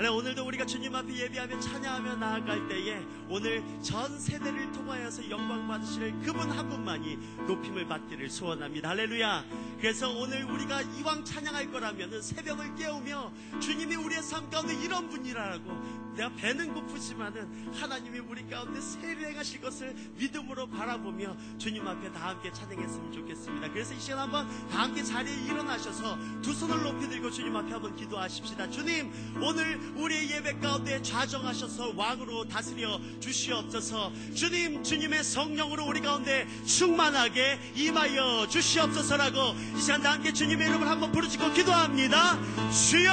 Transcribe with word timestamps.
하나님 0.00 0.16
오늘도 0.16 0.46
우리가 0.46 0.64
주님 0.64 0.94
앞에 0.94 1.14
예배하며 1.14 1.60
찬양하며 1.60 2.16
나아갈 2.16 2.66
때에 2.68 3.02
오늘 3.28 3.62
전 3.82 4.18
세대를 4.18 4.72
통하여서 4.72 5.28
영광 5.28 5.68
받으실 5.68 6.18
그분 6.22 6.50
한 6.50 6.70
분만이 6.70 7.18
높임을 7.46 7.86
받기를 7.86 8.30
소원합니다. 8.30 8.88
할렐루야. 8.88 9.44
그래서 9.78 10.08
오늘 10.08 10.44
우리가 10.44 10.80
이왕 10.80 11.22
찬양할 11.22 11.70
거라면 11.70 12.22
새벽을 12.22 12.76
깨우며 12.76 13.30
주님이 13.60 13.96
우리의 13.96 14.22
삶 14.22 14.48
가운데 14.48 14.74
이런 14.74 15.06
분이라고 15.10 16.09
내가 16.16 16.30
배는 16.36 16.74
고프지만은 16.74 17.72
하나님이 17.74 18.18
우리 18.20 18.46
가운데 18.48 18.80
세례 18.80 19.28
행하실 19.30 19.60
것을 19.60 19.94
믿음으로 20.16 20.66
바라보며 20.68 21.36
주님 21.58 21.86
앞에 21.86 22.12
다 22.12 22.28
함께 22.28 22.52
찬양했으면 22.52 23.12
좋겠습니다. 23.12 23.70
그래서 23.72 23.94
이 23.94 24.00
시간 24.00 24.20
한번 24.20 24.48
다 24.68 24.82
함께 24.82 25.02
자리에 25.02 25.34
일어나셔서 25.46 26.18
두 26.42 26.52
손을 26.52 26.82
높이 26.82 27.08
들고 27.08 27.30
주님 27.30 27.54
앞에 27.56 27.72
한번 27.72 27.96
기도하십시다. 27.96 28.70
주님, 28.70 29.12
오늘 29.40 29.78
우리의 29.96 30.30
예배 30.30 30.58
가운데 30.58 31.00
좌정하셔서 31.02 31.94
왕으로 31.96 32.46
다스려 32.48 33.00
주시옵소서. 33.20 34.12
주님, 34.34 34.82
주님의 34.82 35.24
성령으로 35.24 35.86
우리 35.86 36.00
가운데 36.00 36.46
충만하게 36.66 37.58
임하여 37.74 38.48
주시옵소서라고 38.48 39.54
이 39.76 39.80
시간 39.80 40.02
다 40.02 40.12
함께 40.12 40.32
주님의 40.32 40.68
이름을 40.68 40.88
한번 40.88 41.12
부르짖고 41.12 41.52
기도합니다. 41.52 42.38
주여! 42.72 43.10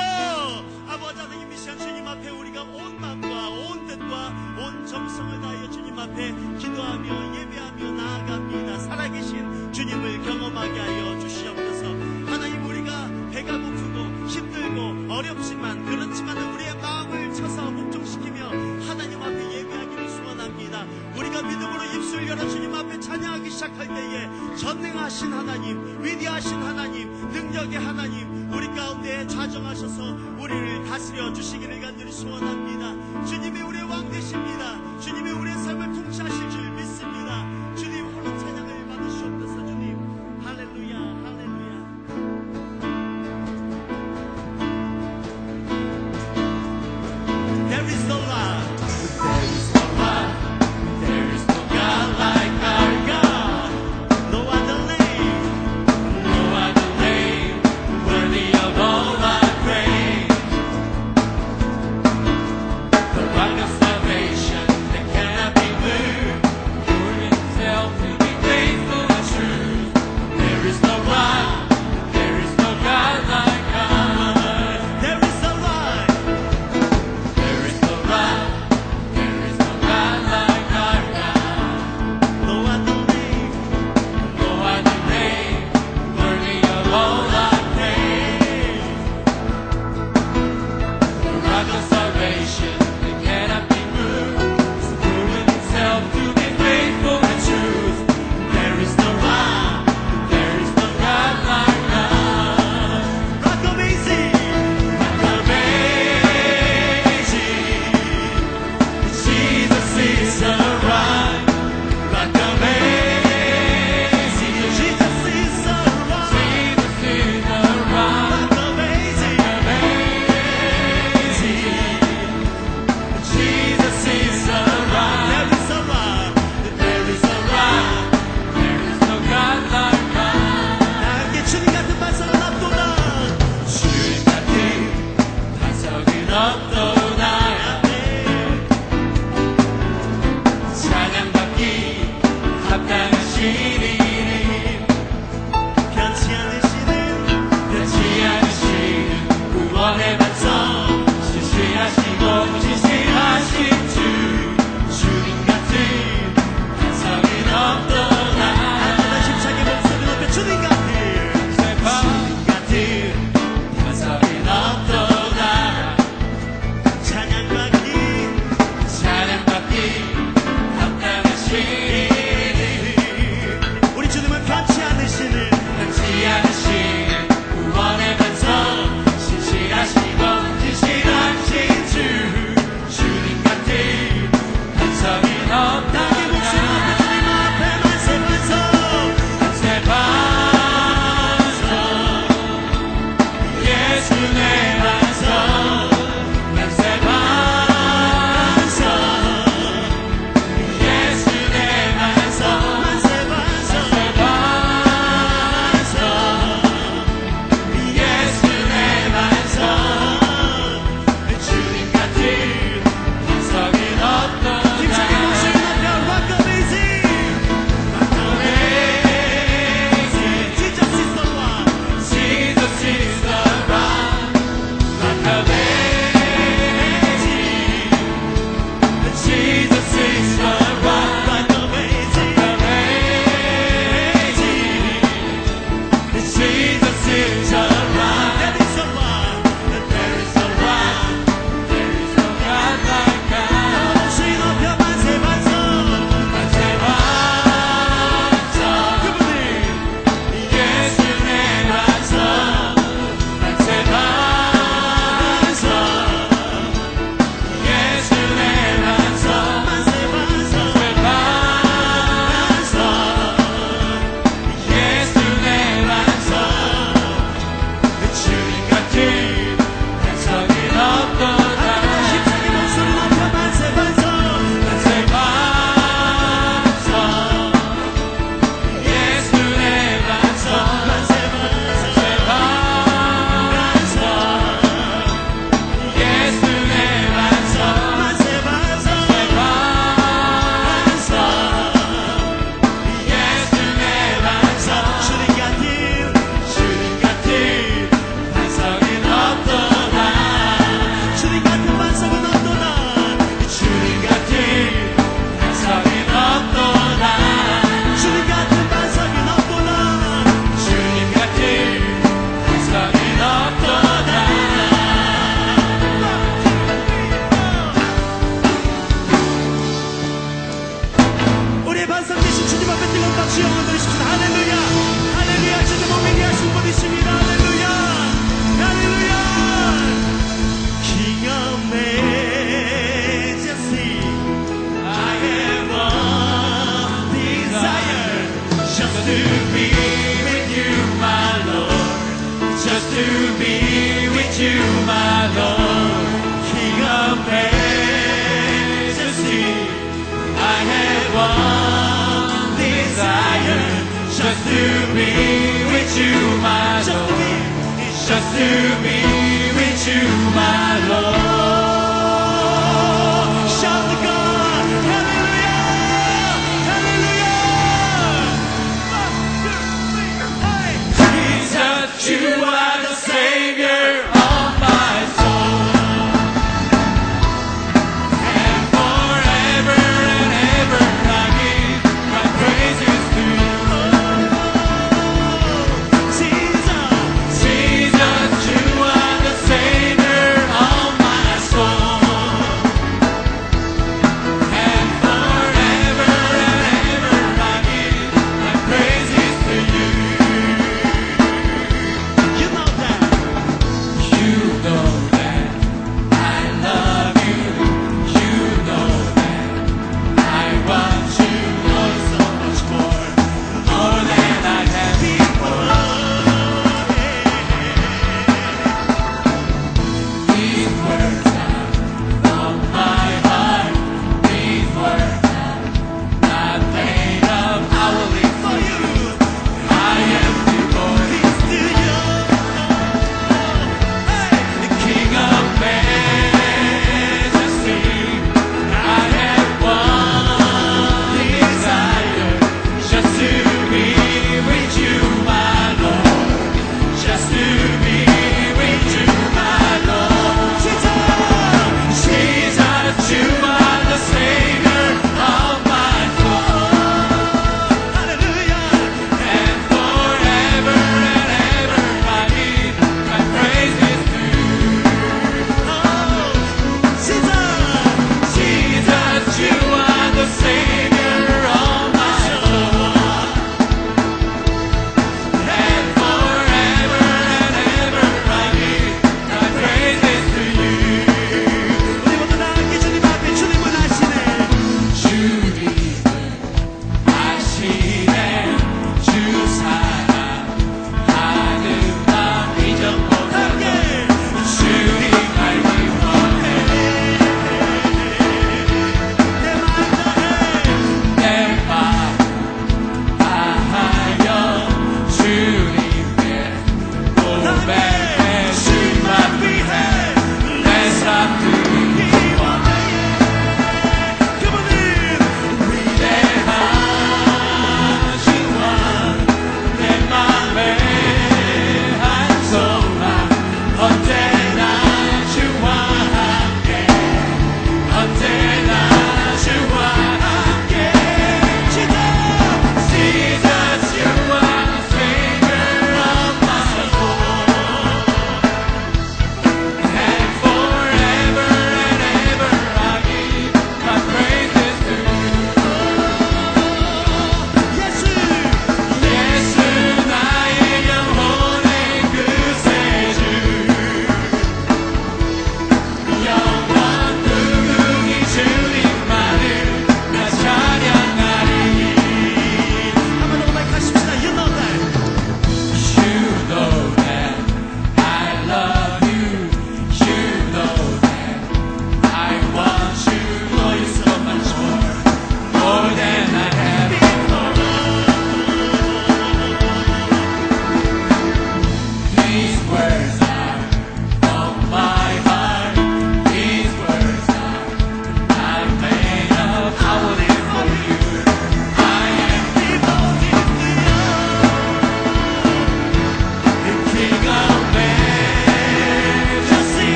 아버지 0.88 1.20
하나님 1.20 1.47
이 1.47 1.47
시간 1.68 1.80
주님 1.80 2.08
앞에 2.08 2.30
우리가 2.30 2.64
온 2.64 2.98
마음과 2.98 3.50
온 3.50 3.86
뜻과 3.88 4.56
온 4.58 4.86
정성을 4.86 5.42
다하여 5.42 5.70
주님 5.70 6.00
앞에 6.00 6.34
기도하며 6.60 7.36
예배하며 7.36 7.92
나아갑니다. 7.92 8.80
살아계신 8.80 9.74
주님을 9.74 10.22
경험하게 10.22 10.80
하여 10.80 11.20
주시옵소서. 11.20 11.88
하나님 12.32 12.66
우리가 12.66 13.10
배가 13.32 13.58
고프고 13.58 14.28
힘들고 14.30 15.14
어렵지만 15.14 15.84
그렇지만 15.84 16.38
우리의 16.54 16.74
마음을 16.78 17.34
쳐서 17.34 17.70
복종시키며 17.70 18.48
하나님 18.88 19.22
앞에 19.22 19.60
예배하기를 19.60 20.10
소원합니다. 20.10 20.86
우리가 21.18 21.42
믿음으로 21.42 21.84
입술 21.84 22.26
열어 22.30 22.48
주님 22.48 22.74
앞에 22.74 22.98
찬양하기 22.98 23.50
시작할 23.50 23.88
때에 23.90 24.30
전능하신 24.56 25.34
하나님, 25.34 26.02
위대하신 26.02 26.62
하나님, 26.62 27.12
능력의 27.30 27.78
하나님, 27.78 28.37
우리 28.52 28.68
가운데 28.68 29.28
자정하셔서 29.28 30.16
우리를 30.40 30.86
다스려 30.86 31.34
주시기를 31.34 31.82
간절히 31.82 32.12
소원합니다. 32.12 33.26
주님이 33.26 33.62
우리의 33.62 33.84
왕 33.84 34.10
되십니다. 34.10 35.00
주님이 35.00 35.32
우리의 35.32 35.58
삶을 35.58 35.94
통치하실 35.94 36.50
줄 36.50 36.67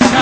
अच्छा 0.00 0.21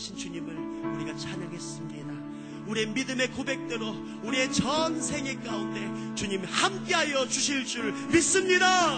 만드신 0.00 0.16
주님을 0.16 0.56
우리가 0.96 1.16
찬양했습니다. 1.16 2.14
우리의 2.66 2.88
믿음의 2.88 3.32
고백대로 3.32 3.94
우리의 4.22 4.52
전생의 4.52 5.42
가운데 5.44 6.14
주님 6.14 6.42
함께하여 6.44 7.28
주실 7.28 7.64
줄 7.66 7.92
믿습니다. 8.10 8.96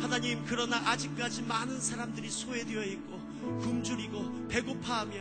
하나님 0.00 0.44
그러나 0.44 0.76
아직까지 0.88 1.42
많은 1.42 1.80
사람들이 1.80 2.28
소외되어 2.28 2.82
있고 2.84 3.18
굶주리고 3.62 4.48
배고파하며 4.48 5.14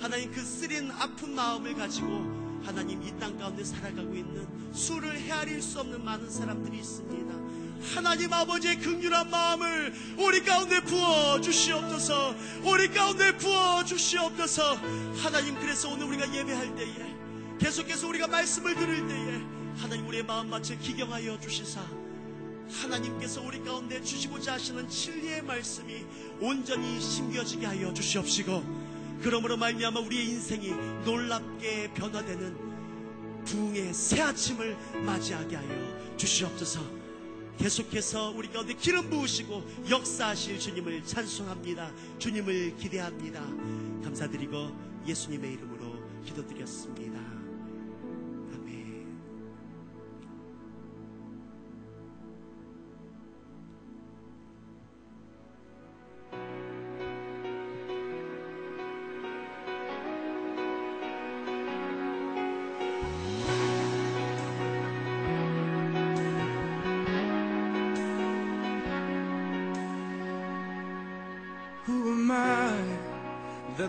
하나님 0.00 0.30
그 0.30 0.40
쓰린 0.40 0.90
아픈 0.92 1.34
마음을 1.34 1.74
가지고 1.74 2.60
하나님 2.64 3.02
이 3.02 3.12
땅 3.18 3.36
가운데 3.36 3.64
살아가고 3.64 4.14
있는 4.14 4.46
수를 4.72 5.18
헤아릴 5.18 5.60
수 5.60 5.80
없는 5.80 6.04
많은 6.04 6.30
사람들이 6.30 6.78
있습니다. 6.78 7.34
하나님 7.82 8.32
아버지의 8.32 8.78
극률한 8.78 9.28
마음을 9.28 9.92
우리 10.16 10.42
가운데 10.42 10.80
부어 10.80 11.40
주시옵소서. 11.40 12.34
우리 12.64 12.88
가운데 12.88 13.36
부어 13.36 13.84
주시옵소서. 13.84 14.76
하나님 15.22 15.58
그래서 15.58 15.90
오늘 15.90 16.06
우리가 16.06 16.32
예배할 16.32 16.76
때에 16.76 17.16
계속해서 17.58 18.08
우리가 18.08 18.28
말씀을 18.28 18.74
들을 18.74 19.08
때에 19.08 19.40
하나님 19.78 20.06
우리의 20.06 20.24
마음밭을 20.24 20.78
기경하여 20.78 21.40
주시사 21.40 21.80
하나님께서 22.80 23.42
우리 23.42 23.62
가운데 23.62 24.00
주시고자 24.02 24.54
하시는 24.54 24.88
진리의 24.88 25.42
말씀이 25.42 26.04
온전히 26.40 27.00
심겨지게 27.00 27.66
하여 27.66 27.92
주시옵시고 27.92 29.20
그러므로 29.22 29.56
말미암아 29.56 30.00
우리의 30.00 30.24
인생이 30.26 30.70
놀랍게 31.04 31.92
변화되는 31.94 32.72
부흥의 33.44 33.92
새 33.92 34.20
아침을 34.22 34.76
맞이하게 35.04 35.56
하여 35.56 36.16
주시옵소서. 36.16 37.01
계속해서 37.58 38.30
우리 38.30 38.50
가운데 38.50 38.74
기름 38.74 39.08
부으시고 39.10 39.62
역사하실 39.90 40.58
주님을 40.58 41.04
찬송합니다. 41.04 41.92
주님을 42.18 42.76
기대합니다. 42.76 43.40
감사드리고 44.02 44.70
예수님의 45.06 45.52
이름으로 45.52 46.22
기도드렸습니다. 46.24 47.11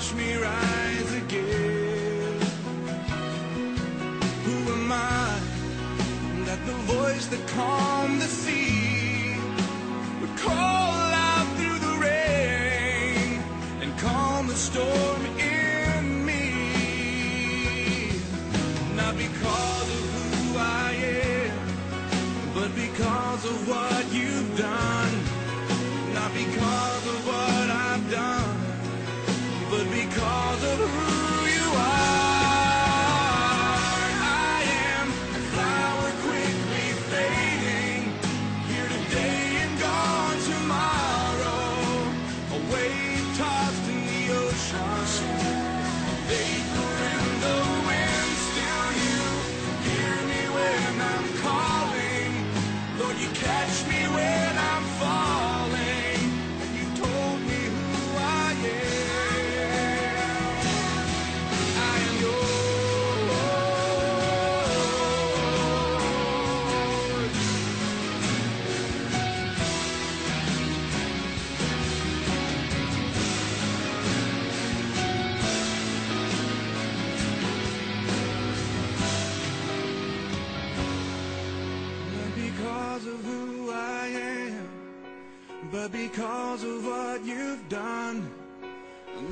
Watch 0.00 0.14
me 0.14 0.34
rise 0.36 1.14
again? 1.14 2.40
Who 4.44 4.72
am 4.72 4.92
I 4.92 5.40
that 6.46 6.64
the 6.64 6.72
voice 6.94 7.26
that 7.26 7.46
calmed 7.48 8.20
the 8.20 8.26
sea 8.26 9.36
would 10.20 10.36
call 10.38 11.12
out 11.28 11.46
through 11.56 11.78
the 11.86 11.94
rain 11.98 13.42
and 13.82 13.98
calm 13.98 14.46
the 14.46 14.54
storm 14.54 15.22
in 15.38 16.24
me? 16.24 16.44
Not 18.96 19.18
because 19.18 19.88
of 19.98 20.04
who 20.16 20.58
I 20.58 20.92
am, 21.26 22.54
but 22.54 22.74
because 22.74 23.44
of 23.44 23.68
what 23.68 24.04
you've 24.12 24.19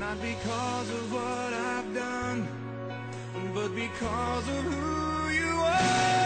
Not 0.09 0.21
because 0.23 0.89
of 0.89 1.13
what 1.13 1.53
I've 1.53 1.93
done, 1.93 2.47
but 3.53 3.75
because 3.75 4.49
of 4.49 4.63
who 4.63 5.29
you 5.29 5.51
are. 5.51 6.18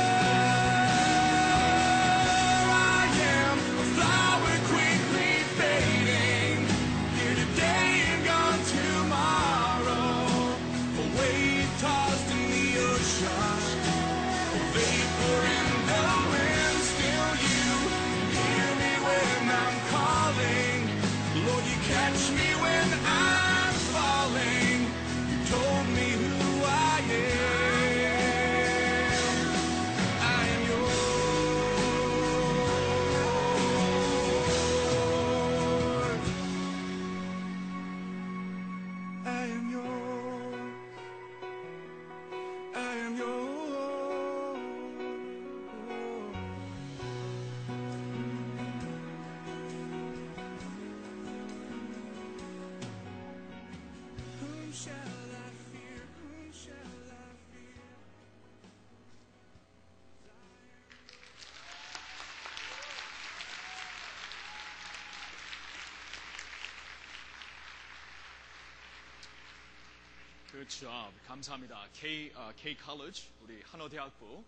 Good 70.63 70.69
job. 70.79 71.11
감사합니다. 71.27 71.87
K, 71.93 72.31
어, 72.35 72.51
K 72.55 72.77
College, 72.81 73.23
우리 73.41 73.61
한어대학부 73.69 74.41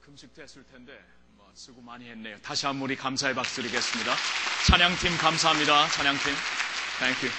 금식됐을 0.00 0.64
텐데 0.70 0.96
뭐 1.36 1.50
수고 1.54 1.80
많이 1.82 2.08
했네요. 2.08 2.38
다시 2.42 2.66
한번 2.66 2.84
우리 2.84 2.94
감사의 2.94 3.34
박수 3.34 3.56
드리겠습니다. 3.56 4.14
찬양팀 4.68 5.16
감사합니다. 5.18 5.88
찬양팀. 5.88 6.32
Thank 7.00 7.28
you. 7.28 7.34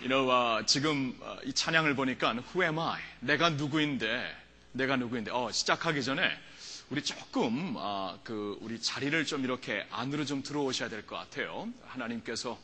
You 0.00 0.08
know, 0.08 0.30
어, 0.32 0.64
지금 0.64 1.14
어, 1.20 1.36
이 1.44 1.52
찬양을 1.52 1.94
보니까 1.94 2.32
Who 2.32 2.62
am 2.62 2.78
I? 2.78 3.02
내가 3.20 3.50
누구인데? 3.50 4.34
내가 4.72 4.96
누구인데? 4.96 5.30
어, 5.30 5.52
시작하기 5.52 6.02
전에 6.02 6.30
우리 6.88 7.02
조금 7.04 7.74
어, 7.76 8.18
그 8.24 8.56
우리 8.62 8.80
자리를 8.80 9.26
좀 9.26 9.44
이렇게 9.44 9.86
안으로 9.90 10.24
좀 10.24 10.42
들어오셔야 10.42 10.88
될 10.88 11.04
것 11.04 11.16
같아요. 11.16 11.68
하나님께서 11.86 12.58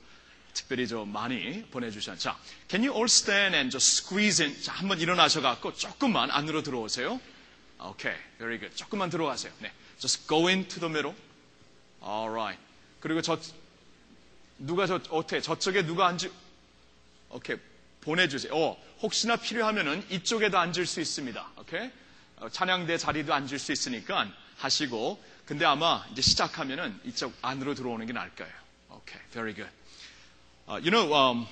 특별히 0.55 0.87
좀 0.89 1.13
많이 1.13 1.63
보내주셨. 1.71 2.19
자, 2.19 2.39
can 2.69 2.83
you 2.87 2.95
all 2.95 3.05
stand 3.05 3.55
and 3.55 3.71
just 3.71 4.05
squeeze 4.05 4.43
in? 4.43 4.63
자, 4.63 4.73
한번 4.73 5.01
일어나셔갖고 5.01 5.75
조금만 5.75 6.31
안으로 6.31 6.63
들어오세요. 6.63 7.21
Okay, 7.79 8.19
very 8.39 8.59
good. 8.59 8.75
조금만 8.77 9.11
들어가세요. 9.11 9.53
네, 9.59 9.71
just 9.99 10.27
go 10.27 10.49
into 10.49 10.81
the 10.81 10.89
middle. 10.91 11.15
Alright. 12.03 12.59
그리고 13.01 13.21
저 13.21 13.39
누가 14.59 14.87
저 14.87 15.01
어때? 15.11 15.41
저쪽에 15.41 15.85
누가 15.85 16.07
앉을? 16.07 16.33
오케이 17.31 17.57
보내주세요. 18.01 18.55
어, 18.55 18.83
혹시나 19.03 19.37
필요하면은 19.37 20.07
이쪽에도 20.11 20.59
앉을 20.59 20.87
수 20.87 21.01
있습니다. 21.01 21.51
오케이 21.59 21.91
어, 22.37 22.49
찬양대 22.49 22.97
자리도 22.99 23.35
앉을 23.35 23.59
수 23.59 23.73
있으니까 23.73 24.31
하시고. 24.59 25.23
근데 25.45 25.67
아마 25.67 26.07
이제 26.13 26.23
시작하면은 26.23 26.99
이쪽 27.05 27.35
안으로 27.43 27.75
들어오는 27.75 28.07
게 28.07 28.13
나을 28.15 28.31
거예요. 28.35 28.53
오케이, 28.91 29.21
very 29.33 29.55
good. 29.55 29.71
Uh, 30.67 30.81
you 30.83 30.91
know, 30.91 31.13
um, 31.15 31.47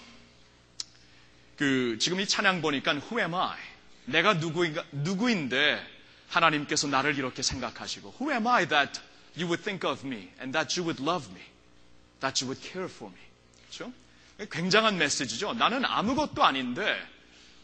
그 1.59 1.98
지금 2.01 2.18
이 2.20 2.27
찬양 2.27 2.62
보니까 2.62 2.92
Who 2.94 3.20
am 3.20 3.35
I? 3.35 3.59
내가 4.07 4.35
누구인가 4.35 4.85
누구인데 4.90 5.81
하나님께서 6.29 6.87
나를 6.88 7.18
이렇게 7.18 7.42
생각하시고 7.42 8.14
Who 8.18 8.33
am 8.33 8.46
I 8.46 8.66
that 8.68 9.01
you 9.37 9.46
would 9.46 9.62
think 9.62 9.87
of 9.88 10.07
me 10.07 10.31
and 10.40 10.53
that 10.53 10.81
you 10.81 10.88
would 10.88 11.03
love 11.03 11.29
me, 11.31 11.42
that 12.20 12.42
you 12.42 12.48
would 12.51 12.61
care 12.66 12.88
for 12.88 13.12
me? 13.12 13.20
그렇죠? 13.68 13.92
굉장한 14.51 14.96
메시지죠. 14.96 15.53
나는 15.55 15.85
아무것도 15.85 16.42
아닌데 16.42 16.98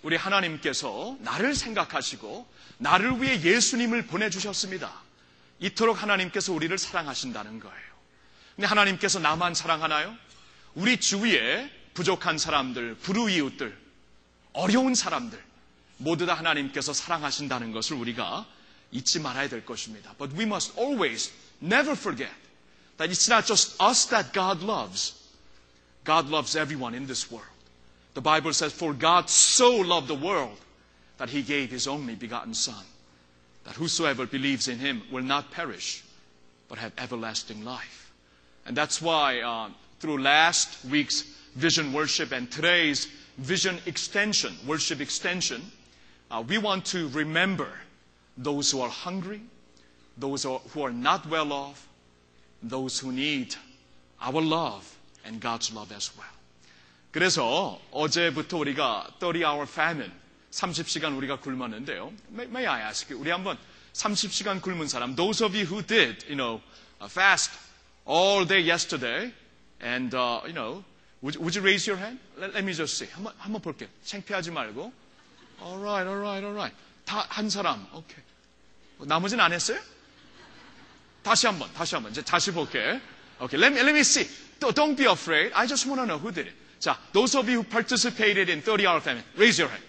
우리 0.02 0.16
하나님께서 0.16 1.16
나를 1.20 1.54
생각하시고 1.54 2.46
나를 2.76 3.22
위해 3.22 3.40
예수님을 3.40 4.06
보내주셨습니다. 4.06 4.92
이토록 5.60 6.02
하나님께서 6.02 6.52
우리를 6.52 6.76
사랑하신다는 6.76 7.58
거예요. 7.58 7.88
근데 8.54 8.66
하나님께서 8.66 9.18
나만 9.18 9.54
사랑하나요? 9.54 10.14
우리 10.77 10.97
주위에 10.97 11.69
부족한 11.93 12.37
사람들, 12.37 12.95
불우이웃들, 12.95 13.77
어려운 14.53 14.95
사람들 14.95 15.41
모두 15.97 16.25
다 16.25 16.33
하나님께서 16.33 16.93
사랑하신다는 16.93 17.71
것을 17.71 17.95
우리가 17.97 18.45
잊지 18.91 19.19
말아야 19.19 19.49
될 19.49 19.65
것입니다. 19.65 20.13
But 20.17 20.35
we 20.35 20.43
must 20.45 20.77
always 20.77 21.31
never 21.61 21.93
forget 21.93 22.33
that 22.97 23.11
it's 23.11 23.29
not 23.29 23.45
just 23.45 23.81
us 23.81 24.07
that 24.09 24.33
God 24.33 24.63
loves. 24.63 25.15
God 26.03 26.29
loves 26.29 26.55
everyone 26.55 26.95
in 26.95 27.07
this 27.07 27.31
world. 27.31 27.47
The 28.13 28.21
Bible 28.21 28.53
says, 28.53 28.73
For 28.73 28.93
God 28.93 29.29
so 29.29 29.71
loved 29.71 30.07
the 30.07 30.15
world 30.15 30.57
that 31.17 31.29
he 31.29 31.41
gave 31.41 31.71
his 31.71 31.87
only 31.87 32.15
begotten 32.15 32.53
Son, 32.53 32.83
that 33.63 33.75
whosoever 33.75 34.27
believes 34.27 34.67
in 34.67 34.77
him 34.77 35.01
will 35.11 35.23
not 35.23 35.51
perish, 35.51 36.03
but 36.69 36.77
have 36.77 36.91
everlasting 36.97 37.63
life. 37.65 38.11
And 38.65 38.77
that's 38.77 39.01
why 39.01 39.41
uh, 39.41 39.69
through 39.99 40.21
last 40.21 40.83
week's 40.85 41.23
vision 41.55 41.93
worship 41.93 42.31
and 42.31 42.51
today's 42.51 43.07
vision 43.37 43.79
extension, 43.85 44.53
worship 44.67 45.01
extension, 45.01 45.61
uh, 46.31 46.43
we 46.47 46.57
want 46.57 46.85
to 46.85 47.07
remember 47.09 47.67
those 48.37 48.71
who 48.71 48.81
are 48.81 48.89
hungry, 48.89 49.41
those 50.17 50.43
who 50.43 50.53
are, 50.53 50.59
who 50.73 50.83
are 50.83 50.91
not 50.91 51.29
well 51.29 51.53
off, 51.53 51.87
those 52.61 52.99
who 52.99 53.11
need 53.11 53.55
our 54.21 54.41
love 54.41 54.97
and 55.25 55.39
God's 55.39 55.73
love 55.73 55.91
as 55.91 56.11
well. 56.17 56.27
그래서 57.11 57.79
어제부터 57.91 58.57
우리가 58.57 59.07
30-hour 59.19 59.67
famine, 59.67 60.11
30시간 60.51 61.15
우리가 61.17 61.39
굶었는데요. 61.39 62.11
May, 62.31 62.47
may 62.47 62.65
I 62.65 62.81
ask 62.81 63.11
you, 63.11 63.19
우리 63.21 63.29
한번 63.29 63.57
30시간 63.93 64.61
굶은 64.61 64.87
사람, 64.87 65.15
those 65.15 65.43
of 65.43 65.55
you 65.55 65.65
who 65.65 65.83
did, 65.83 66.25
you 66.27 66.35
know, 66.35 66.61
fast 67.05 67.51
all 68.07 68.45
day 68.47 68.61
yesterday, 68.61 69.31
and, 69.80 70.14
uh, 70.14 70.40
you 70.46 70.52
know, 70.52 70.84
would, 71.22 71.36
would 71.36 71.54
you 71.54 71.62
raise 71.62 71.86
your 71.86 71.96
hand? 71.96 72.18
Let, 72.38 72.54
let 72.54 72.64
me 72.64 72.72
just 72.72 72.96
see. 72.98 73.06
한번, 73.06 73.32
한번 73.38 73.60
볼게요. 73.60 73.88
창피하지 74.04 74.50
말고. 74.50 74.92
Alright, 75.62 76.06
alright, 76.06 76.44
alright. 76.44 76.74
다 77.04 77.26
한 77.28 77.48
사람. 77.50 77.86
오케이. 77.92 78.22
나머지는 79.00 79.42
안 79.44 79.52
했어요? 79.52 79.78
다시 81.22 81.46
한 81.46 81.58
번, 81.58 81.72
다시 81.74 81.94
한 81.94 82.02
번. 82.02 82.12
이제 82.12 82.22
다시 82.22 82.52
볼게. 82.52 83.00
Okay, 83.40 83.56
let 83.58 83.72
me, 83.72 83.80
let 83.80 83.92
me 83.94 84.00
see. 84.00 84.26
Don't 84.60 84.96
be 84.96 85.06
afraid. 85.06 85.52
I 85.54 85.66
just 85.66 85.86
want 85.86 86.00
to 86.00 86.06
know 86.06 86.18
who 86.18 86.32
did 86.32 86.48
it. 86.48 86.56
자, 86.80 86.96
those 87.12 87.36
of 87.36 87.48
you 87.48 87.62
who 87.62 87.64
participated 87.68 88.48
in 88.48 88.60
30 88.62 88.86
hour 88.86 89.00
famine, 89.00 89.24
raise 89.36 89.58
your 89.60 89.68
hand. 89.70 89.82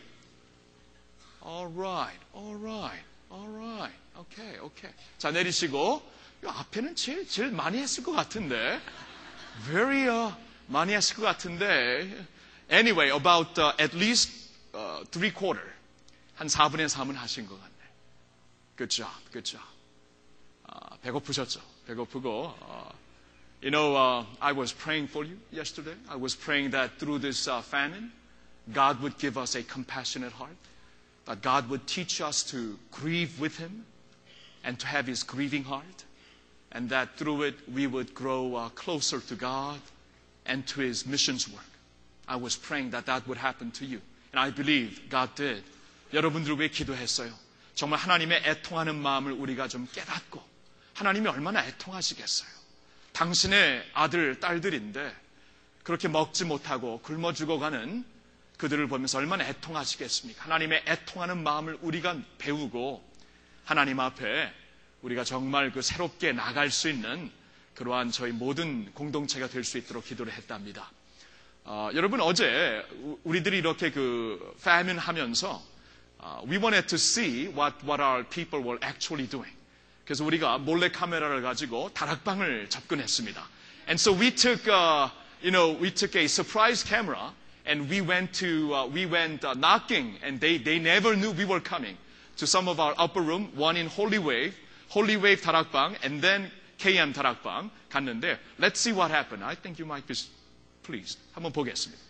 Alright, 1.44 2.18
alright, 2.36 3.02
alright. 3.32 3.94
Okay, 4.18 4.60
okay. 4.60 4.92
자, 5.18 5.32
내리시고. 5.32 6.02
이 6.44 6.48
앞에는 6.48 6.96
제일, 6.96 7.28
제일 7.28 7.52
많이 7.52 7.80
했을 7.80 8.04
것 8.04 8.12
같은데. 8.14 8.80
Very, 9.67 10.09
uh, 10.09 10.33
많이 10.69 10.93
했을 10.93 11.17
것 11.17 11.23
같은데. 11.23 12.09
Anyway, 12.71 13.11
about 13.11 13.59
uh, 13.59 13.73
at 13.79 13.95
least 13.95 14.31
uh, 14.75 15.05
three 15.11 15.31
quarter. 15.31 15.75
한 16.37 16.49
4분의 16.49 16.89
3은 16.89 17.15
하신 17.15 17.47
것 17.47 17.55
같네. 17.61 17.75
Good 18.77 18.91
job, 18.91 19.13
good 19.33 19.45
job. 19.45 19.65
아, 20.67 20.97
배고프셨죠? 21.03 21.61
배고프고. 21.87 22.55
어, 22.61 22.93
you 23.63 23.71
know, 23.71 23.95
uh, 23.97 24.27
I 24.41 24.53
was 24.53 24.73
praying 24.73 25.07
for 25.09 25.25
you 25.25 25.39
yesterday. 25.53 25.95
I 26.09 26.17
was 26.17 26.35
praying 26.35 26.71
that 26.73 26.99
through 26.99 27.21
this 27.21 27.47
uh, 27.47 27.63
famine, 27.63 28.11
God 28.73 29.01
would 29.01 29.17
give 29.19 29.39
us 29.39 29.55
a 29.55 29.63
compassionate 29.63 30.33
heart, 30.33 30.57
that 31.27 31.41
God 31.41 31.69
would 31.71 31.87
teach 31.87 32.21
us 32.21 32.43
to 32.51 32.79
grieve 32.91 33.39
with 33.41 33.57
Him 33.59 33.87
and 34.65 34.79
to 34.81 34.87
have 34.87 35.07
His 35.07 35.23
grieving 35.23 35.65
heart, 35.65 36.05
And 36.72 36.90
that 36.90 37.18
through 37.18 37.44
it 37.44 37.56
we 37.74 37.88
would 37.88 38.14
grow 38.14 38.56
uh, 38.56 38.70
closer 38.70 39.20
to 39.20 39.36
God 39.36 39.80
and 40.46 40.66
to 40.68 40.82
His 40.82 41.06
missions 41.06 41.48
work. 41.52 41.66
I 42.28 42.36
was 42.36 42.56
praying 42.56 42.92
that 42.92 43.06
that 43.08 43.28
would 43.28 43.38
happen 43.38 43.72
to 43.72 43.86
you. 43.86 44.02
And 44.32 44.40
I 44.40 44.52
believe 44.52 45.10
God 45.10 45.34
did. 45.36 45.64
여러분들 46.14 46.58
위해 46.60 46.70
기도했어요. 46.70 47.34
정말 47.76 48.00
하나님의 48.00 48.44
애통하는 48.46 48.96
마음을 48.96 49.32
우리가 49.32 49.68
좀 49.68 49.88
깨닫고 49.92 50.44
하나님이 50.94 51.28
얼마나 51.28 51.66
애통하시겠어요. 51.66 52.50
당신의 53.14 53.90
아들, 53.94 54.40
딸들인데 54.40 55.16
그렇게 55.84 56.08
먹지 56.08 56.46
못하고 56.46 57.00
굶어 57.02 57.34
죽어가는 57.34 58.06
그들을 58.58 58.88
보면서 58.88 59.18
얼마나 59.18 59.48
애통하시겠습니까? 59.48 60.44
하나님의 60.44 60.84
애통하는 60.86 61.42
마음을 61.42 61.78
우리가 61.82 62.18
배우고 62.38 63.04
하나님 63.64 64.00
앞에 64.00 64.54
우리가 65.02 65.24
정말 65.24 65.72
그 65.72 65.82
새롭게 65.82 66.32
나갈 66.34 66.70
수 66.72 66.90
있는 66.90 67.32
그러한 67.76 68.12
저희 68.12 68.32
모든 68.32 68.92
공동체가 68.94 69.48
될 69.48 69.64
수 69.64 69.78
있도록 69.78 70.04
기도를 70.06 70.34
했답니다. 70.34 70.92
어, 71.64 71.90
여러분 71.94 72.20
어제 72.22 72.84
우리들이 73.24 73.60
이렇게 73.60 73.92
그 73.92 74.56
famine 74.60 74.98
하면서 75.00 75.62
uh, 76.22 76.42
we 76.50 76.58
wanted 76.58 76.88
to 76.88 76.96
see 76.96 77.48
what 77.48 77.76
what 77.86 78.02
our 78.02 78.24
people 78.28 78.60
were 78.66 78.80
actually 78.84 79.30
doing. 79.30 79.56
그래서 80.04 80.26
우리가 80.26 80.58
몰래 80.58 80.90
카메라를 80.92 81.42
가지고 81.42 81.92
다락방을 81.94 82.70
접근했습니다. 82.70 83.48
And 83.88 84.00
so 84.02 84.12
we 84.12 84.34
took, 84.36 84.68
uh, 84.68 85.10
you 85.42 85.52
know, 85.52 85.72
we 85.80 85.92
took 85.94 86.16
a 86.18 86.26
surprise 86.26 86.84
camera 86.84 87.32
and 87.66 87.88
we 87.90 88.02
went 88.02 88.34
to, 88.40 88.74
uh, 88.74 88.86
we 88.88 89.06
went 89.06 89.46
uh, 89.46 89.54
knocking 89.54 90.18
and 90.24 90.40
they, 90.42 90.58
they 90.58 90.80
never 90.80 91.16
knew 91.16 91.32
we 91.32 91.46
were 91.46 91.62
coming 91.62 91.96
to 92.38 92.46
some 92.48 92.68
of 92.68 92.80
our 92.80 92.94
upper 92.98 93.22
room, 93.22 93.52
one 93.56 93.78
in 93.78 93.88
Holy 93.88 94.18
Wave, 94.18 94.56
Holy 94.91 95.17
Wave 95.17 95.41
다락방 95.41 95.97
and 96.05 96.21
then 96.23 96.51
KM 96.79 97.13
다락방 97.13 97.71
갔는데 97.91 98.39
let's 98.59 98.79
see 98.81 98.93
what 98.93 99.11
happened. 99.11 99.45
I 99.45 99.55
think 99.55 99.79
you 99.79 99.87
might 99.87 100.07
be 100.07 100.15
pleased. 100.83 101.19
한번 101.35 101.53
보겠습니다. 101.53 102.05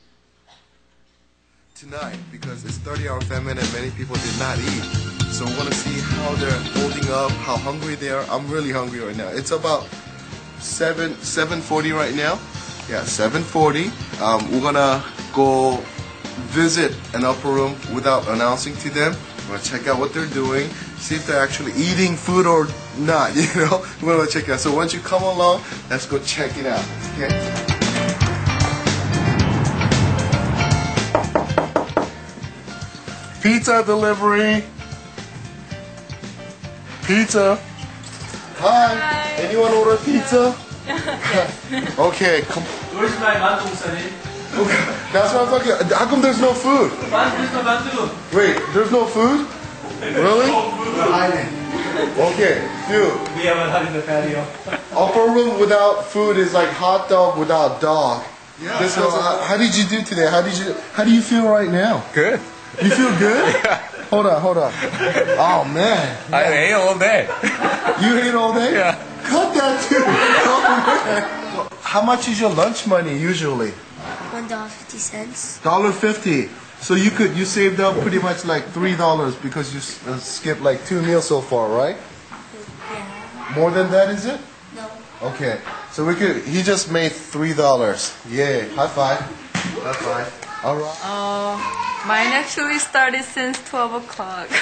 tonight 1.74 2.18
because 2.30 2.64
it's 2.64 2.78
30 2.78 3.08
hour 3.08 3.20
famine 3.22 3.58
and 3.58 3.72
many 3.74 3.90
people 3.98 4.14
did 4.16 4.38
not 4.38 4.56
eat. 4.58 4.84
So 5.34 5.44
we 5.44 5.52
want 5.58 5.68
to 5.68 5.74
see 5.74 5.98
how 6.14 6.34
they're 6.37 6.62
holding 6.78 7.10
up, 7.10 7.32
how 7.42 7.56
hungry 7.56 7.96
they 7.96 8.10
are. 8.10 8.24
I'm 8.30 8.48
really 8.48 8.70
hungry 8.70 9.00
right 9.00 9.16
now. 9.16 9.28
It's 9.28 9.50
about 9.50 9.82
7 10.60 11.14
7:40 11.18 11.92
right 11.92 12.14
now. 12.14 12.38
Yeah, 12.88 13.02
7:40. 13.02 13.90
Um, 14.22 14.46
we're 14.52 14.62
gonna 14.62 15.02
go 15.34 15.82
visit 16.54 16.94
an 17.14 17.24
upper 17.24 17.48
room 17.50 17.74
without 17.92 18.28
announcing 18.28 18.76
to 18.78 18.90
them. 18.90 19.16
We're 19.49 19.57
gonna 19.57 19.67
check 19.67 19.88
out 19.88 19.97
what 19.97 20.13
they're 20.13 20.27
doing, 20.27 20.69
see 20.99 21.15
if 21.15 21.25
they're 21.25 21.41
actually 21.41 21.71
eating 21.71 22.15
food 22.15 22.45
or 22.45 22.67
not. 22.99 23.35
You 23.35 23.47
know, 23.55 23.83
we're 23.99 24.15
gonna 24.15 24.29
check 24.29 24.43
it 24.43 24.51
out. 24.51 24.59
So 24.59 24.75
once 24.75 24.93
you 24.93 24.99
come 24.99 25.23
along, 25.23 25.63
let's 25.89 26.05
go 26.05 26.19
check 26.19 26.55
it 26.55 26.67
out. 26.67 26.85
Okay. 27.17 27.33
Pizza 33.41 33.83
delivery. 33.83 34.63
Pizza. 37.07 37.59
Hi. 38.59 39.33
Anyone 39.39 39.71
order 39.71 39.97
pizza? 40.03 40.55
okay, 41.97 42.41
come. 42.41 42.63
Where's 42.93 43.19
my 43.19 43.33
mandu, 43.33 44.38
Musani? 44.51 45.12
That's 45.12 45.33
what 45.33 45.47
I'm 45.47 45.59
talking. 45.59 45.97
How 45.97 46.05
come 46.05 46.21
there's 46.21 46.41
no 46.41 46.53
food? 46.53 46.91
Where's 46.91 47.53
my 47.53 47.63
mandu? 47.63 48.09
Wait, 48.33 48.62
there's 48.73 48.91
no 48.91 49.05
food? 49.05 49.47
Really? 50.01 50.49
Okay, 52.17 52.67
dude. 52.88 53.19
We 53.35 53.43
have 53.45 53.57
a 53.57 53.69
hut 53.69 53.88
in 53.88 53.93
the 53.93 54.01
patio. 54.01 54.45
Upper 54.95 55.31
room 55.31 55.59
without 55.59 56.05
food 56.05 56.38
is 56.38 56.53
like 56.53 56.69
hot 56.69 57.09
dog 57.09 57.38
without 57.38 57.81
dog. 57.81 58.23
Yeah. 58.62 58.77
This 58.79 58.97
was, 58.97 59.13
how, 59.13 59.39
how 59.41 59.57
did 59.57 59.75
you 59.75 59.85
do 59.85 60.03
today? 60.03 60.29
How 60.29 60.41
did 60.41 60.57
you? 60.57 60.73
How 60.93 61.03
do 61.03 61.12
you 61.12 61.21
feel 61.21 61.47
right 61.47 61.69
now? 61.69 62.03
Good. 62.13 62.39
You 62.81 62.89
feel 62.89 63.17
good? 63.19 63.55
Hold 64.09 64.25
on, 64.25 64.41
hold 64.41 64.57
on. 64.57 64.73
Oh 65.38 65.69
man, 65.71 66.17
I 66.33 66.51
ate 66.51 66.73
all 66.73 66.97
day. 66.97 67.29
you 68.01 68.17
ate 68.17 68.33
all 68.33 68.55
day? 68.55 68.73
Yeah. 68.73 68.95
Cut 69.21 69.53
that 69.53 69.88
too. 69.88 70.01
Oh. 70.01 71.69
How 71.83 72.01
much 72.01 72.27
is 72.27 72.39
your 72.39 72.49
lunch 72.49 72.88
money 72.88 73.15
usually? 73.15 73.71
One 74.31 74.47
dollar 74.47 74.69
fifty 74.69 74.97
cents. 74.97 75.59
Dollar 75.61 75.91
fifty. 75.91 76.49
So 76.81 76.93
you 76.95 77.11
could 77.11 77.35
you 77.35 77.45
saved 77.45 77.79
up 77.79 77.99
pretty 77.99 78.19
much 78.19 78.45
like 78.45 78.63
three 78.69 78.95
dollars 78.95 79.35
because 79.35 79.73
you 79.73 79.81
uh, 80.11 80.17
skipped 80.17 80.61
like 80.61 80.85
two 80.85 81.01
meals 81.01 81.27
so 81.27 81.41
far, 81.41 81.69
right? 81.69 81.97
Yeah. 82.91 83.53
More 83.55 83.71
than 83.71 83.89
that, 83.91 84.09
is 84.09 84.25
it? 84.25 84.39
No. 84.75 84.89
Okay, 85.21 85.59
so 85.91 86.05
we 86.05 86.15
could. 86.15 86.43
He 86.43 86.61
just 86.63 86.91
made 86.91 87.11
three 87.11 87.53
dollars. 87.53 88.15
Yay! 88.29 88.69
High 88.69 88.87
five. 88.87 89.19
High 89.19 89.93
five. 89.93 90.39
All 90.61 90.75
right. 90.75 90.99
Uh, 91.03 91.55
mine 92.05 92.33
actually 92.33 92.79
started 92.79 93.23
since 93.23 93.63
12 93.69 94.03
o'clock. 94.03 94.49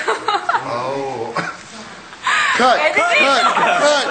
Oh. 0.69 1.33
cut! 2.57 2.77
Cut! 2.93 3.17
Cut! 3.87 4.05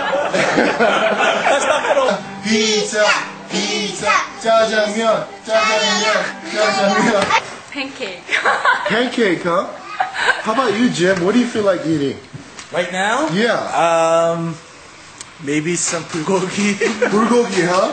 pizza, 2.45 3.05
pizza, 3.56 4.12
짜장면, 4.42 5.28
짜장면, 5.46 6.26
짜장면. 6.52 7.22
Pancake. 7.72 8.24
Pancake, 8.88 9.44
huh? 9.44 9.68
How 10.44 10.54
about 10.54 10.74
you, 10.78 10.90
Jim? 10.90 11.24
What 11.24 11.34
do 11.34 11.40
you 11.40 11.48
feel 11.48 11.64
like 11.64 11.86
eating? 11.86 12.18
Right 12.74 12.92
now? 12.92 13.28
Yeah, 13.30 13.60
Um, 13.72 14.56
maybe 15.44 15.76
some 15.76 16.04
bulgogi. 16.04 16.74
bulgogi, 17.12 17.68
huh? 17.68 17.92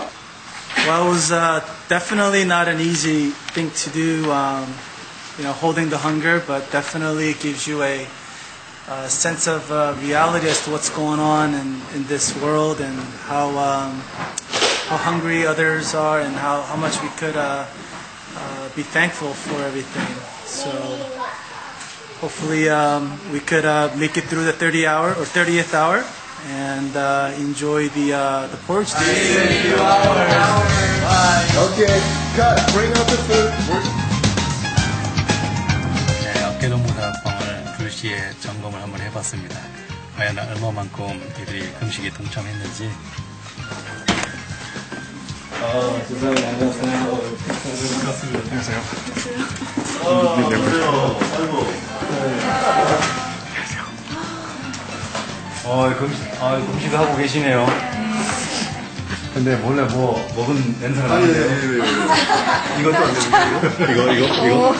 well, 0.86 1.06
it 1.06 1.10
was 1.10 1.30
uh, 1.32 1.60
definitely 1.88 2.44
not 2.44 2.68
an 2.68 2.80
easy 2.80 3.30
thing 3.54 3.70
to 3.70 3.90
do, 3.90 4.30
um, 4.32 4.66
you 5.38 5.44
know, 5.44 5.52
holding 5.52 5.88
the 5.90 5.98
hunger, 5.98 6.42
but 6.46 6.70
definitely 6.72 7.30
it 7.30 7.40
gives 7.40 7.66
you 7.66 7.82
a, 7.82 8.06
uh 8.89 9.07
sense 9.07 9.47
of 9.47 9.71
uh, 9.71 9.95
reality 10.01 10.47
as 10.49 10.63
to 10.65 10.71
what's 10.71 10.89
going 10.89 11.19
on 11.19 11.53
in, 11.53 11.79
in 11.95 12.05
this 12.07 12.35
world 12.41 12.81
and 12.81 12.97
how, 13.29 13.47
um, 13.49 13.91
how 14.91 14.97
hungry 14.97 15.45
others 15.45 15.95
are 15.95 16.19
and 16.19 16.35
how, 16.35 16.61
how 16.63 16.75
much 16.75 17.01
we 17.01 17.07
could 17.15 17.35
uh, 17.37 17.65
uh, 18.35 18.69
be 18.75 18.83
thankful 18.83 19.31
for 19.33 19.61
everything. 19.63 20.11
So 20.45 20.69
hopefully 22.19 22.67
um, 22.69 23.17
we 23.31 23.39
could 23.39 23.65
uh, 23.65 23.89
make 23.95 24.17
it 24.17 24.25
through 24.25 24.45
the 24.45 24.53
30 24.53 24.85
hour 24.85 25.09
or 25.11 25.23
30th 25.23 25.73
hour 25.73 26.03
and 26.47 26.93
uh, 26.97 27.31
enjoy 27.39 27.87
the, 27.89 28.13
uh, 28.13 28.47
the 28.47 28.57
porridge. 28.67 28.91
Okay, 31.71 31.99
cut. 32.35 32.59
Bring 32.73 32.91
out 32.91 33.07
the 33.07 33.17
food. 33.27 33.69
We're- 33.69 34.02
2시에 38.23 38.39
점검을 38.39 38.81
한번 38.81 39.01
해봤습니다. 39.01 39.59
과연 40.15 40.37
얼마만큼 40.37 41.33
이들이 41.41 41.73
금식에 41.79 42.09
동참했는지 42.11 42.89
어, 55.65 55.93
금식, 55.97 56.41
아, 56.41 56.57
금식을 56.57 56.99
하고 56.99 57.17
계시네요. 57.17 57.65
근데 59.33 59.59
원래 59.63 59.81
뭐, 59.83 60.29
먹은 60.35 60.79
냄새가 60.79 61.07
나는데요. 61.07 61.83
이것도 62.81 62.97
안 62.97 63.13
되는데 63.13 63.93
이거? 63.93 64.13
이거 64.13 64.13
이거 64.13 64.47
이거? 64.47 64.75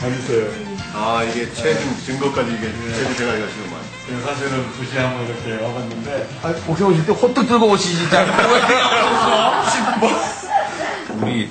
안 0.00 0.18
있어요. 0.18 0.67
아 1.00 1.22
이게 1.22 1.50
체중 1.54 1.96
증거까지 2.04 2.50
이게 2.52 2.72
체중 2.92 3.14
제가 3.16 3.32
해가지고 3.32 3.70
만. 3.70 3.80
사실은 4.22 4.66
2시에 4.72 4.96
한번 4.96 5.26
이렇게 5.26 5.62
와봤는데. 5.62 6.28
혹시 6.66 6.82
오실 6.82 7.06
때 7.06 7.12
호떡 7.12 7.46
들고 7.46 7.68
오시지 7.68 8.08
물이 11.14 11.48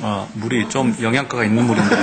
어, 0.00 0.28
물이 0.34 0.68
좀 0.68 0.94
영양가가 1.00 1.44
있는 1.44 1.64
물인데 1.64 1.96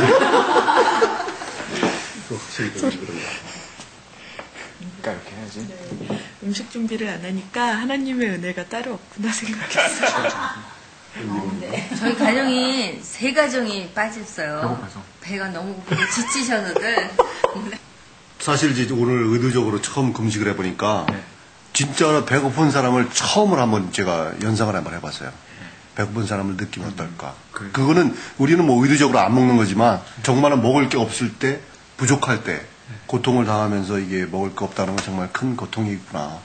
이렇게 5.03 5.35
해야지. 5.35 5.67
음식 6.43 6.71
준비를 6.71 7.07
안 7.09 7.23
하니까 7.23 7.61
하나님의 7.77 8.29
은혜가 8.29 8.67
따로 8.69 8.93
없구나 8.93 9.31
생각했어요. 9.31 10.29
저희 11.97 12.15
가정이 12.15 12.99
세 13.01 13.33
가정이 13.33 13.91
빠졌어요. 13.93 14.87
배가 15.21 15.49
너무 15.49 15.73
고프고 15.75 16.01
지치셔서들. 16.09 17.11
사실 18.39 18.71
이제 18.71 18.91
오늘 18.93 19.23
의도적으로 19.27 19.81
처음 19.81 20.13
금식을 20.13 20.47
해보니까 20.49 21.05
진짜 21.73 22.25
배고픈 22.25 22.71
사람을 22.71 23.09
처음으로 23.11 23.61
한번 23.61 23.91
제가 23.91 24.33
연상을 24.41 24.73
한번 24.75 24.93
해봤어요. 24.95 25.31
배고픈 25.95 26.25
사람을 26.25 26.55
느끼면 26.55 26.93
어떨까. 26.93 27.35
그거는 27.51 28.15
우리는 28.37 28.65
뭐 28.65 28.81
의도적으로 28.83 29.19
안 29.19 29.35
먹는 29.35 29.57
거지만 29.57 30.01
정말은 30.23 30.61
먹을 30.61 30.89
게 30.89 30.97
없을 30.97 31.33
때 31.35 31.59
부족할 31.97 32.43
때 32.43 32.65
고통을 33.05 33.45
당하면서 33.45 33.99
이게 33.99 34.25
먹을 34.25 34.55
게 34.55 34.63
없다는 34.65 34.95
건 34.95 35.05
정말 35.05 35.29
큰 35.31 35.55
고통이구나. 35.55 36.39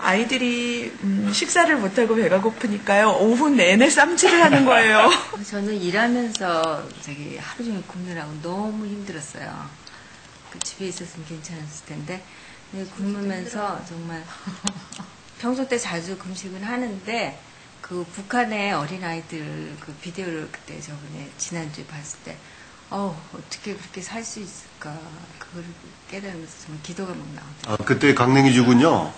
아이들이 0.00 0.92
음, 1.02 1.30
식사를 1.32 1.74
못하고 1.76 2.14
배가 2.16 2.40
고프니까요. 2.40 3.10
오후 3.20 3.48
내내 3.50 3.88
쌈질을 3.90 4.42
하는 4.42 4.64
거예요. 4.64 5.10
저는 5.48 5.74
일하면서 5.80 6.88
저기 7.02 7.36
하루 7.38 7.64
종일 7.64 7.82
굶느라고 7.86 8.32
너무 8.42 8.86
힘들었어요. 8.86 9.68
그 10.50 10.58
집에 10.60 10.88
있었으면 10.88 11.26
괜찮았을 11.28 11.86
텐데 11.86 12.22
근데 12.70 12.88
굶으면서 12.90 13.80
정말 13.88 14.24
평소 15.38 15.66
때 15.68 15.78
자주 15.78 16.16
금식을 16.18 16.66
하는데 16.66 17.40
그 17.80 18.04
북한의 18.12 18.72
어린아이들 18.72 19.76
그 19.80 19.92
비디오를 20.00 20.48
그때 20.52 20.80
저번에 20.80 21.30
지난주에 21.38 21.84
봤을 21.86 22.18
때 22.24 22.36
어, 22.90 23.20
어떻게 23.32 23.74
그렇게 23.74 24.00
살 24.02 24.24
수 24.24 24.40
있을까 24.40 24.96
그걸 25.38 25.64
깨달으면서 26.10 26.52
정말 26.66 26.82
기도가 26.82 27.12
막 27.14 27.18
나오더라고요. 27.34 27.74
아, 27.80 27.84
그때 27.84 28.14
강냉이 28.14 28.52
죽은요, 28.52 29.12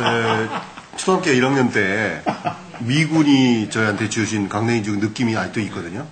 에, 0.00 0.96
초등학교 0.96 1.30
1학년 1.30 1.72
때 1.72 2.22
미군이 2.80 3.70
저희한테 3.70 4.08
주신 4.08 4.48
강냉이 4.48 4.82
죽은 4.82 5.00
느낌이 5.00 5.36
아직도 5.36 5.60
있거든요. 5.60 6.06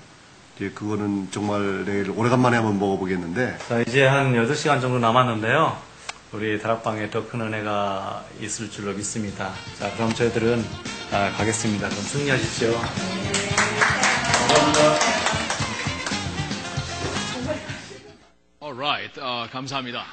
이제 0.57 0.71
그거는 0.75 1.29
정말 1.31 1.85
내일 1.85 2.11
오래간만에 2.11 2.57
한번 2.57 2.79
먹어보겠는데, 2.79 3.59
자, 3.69 3.81
이제 3.81 4.07
한 4.07 4.33
8시간 4.35 4.81
정도 4.81 4.99
남았는데요. 4.99 5.77
우리 6.33 6.61
다락방에 6.61 7.11
더 7.11 7.27
큰 7.27 7.41
은혜가 7.43 8.25
있을 8.41 8.71
줄로 8.71 8.93
믿습니다. 8.93 9.53
자, 9.79 9.91
그럼 9.95 10.13
저희들은 10.15 10.65
아, 11.13 11.31
가겠습니다. 11.37 11.89
그럼 11.89 12.03
승리하십시오. 12.03 12.73
Alright, 18.61 19.21
어, 19.21 19.47
감사합니다. 19.51 20.05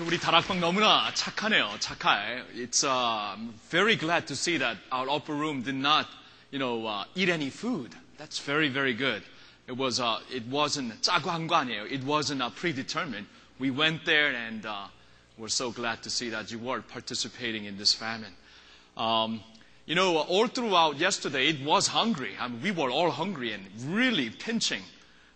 우- 0.00 0.04
우리 0.06 0.18
다락방 0.18 0.60
너무나 0.60 1.12
착하네요. 1.14 1.70
착해. 1.80 2.44
It's 2.54 2.84
uh, 2.84 3.34
I'm 3.34 3.54
very 3.70 3.96
glad 3.96 4.26
to 4.28 4.34
see 4.36 4.58
that 4.58 4.76
our 4.90 5.08
upper 5.08 5.34
room 5.34 5.62
did 5.62 5.74
not, 5.76 6.06
you 6.50 6.58
know, 6.58 6.86
uh, 6.86 7.04
eat 7.14 7.28
any 7.28 7.50
food. 7.50 7.94
That's 8.18 8.38
very, 8.38 8.68
very 8.68 8.94
good. 8.94 9.22
It 9.66 9.76
was, 9.76 10.00
uh, 10.00 10.18
it 10.30 10.44
wasn't 10.50 11.00
짜고 11.02 11.30
한거 11.30 11.56
아니에요. 11.56 11.90
It 11.90 12.04
wasn't 12.04 12.42
uh, 12.42 12.50
predetermined. 12.50 13.26
We 13.58 13.70
went 13.70 14.04
there 14.04 14.34
and 14.34 14.66
uh, 14.66 14.86
we're 15.38 15.48
so 15.48 15.70
glad 15.70 16.02
to 16.02 16.10
see 16.10 16.28
that 16.30 16.50
you 16.50 16.58
were 16.58 16.82
participating 16.82 17.64
in 17.64 17.76
this 17.78 17.94
famine. 17.94 18.34
Um, 18.96 19.40
you 19.86 19.94
know, 19.94 20.18
all 20.18 20.46
throughout 20.48 20.98
yesterday, 20.98 21.48
it 21.48 21.64
was 21.64 21.86
hungry. 21.88 22.32
I 22.40 22.48
mean, 22.48 22.60
we 22.62 22.70
were 22.72 22.90
all 22.90 23.10
hungry 23.10 23.52
and 23.52 23.64
really 23.88 24.30
pinching 24.30 24.82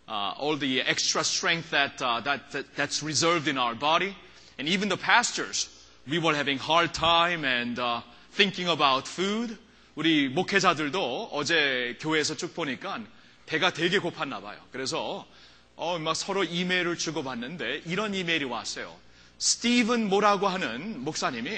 uh, 0.09 0.33
all 0.39 0.57
the 0.57 0.81
extra 0.83 1.23
strength 1.25 1.71
that, 1.71 2.01
uh, 2.01 2.21
that, 2.21 2.51
that, 2.53 2.75
that's 2.77 3.03
reserved 3.03 3.47
in 3.49 3.59
our 3.59 3.75
body. 3.75 4.17
And 4.64 4.72
even 4.72 4.88
the 4.88 4.96
pastors, 4.96 5.68
we 6.08 6.20
were 6.20 6.34
having 6.34 6.58
hard 6.58 6.94
time 6.94 7.44
and 7.44 7.78
uh, 7.78 8.00
thinking 8.32 8.70
about 8.70 9.10
food. 9.10 9.58
우리 9.98 10.30
목회자들도 10.30 11.32
어제 11.34 11.98
교회에서 12.00 12.38
쭉 12.38 12.56
보니까 12.56 13.02
배가 13.46 13.74
되게 13.74 14.00
고팠나 14.00 14.42
봐요. 14.42 14.58
그래서 14.72 15.28
어, 15.76 16.00
막 16.00 16.16
서로 16.16 16.46
이메일을 16.46 16.98
주고받는데 16.98 17.82
이런 17.88 18.16
이메일이 18.16 18.46
왔어요. 18.46 18.96
스티븐 19.38 20.08
뭐라고 20.08 20.48
하는 20.48 21.04
목사님이 21.04 21.50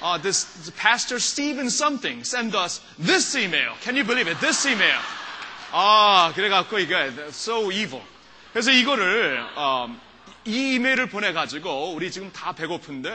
uh, 0.00 0.22
this, 0.22 0.72
Pastor 0.76 1.18
Stephen 1.18 1.66
something 1.66 2.20
send 2.24 2.56
us 2.56 2.80
this 2.96 3.36
email. 3.36 3.74
Can 3.82 3.96
you 3.96 4.04
believe 4.06 4.30
it? 4.30 4.38
This 4.38 4.68
email. 4.68 5.00
아, 5.72 6.32
그래갖고 6.36 6.78
이게 6.78 6.94
so 7.30 7.72
evil. 7.72 8.04
그래서 8.52 8.70
이거를 8.70 9.44
어, 9.56 9.88
이 10.46 10.74
이메일을 10.74 11.08
보내가지고 11.08 11.92
우리 11.94 12.10
지금 12.10 12.32
다 12.32 12.52
배고픈데 12.52 13.10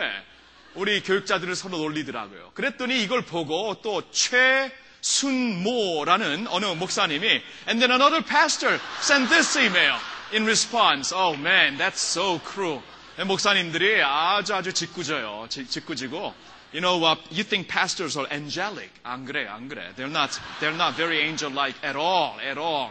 우리 0.76 1.01
교육자들을 1.01 1.55
서로 1.55 1.78
놀리더라고요. 1.78 2.51
그랬더니 2.53 3.01
이걸 3.01 3.21
보고 3.23 3.76
또 3.82 4.03
최순모라는 5.01 6.47
어느 6.49 6.65
목사님이 6.65 7.28
and 7.67 7.80
then 7.80 7.91
another 7.91 8.21
pastor 8.23 8.80
sent 9.01 9.30
this 9.30 9.57
email 9.57 9.97
in 10.34 10.43
response. 10.43 11.13
Oh 11.15 11.36
man, 11.38 11.78
that's 11.78 12.01
so 12.01 12.39
cruel. 12.39 12.82
목사님들이 13.26 14.01
아주 14.03 14.53
아주 14.53 14.73
짓궂어요. 14.73 15.47
지- 15.49 15.65
짓궂이고 15.67 16.34
You 16.73 16.82
know 16.82 16.97
what? 16.97 17.21
You 17.32 17.43
think 17.45 17.69
pastors 17.69 18.17
are 18.17 18.28
angelic. 18.30 18.89
안 19.03 19.23
그래, 19.23 19.47
안 19.47 19.69
그래. 19.69 19.93
They're 19.95 20.09
not, 20.11 20.38
they're 20.59 20.76
not 20.76 20.95
very 20.97 21.21
angel-like 21.21 21.78
at 21.82 21.95
all, 21.95 22.38
at 22.41 22.57
all. 22.57 22.89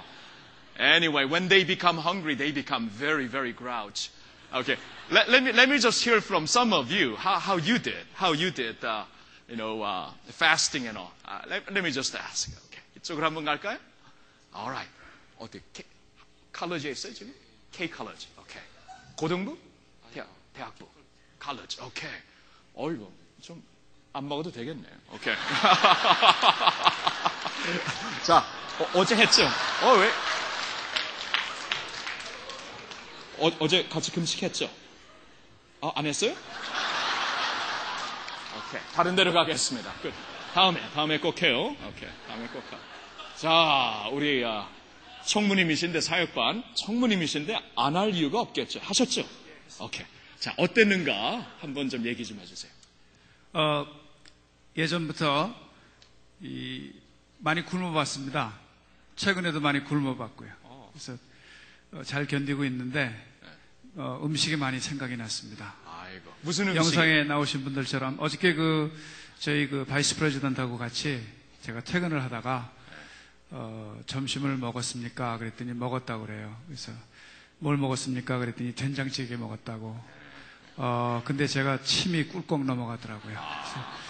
Anyway, 0.78 1.26
when 1.26 1.49
they 1.49 1.64
become 1.64 1.99
hungry, 1.99 2.35
they 2.35 2.51
become 2.51 2.89
very, 2.89 3.26
very 3.26 3.53
grouch. 3.53 4.09
Okay, 4.54 4.78
let, 5.12 5.30
let 5.30 5.44
me 5.44 5.52
let 5.52 5.70
me 5.70 5.78
just 5.78 6.04
hear 6.04 6.22
from 6.22 6.48
some 6.48 6.74
of 6.74 6.92
you 6.92 7.16
how, 7.16 7.38
how 7.40 7.58
you 7.58 7.78
did, 7.80 8.06
how 8.16 8.32
you 8.34 8.50
did, 8.52 8.84
uh, 8.84 9.04
you 9.48 9.56
know, 9.56 9.82
uh, 9.84 10.10
fasting 10.30 10.88
and 10.88 10.98
all. 10.98 11.12
Uh, 11.26 11.42
let, 11.48 11.72
let 11.72 11.84
me 11.84 11.92
just 11.92 12.16
ask. 12.16 12.50
Okay, 12.68 12.82
이쪽으로 12.98 13.26
한번 13.26 13.46
갈까요? 13.46 13.78
All 14.56 14.70
right. 14.70 14.90
어디 15.40 15.62
K, 15.74 15.86
컬러지에 16.52 16.92
있어요 16.92 17.14
지금? 17.14 17.34
K 17.72 17.88
컬러지. 17.90 18.28
오케이. 18.40 18.62
고등부? 19.16 19.58
대학, 20.14 20.28
대학부. 20.54 20.88
컬러지. 21.40 21.80
오케이. 21.82 22.10
어이구 22.76 23.12
좀 23.42 23.62
안 24.14 24.28
먹어도 24.28 24.52
되겠네. 24.52 24.88
오케이. 25.14 25.36
자, 28.26 28.44
어, 28.94 29.06
제 29.06 29.16
했죠? 29.16 29.44
어 29.84 29.94
왜? 29.98 30.10
어, 33.39 33.68
제 33.68 33.85
같이 33.89 34.11
금식했죠? 34.12 34.70
어, 35.80 35.93
안 35.95 36.07
했어요? 36.07 36.35
오케이. 38.57 38.80
다른 38.95 39.16
데로 39.16 39.32
가겠습니다. 39.32 39.93
끝. 40.03 40.12
다음에, 40.55 40.80
다음에 40.93 41.18
꼭 41.18 41.41
해요. 41.43 41.76
오케이. 41.89 42.09
다음에 42.28 42.47
꼭 42.49 42.68
가. 42.70 42.78
자, 43.37 44.09
우리, 44.12 44.45
아, 44.45 44.68
청무님이신데, 45.26 46.01
사역반. 46.01 46.62
청무님이신데, 46.74 47.72
안 47.76 47.97
할 47.97 48.14
이유가 48.14 48.41
없겠죠. 48.41 48.80
하셨죠? 48.82 49.26
오케이. 49.80 50.07
자, 50.39 50.55
어땠는가? 50.57 51.55
한번 51.61 51.89
좀 51.89 52.07
얘기 52.07 52.24
좀 52.24 52.39
해주세요. 52.39 52.70
어, 53.55 53.87
예전부터 54.76 55.55
이, 56.41 56.93
많이 57.39 57.64
굶어봤습니다. 57.64 58.53
최근에도 59.16 59.61
많이 59.61 59.82
굶어봤고요. 59.85 60.51
그래서 60.93 61.12
어, 61.12 61.18
잘 62.03 62.27
견디고 62.27 62.65
있는데 62.65 63.15
어, 63.97 64.21
음식이 64.25 64.57
많이 64.57 64.81
생각이 64.81 65.17
났습니다. 65.17 65.75
아이고. 65.87 66.33
무슨 66.43 66.67
음식? 66.69 66.77
영상에 66.77 67.25
나오신 67.25 67.63
분들처럼 67.65 68.17
어저께 68.19 68.55
그 68.55 68.93
저희 69.39 69.69
그 69.69 69.85
바이스 69.85 70.17
프레지던트하고 70.17 70.79
같이 70.79 71.23
제가 71.63 71.81
퇴근을 71.83 72.23
하다가 72.25 72.73
어, 73.51 74.01
점심을 74.07 74.57
먹었습니까? 74.57 75.39
그랬더니 75.39 75.73
먹었다고 75.75 76.27
그래요. 76.27 76.57
그래서 76.67 76.93
뭘 77.59 77.77
먹었습니까? 77.77 78.39
그랬더니 78.39 78.75
된장찌개 78.75 79.37
먹었다고. 79.37 80.01
어, 80.77 81.23
근데 81.25 81.47
제가 81.47 81.83
침이 81.83 82.25
꿀꺽 82.25 82.65
넘어가더라고요. 82.65 83.39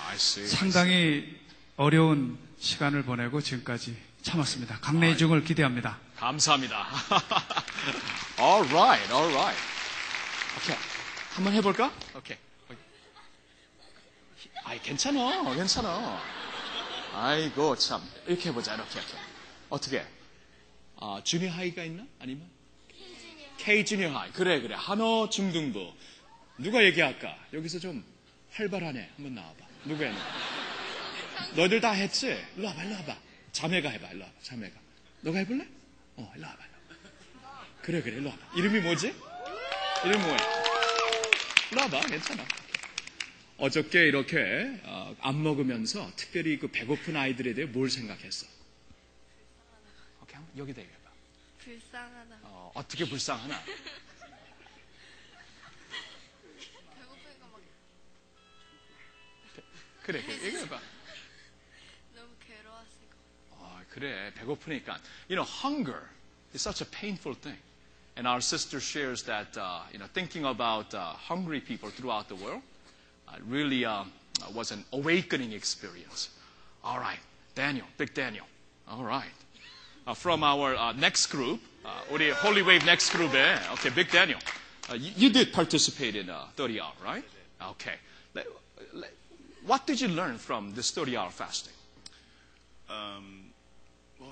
I 0.09 0.15
see. 0.15 0.49
상당히 0.49 1.39
어려운 1.77 2.39
시간을 2.59 3.03
보내고 3.03 3.43
지금까지 3.43 3.97
참았습니다. 4.23 4.79
강내의 4.81 5.19
중을 5.19 5.45
기대합니다. 5.45 5.99
감사합니다. 6.25 6.89
all 8.41 8.67
right, 8.71 9.13
all 9.13 9.31
right. 9.35 9.63
오케이. 10.57 10.77
한번 11.35 11.53
해볼까? 11.53 11.93
오케이. 12.17 12.39
아이, 14.65 14.81
괜찮아, 14.81 15.55
괜찮아. 15.55 16.23
아이고, 17.13 17.77
참. 17.77 18.03
이렇게 18.27 18.49
해보자, 18.49 18.75
이렇게, 18.75 19.01
이렇게. 19.01 19.15
어떻게? 19.69 20.07
아, 20.97 21.21
주니어 21.23 21.51
하이가 21.53 21.85
있나? 21.85 22.07
아니면? 22.19 22.49
K 23.59 23.85
주니어 23.85 24.19
하이. 24.19 24.33
그래, 24.33 24.63
그래. 24.63 24.75
한어 24.75 25.29
중등부. 25.29 25.93
누가 26.57 26.83
얘기할까? 26.85 27.37
여기서 27.53 27.79
좀 27.79 28.03
활발하네. 28.53 29.11
한번 29.17 29.35
나와봐. 29.35 29.67
누가 29.85 30.07
했나? 30.07 30.21
너희들 31.55 31.83
다 31.83 31.91
했지? 31.91 32.29
일로 32.57 32.69
와봐, 32.69 32.83
일로 32.85 32.95
와봐. 32.95 33.17
자매가 33.53 33.91
해봐, 33.91 34.09
일로 34.13 34.25
와봐, 34.25 34.33
자매가. 34.43 34.81
너가 35.21 35.39
해볼래? 35.41 35.74
어, 36.17 36.33
일로 36.37 36.47
와봐, 36.47 36.65
일로 36.65 37.43
와봐. 37.45 37.67
그래, 37.83 38.03
그래, 38.03 38.17
일로 38.17 38.31
와봐. 38.31 38.57
이름이 38.57 38.81
뭐지? 38.81 39.15
이름이 40.05 40.23
뭐야? 40.23 40.37
일로 41.73 41.81
와봐, 41.83 42.01
괜찮아. 42.07 42.45
어저께 43.59 44.07
이렇게 44.09 44.81
어, 44.85 45.15
안 45.21 45.43
먹으면서 45.43 46.11
특별히 46.17 46.59
그 46.59 46.69
배고픈 46.69 47.17
아이들에 47.17 47.55
대해 47.55 47.67
뭘 47.67 47.89
생각했어? 47.91 48.47
오케이, 50.23 50.35
한번 50.37 50.59
여기다 50.59 50.81
얘기해봐. 50.83 51.11
불쌍하다. 51.59 52.39
어, 52.43 52.73
어떻게 52.75 53.05
불쌍하나? 53.09 53.63
배고프니까 56.99 57.47
막 57.47 57.61
그래, 60.03 60.23
그래, 60.23 60.45
얘기해봐. 60.47 60.81
그래, 63.94 64.32
배고프니까. 64.36 64.98
You 65.30 65.36
know, 65.36 65.44
hunger 65.44 66.10
is 66.54 66.62
such 66.62 66.82
a 66.82 66.86
painful 66.86 67.34
thing. 67.34 67.58
And 68.16 68.28
our 68.28 68.42
sister 68.42 68.80
shares 68.80 69.24
that, 69.24 69.56
uh, 69.58 69.80
you 69.94 70.00
know, 70.00 70.08
thinking 70.14 70.44
about 70.46 70.94
uh, 70.94 71.14
hungry 71.14 71.62
people 71.62 71.90
throughout 71.90 72.28
the 72.28 72.36
world 72.36 72.62
uh, 73.28 73.36
really 73.48 73.86
uh, 73.86 74.04
was 74.54 74.72
an 74.72 74.84
awakening 74.92 75.54
experience. 75.54 76.30
All 76.84 77.00
right, 77.00 77.20
Daniel, 77.56 77.86
big 77.98 78.14
Daniel. 78.14 78.46
All 78.90 79.04
right. 79.04 79.30
Uh, 80.06 80.14
from 80.14 80.44
our 80.44 80.76
uh, 80.76 80.92
next 80.94 81.28
group, 81.28 81.62
uh, 81.86 81.90
우리 82.12 82.32
Holy 82.34 82.62
Wave 82.62 82.84
next 82.86 83.10
group에, 83.12 83.58
okay, 83.74 83.90
big 83.90 84.10
Daniel. 84.12 84.40
Uh, 84.90 84.96
you, 84.96 85.12
you 85.16 85.30
did 85.30 85.54
participate 85.54 86.16
in 86.16 86.30
uh, 86.30 86.46
30 86.56 86.82
hour, 86.82 86.94
right? 87.04 87.24
Okay. 87.62 87.96
Let- 88.34 88.48
let- 88.94 89.14
what 89.66 89.86
did 89.86 90.02
you 90.02 90.08
learn 90.08 90.38
from 90.38 90.74
this 90.74 90.92
30 90.92 91.16
hour 91.16 91.30
fasting? 91.30 91.74
Um, 92.90 93.43
well, 93.43 93.43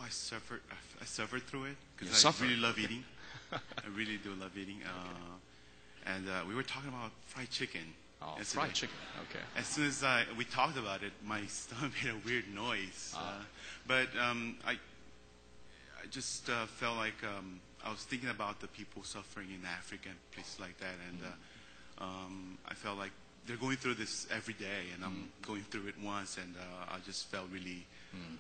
I 0.05 0.09
suffered. 0.09 0.61
I 1.01 1.05
suffered 1.05 1.43
through 1.43 1.65
it 1.65 1.77
because 1.97 2.15
I 2.15 2.17
suffered. 2.17 2.49
really 2.49 2.61
love 2.61 2.79
eating. 2.79 3.05
I 3.53 3.59
really 3.95 4.19
do 4.19 4.31
love 4.41 4.57
eating. 4.57 4.81
Uh, 4.85 6.11
and 6.15 6.29
uh, 6.29 6.43
we 6.49 6.55
were 6.55 6.63
talking 6.63 6.89
about 6.89 7.13
fried 7.27 7.51
chicken. 7.51 7.83
Oh, 8.21 8.35
yesterday. 8.39 8.61
fried 8.63 8.75
chicken. 8.75 8.97
Okay. 9.31 9.45
As 9.57 9.67
soon 9.67 9.87
as 9.87 10.03
I, 10.05 10.25
we 10.37 10.45
talked 10.45 10.79
about 10.79 11.03
it, 11.03 11.13
my 11.25 11.43
stomach 11.47 11.93
made 12.03 12.13
a 12.13 12.27
weird 12.27 12.45
noise. 12.55 13.15
Ah. 13.17 13.39
Uh, 13.39 13.43
but 13.87 14.09
um, 14.21 14.57
I, 14.67 14.73
I 14.73 16.07
just 16.11 16.49
uh, 16.49 16.67
felt 16.67 16.97
like 16.97 17.17
um, 17.25 17.61
I 17.85 17.91
was 17.91 18.03
thinking 18.03 18.31
about 18.31 18.61
the 18.61 18.69
people 18.69 19.03
suffering 19.03 19.49
in 19.49 19.67
Africa 19.67 20.09
and 20.09 20.19
places 20.33 20.59
like 20.61 20.79
that, 20.79 20.95
and 21.09 21.21
uh, 21.23 22.05
um, 22.05 22.59
I 22.69 22.75
felt 22.75 22.99
like 22.99 23.11
they're 23.47 23.57
going 23.57 23.77
through 23.77 23.95
this 23.95 24.27
every 24.31 24.55
day, 24.55 24.91
and 24.95 25.05
I'm 25.05 25.29
going 25.43 25.63
through 25.63 25.89
it 25.89 25.95
once, 26.03 26.39
and 26.39 26.55
uh, 26.57 26.95
I 26.95 26.99
just 27.05 27.27
felt 27.27 27.47
really 27.53 27.85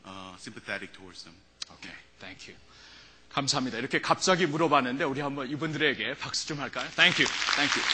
uh, 0.04 0.36
sympathetic 0.38 0.92
towards 0.92 1.24
them. 1.24 1.34
Thank 2.20 2.48
you. 2.52 2.60
감사합니다. 3.30 3.78
이렇게 3.78 4.00
갑자기 4.00 4.46
물어봤는데 4.46 5.04
우리 5.04 5.20
한번 5.20 5.48
이분들에게 5.48 6.14
박수 6.18 6.46
좀 6.46 6.60
할까요? 6.60 6.88
Thank 6.94 7.24
you, 7.24 7.32
thank 7.56 7.80
you. 7.80 7.88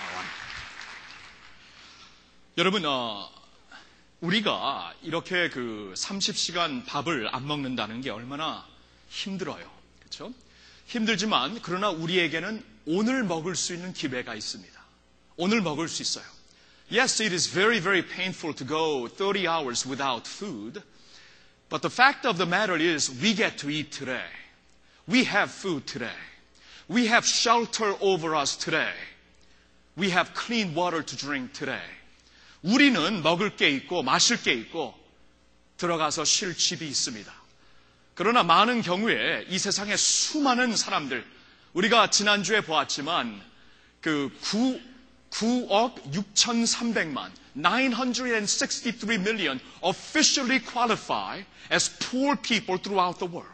Alright. 0.00 0.32
여러분, 2.56 2.84
어, 2.86 3.30
우리가 4.20 4.94
이렇게 5.02 5.50
그 5.50 5.92
30시간 5.96 6.86
밥을 6.86 7.28
안 7.34 7.46
먹는다는 7.46 8.00
게 8.00 8.10
얼마나 8.10 8.66
힘들어요. 9.10 9.70
그렇죠? 10.00 10.32
힘들지만 10.86 11.60
그러나 11.62 11.90
우리에게는 11.90 12.64
오늘 12.86 13.22
먹을 13.22 13.54
수 13.54 13.74
있는 13.74 13.92
기회가 13.92 14.34
있습니다. 14.34 14.82
오늘 15.36 15.60
먹을 15.60 15.88
수 15.88 16.02
있어요. 16.02 16.24
Yes, 16.89 17.19
it 17.19 17.31
is 17.33 17.47
very, 17.47 17.79
very 17.79 18.01
painful 18.01 18.53
to 18.53 18.63
go 18.63 19.07
30 19.07 19.47
hours 19.47 19.85
without 19.85 20.25
food. 20.25 20.81
But 21.69 21.83
the 21.83 21.89
fact 21.89 22.25
of 22.25 22.37
the 22.37 22.47
matter 22.47 22.75
is 22.75 23.09
we 23.21 23.33
get 23.35 23.59
to 23.59 23.69
eat 23.69 23.91
today. 23.91 24.25
We 25.07 25.23
have 25.25 25.51
food 25.51 25.85
today. 25.85 26.17
We 26.87 27.05
have 27.07 27.25
shelter 27.25 27.93
over 28.01 28.35
us 28.35 28.55
today. 28.55 28.93
We 29.95 30.09
have 30.09 30.33
clean 30.33 30.73
water 30.73 31.03
to 31.03 31.15
drink 31.15 31.53
today. 31.53 31.85
우리는 32.63 33.21
먹을 33.21 33.55
게 33.55 33.69
있고 33.69 34.01
마실 34.03 34.41
게 34.41 34.53
있고 34.53 34.95
들어가서 35.77 36.25
쉴 36.25 36.57
집이 36.57 36.87
있습니다. 36.87 37.31
그러나 38.15 38.43
많은 38.43 38.81
경우에 38.81 39.45
이 39.47 39.57
세상에 39.57 39.95
수많은 39.95 40.75
사람들, 40.75 41.25
우리가 41.73 42.09
지난주에 42.09 42.61
보았지만 42.61 43.41
그 44.01 44.29
9, 44.41 44.81
9억 45.33 46.11
6,300만, 46.11 47.31
963 47.55 49.17
million 49.17 49.59
officially 49.83 50.59
qualify 50.59 51.41
as 51.69 51.89
poor 51.99 52.35
people 52.35 52.77
throughout 52.77 53.19
the 53.19 53.25
world. 53.25 53.47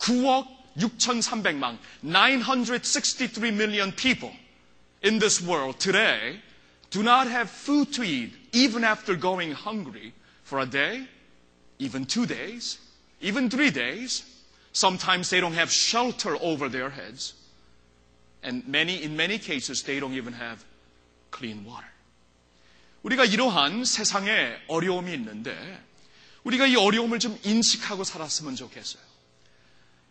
9억 0.00 0.46
6,300만, 0.76 1.78
963 2.02 3.50
million 3.50 3.92
people 3.92 4.32
in 5.02 5.18
this 5.18 5.40
world 5.40 5.78
today 5.78 6.40
do 6.90 7.02
not 7.02 7.28
have 7.28 7.48
food 7.48 7.92
to 7.92 8.02
eat 8.02 8.32
even 8.52 8.84
after 8.84 9.14
going 9.14 9.52
hungry 9.52 10.12
for 10.42 10.58
a 10.58 10.66
day, 10.66 11.06
even 11.78 12.04
two 12.04 12.26
days, 12.26 12.78
even 13.20 13.48
three 13.48 13.70
days. 13.70 14.24
Sometimes 14.72 15.30
they 15.30 15.40
don't 15.40 15.54
have 15.54 15.70
shelter 15.70 16.36
over 16.40 16.68
their 16.68 16.90
heads. 16.90 17.34
And 18.44 18.66
many, 18.66 19.02
in 19.02 19.16
many 19.16 19.38
cases, 19.38 19.82
they 19.82 20.00
don't 20.00 20.14
even 20.14 20.32
have 20.32 20.64
clean 21.30 21.64
water. 21.64 21.86
우리가 23.02 23.24
이러한 23.24 23.84
세상에 23.84 24.56
어려움이 24.68 25.12
있는데, 25.14 25.54
우리가 26.44 26.66
이 26.66 26.76
어려움을 26.76 27.18
좀 27.18 27.38
인식하고 27.42 28.04
살았으면 28.04 28.56
좋겠어요. 28.56 29.02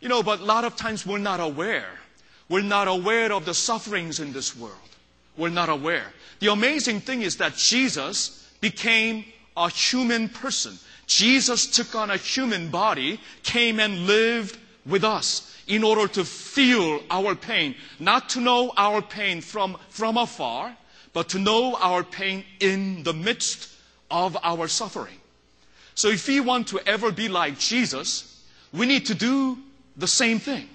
You 0.02 0.08
know, 0.10 0.24
but 0.24 0.42
a 0.42 0.46
lot 0.46 0.64
of 0.64 0.76
times 0.76 1.06
we're 1.06 1.20
not 1.20 1.40
aware. 1.40 2.00
We're 2.50 2.66
not 2.66 2.88
aware 2.88 3.32
of 3.34 3.46
the 3.46 3.54
sufferings 3.54 4.20
in 4.20 4.34
this 4.34 4.56
world. 4.56 4.90
We're 5.38 5.54
not 5.54 5.70
aware. 5.70 6.14
The 6.40 6.52
amazing 6.52 7.02
thing 7.02 7.22
is 7.22 7.38
that 7.38 7.56
Jesus 7.56 8.48
became 8.62 9.26
a 9.56 9.70
human 9.70 10.30
person. 10.30 10.80
Jesus 11.06 11.68
took 11.68 11.96
on 11.96 12.12
a 12.12 12.18
human 12.18 12.70
body, 12.70 13.20
came 13.44 13.80
and 13.80 14.08
lived 14.08 14.58
with 14.86 15.04
us 15.04 15.46
in 15.67 15.83
order 15.83 16.07
to 16.09 16.25
feel 16.25 17.03
our 17.11 17.35
pain, 17.35 17.75
not 17.99 18.29
to 18.31 18.41
know 18.41 18.73
our 18.77 19.01
pain 19.01 19.41
from, 19.41 19.77
from 19.89 20.17
afar, 20.17 20.77
but 21.13 21.29
to 21.31 21.39
know 21.39 21.77
our 21.77 22.05
pain 22.05 22.45
in 22.61 23.03
the 23.03 23.13
midst 23.13 23.73
of 24.11 24.37
our 24.43 24.69
suffering. 24.69 25.17
So 25.95 26.09
if 26.09 26.27
we 26.29 26.41
want 26.41 26.69
to 26.69 26.81
ever 26.87 27.13
be 27.13 27.29
like 27.29 27.59
Jesus, 27.59 28.43
we 28.73 28.87
need 28.87 29.07
to 29.07 29.15
do 29.15 29.59
the 29.97 30.09
same 30.09 30.39
thing. 30.39 30.69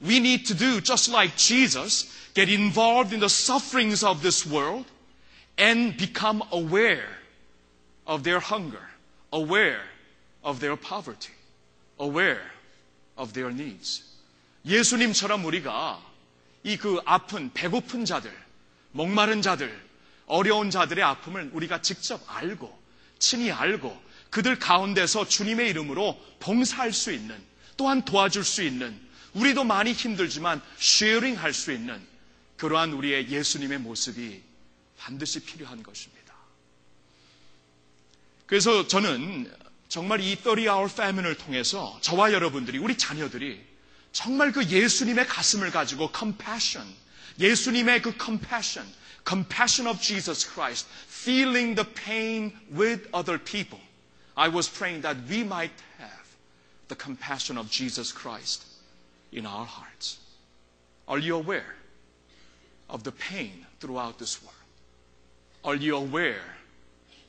We 0.00 0.20
need 0.20 0.46
to 0.46 0.54
do 0.54 0.80
just 0.80 1.08
like 1.08 1.36
Jesus, 1.36 2.14
get 2.34 2.48
involved 2.48 3.12
in 3.12 3.20
the 3.20 3.28
sufferings 3.28 4.04
of 4.04 4.22
this 4.22 4.46
world 4.46 4.84
and 5.56 5.96
become 5.96 6.44
aware 6.52 7.08
of 8.06 8.22
their 8.22 8.38
hunger, 8.40 8.86
aware 9.32 9.80
of 10.44 10.60
their 10.60 10.76
poverty, 10.76 11.32
aware 11.98 12.42
of 13.16 13.32
their 13.32 13.50
needs. 13.50 14.07
예수님처럼 14.64 15.44
우리가 15.44 16.02
이 16.64 16.76
그 16.76 17.00
아픈, 17.04 17.52
배고픈 17.54 18.04
자들, 18.04 18.30
목마른 18.92 19.42
자들, 19.42 19.88
어려운 20.26 20.70
자들의 20.70 21.02
아픔을 21.02 21.50
우리가 21.52 21.80
직접 21.82 22.22
알고, 22.26 22.76
친히 23.18 23.50
알고, 23.50 24.02
그들 24.30 24.58
가운데서 24.58 25.26
주님의 25.28 25.70
이름으로 25.70 26.20
봉사할 26.40 26.92
수 26.92 27.12
있는, 27.12 27.40
또한 27.76 28.04
도와줄 28.04 28.44
수 28.44 28.62
있는, 28.62 29.00
우리도 29.32 29.64
많이 29.64 29.92
힘들지만 29.92 30.60
쉐어링 30.78 31.38
할 31.38 31.52
수 31.54 31.72
있는 31.72 32.04
그러한 32.56 32.92
우리의 32.92 33.30
예수님의 33.30 33.78
모습이 33.78 34.42
반드시 34.98 35.40
필요한 35.40 35.82
것입니다. 35.82 36.34
그래서 38.46 38.86
저는 38.88 39.50
정말 39.88 40.20
이 40.20 40.34
30hour 40.36 40.90
famine을 40.90 41.36
통해서 41.36 41.98
저와 42.02 42.32
여러분들이, 42.32 42.78
우리 42.78 42.98
자녀들이 42.98 43.67
정말 44.17 44.51
그 44.51 44.63
예수님의 44.63 45.27
가슴을 45.27 45.71
가지고 45.71 46.11
compassion, 46.13 46.87
예수님의 47.39 48.01
그 48.01 48.13
compassion, 48.17 48.87
compassion 49.25 49.87
of 49.87 50.01
Jesus 50.01 50.45
Christ, 50.47 50.87
feeling 51.07 51.75
the 51.75 51.89
pain 51.93 52.53
with 52.71 53.07
other 53.13 53.37
people. 53.37 53.79
I 54.35 54.49
was 54.49 54.69
praying 54.69 55.01
that 55.01 55.17
we 55.29 55.43
might 55.43 55.73
have 55.97 56.27
the 56.87 56.95
compassion 56.95 57.57
of 57.57 57.69
Jesus 57.69 58.11
Christ 58.11 58.65
in 59.31 59.45
our 59.45 59.65
hearts. 59.65 60.17
Are 61.07 61.19
you 61.19 61.35
aware 61.35 61.75
of 62.89 63.03
the 63.03 63.11
pain 63.11 63.65
throughout 63.79 64.19
this 64.19 64.41
world? 64.41 64.53
Are 65.63 65.75
you 65.75 65.95
aware 65.95 66.57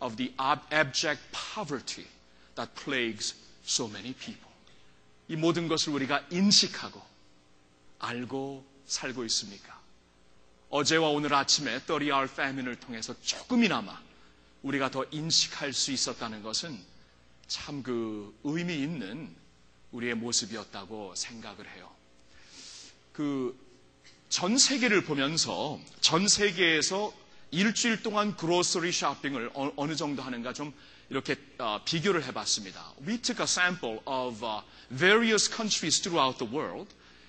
of 0.03 0.16
the 0.16 0.33
ab- 0.39 0.62
abject 0.70 1.20
poverty 1.33 2.07
that 2.57 2.75
plagues 2.75 3.35
so 3.64 3.89
many 3.89 4.12
people? 4.12 4.47
이 5.30 5.36
모든 5.38 5.68
것을 5.70 5.94
우리가 5.94 6.26
인식하고 6.30 7.02
알고 8.00 8.66
살고 8.86 9.24
있습니까? 9.26 9.80
어제와 10.70 11.10
오늘 11.10 11.34
아침에 11.34 11.80
30hour 11.80 12.30
famine을 12.30 12.76
통해서 12.76 13.16
조금이나마 13.22 13.98
우리가 14.64 14.92
더 14.92 15.06
인식할 15.12 15.72
수 15.74 15.92
있었다는 15.92 16.44
것은 16.44 16.78
참 17.48 17.82
그 17.82 18.38
의미 18.44 18.76
있는 18.76 19.34
우리의 19.92 20.16
모습이었다고 20.16 21.16
생각을 21.16 21.68
해요. 21.76 21.90
그 23.14 23.70
전 24.30 24.60
세계를 24.60 25.04
보면서 25.06 25.80
전 26.02 26.28
세계에서 26.28 27.12
일주일 27.50 28.04
동안 28.04 28.36
그로서리 28.38 28.92
쇼핑을 28.92 29.50
어, 29.56 29.88
느 29.88 29.96
정도 29.96 30.22
하는가 30.22 30.54
좀 30.54 30.72
이렇게 31.10 31.36
어, 31.58 31.82
비교를 31.84 32.24
해봤습니다. 32.26 32.94
We 33.08 33.18
took 33.24 33.42
a 33.42 33.46
sample 33.46 34.00
of 34.06 34.46
uh, 34.46 34.62
various 34.91 35.49
countries 35.49 35.99
throughout 35.99 36.39
the 36.39 36.45
world, 36.45 36.87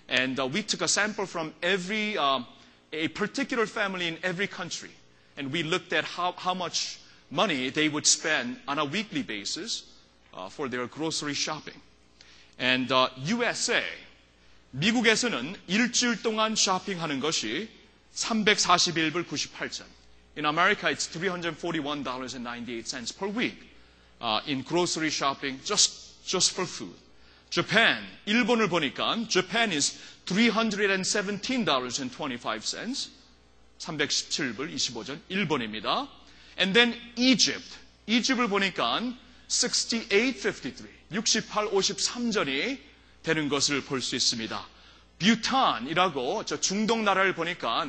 and 0.07 0.39
uh, 0.39 0.45
we 0.45 0.61
took 0.61 0.81
a 0.81 0.87
sample 0.87 1.25
from 1.25 1.53
every 1.63 2.17
uh, 2.17 2.41
a 2.93 3.07
particular 3.09 3.65
family 3.65 4.07
in 4.07 4.17
every 4.23 4.47
country, 4.47 4.91
and 5.37 5.51
we 5.51 5.63
looked 5.63 5.91
at 5.93 6.03
how, 6.05 6.31
how 6.33 6.53
much 6.53 6.99
money 7.31 7.69
they 7.69 7.89
would 7.89 8.05
spend 8.07 8.57
on 8.67 8.77
a 8.79 8.85
weekly 8.85 9.23
basis 9.23 9.83
uh, 10.33 10.47
for 10.49 10.67
their 10.69 10.85
grocery 10.87 11.33
shopping. 11.33 11.73
And 12.57 12.89
uh, 12.91 13.09
USA, 13.25 13.83
미국에서는 14.71 15.55
일주일 15.67 16.21
동안 16.21 16.55
쇼핑하는 16.55 17.19
것이 17.19 17.67
341불 18.15 19.25
98전. 19.25 19.83
In 20.37 20.45
America, 20.45 20.89
it's 20.89 21.07
$341.98 21.07 23.17
per 23.17 23.27
week 23.27 23.57
uh, 24.21 24.41
in 24.47 24.61
grocery 24.63 25.09
shopping 25.09 25.59
just, 25.63 26.23
just 26.25 26.51
for 26.51 26.65
food. 26.65 26.95
Japan, 27.49 28.03
일본을 28.25 28.67
보니까 28.69 29.17
Japan 29.29 29.71
is 29.71 29.97
$317.25. 30.25 33.09
317불 33.79 34.73
25전 34.73 35.19
일본입니다. 35.29 36.07
And 36.57 36.73
then 36.73 36.99
Egypt. 37.17 37.77
이집을 38.07 38.47
보니까 38.49 39.01
68.53, 39.47 40.87
68, 41.11 41.69
53전이 41.71 42.79
되는 43.23 43.49
것을 43.49 43.81
볼 43.83 44.01
수 44.01 44.15
있습니다. 44.15 44.67
뷰탄이라고 45.19 46.45
저 46.45 46.59
중동 46.59 47.03
나라를 47.03 47.33
보니까 47.35 47.87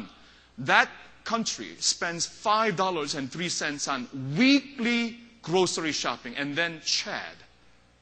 that 0.65 0.91
country 1.27 1.73
spends 1.79 2.29
$5.03 2.43 3.93
on 3.93 4.09
weekly 4.39 5.19
grocery 5.43 5.91
shopping 5.91 6.37
and 6.39 6.55
then 6.55 6.81
Chad 6.85 7.37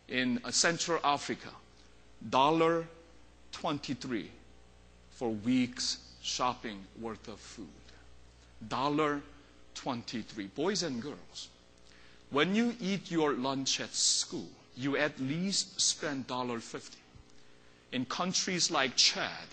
in 0.09 0.39
uh, 0.43 0.51
Central 0.51 0.99
Africa 1.03 1.49
dollar 2.29 2.85
23 3.53 4.29
for 5.11 5.29
weeks 5.29 5.99
shopping 6.21 6.79
worth 6.99 7.27
of 7.27 7.39
food. 7.39 7.67
Dollar 8.67 9.21
23 9.75 10.47
boys 10.47 10.83
and 10.83 11.01
girls 11.01 11.47
when 12.31 12.53
you 12.53 12.75
eat 12.81 13.09
your 13.09 13.33
lunch 13.33 13.79
at 13.79 13.93
school 13.95 14.47
you 14.75 14.97
at 14.97 15.17
least 15.19 15.79
spend 15.79 16.27
$1.50 16.27 16.95
in 17.91 18.05
countries 18.05 18.69
like 18.71 18.95
Chad, 18.95 19.47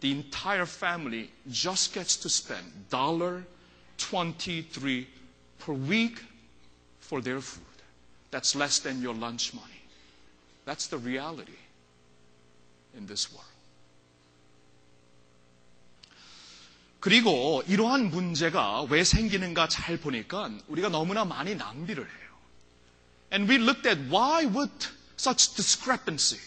the 0.00 0.10
entire 0.10 0.66
family 0.66 1.30
just 1.50 1.92
gets 1.94 2.16
to 2.16 2.28
spend 2.28 2.64
$1.23 2.90 5.06
per 5.58 5.72
week 5.72 6.20
for 7.00 7.20
their 7.20 7.40
food. 7.40 7.62
That's 8.30 8.54
less 8.56 8.78
than 8.80 9.00
your 9.02 9.14
lunch 9.14 9.54
money. 9.54 9.66
That's 10.65 10.87
the 10.89 10.97
reality 11.01 11.57
in 12.95 13.07
this 13.07 13.31
world. 13.33 13.45
그리고 16.99 17.63
이러한 17.67 18.09
문제가 18.09 18.81
왜 18.89 19.03
생기는가 19.03 19.67
잘 19.69 19.97
보니까 19.97 20.49
우리가 20.67 20.89
너무나 20.89 21.23
많이 21.25 21.55
낭비를 21.55 22.03
해요. 22.03 22.27
And 23.31 23.49
we 23.51 23.57
looked 23.61 23.87
at 23.87 23.99
why 24.09 24.45
would 24.45 24.71
such 25.17 25.55
discrepancy 25.55 26.39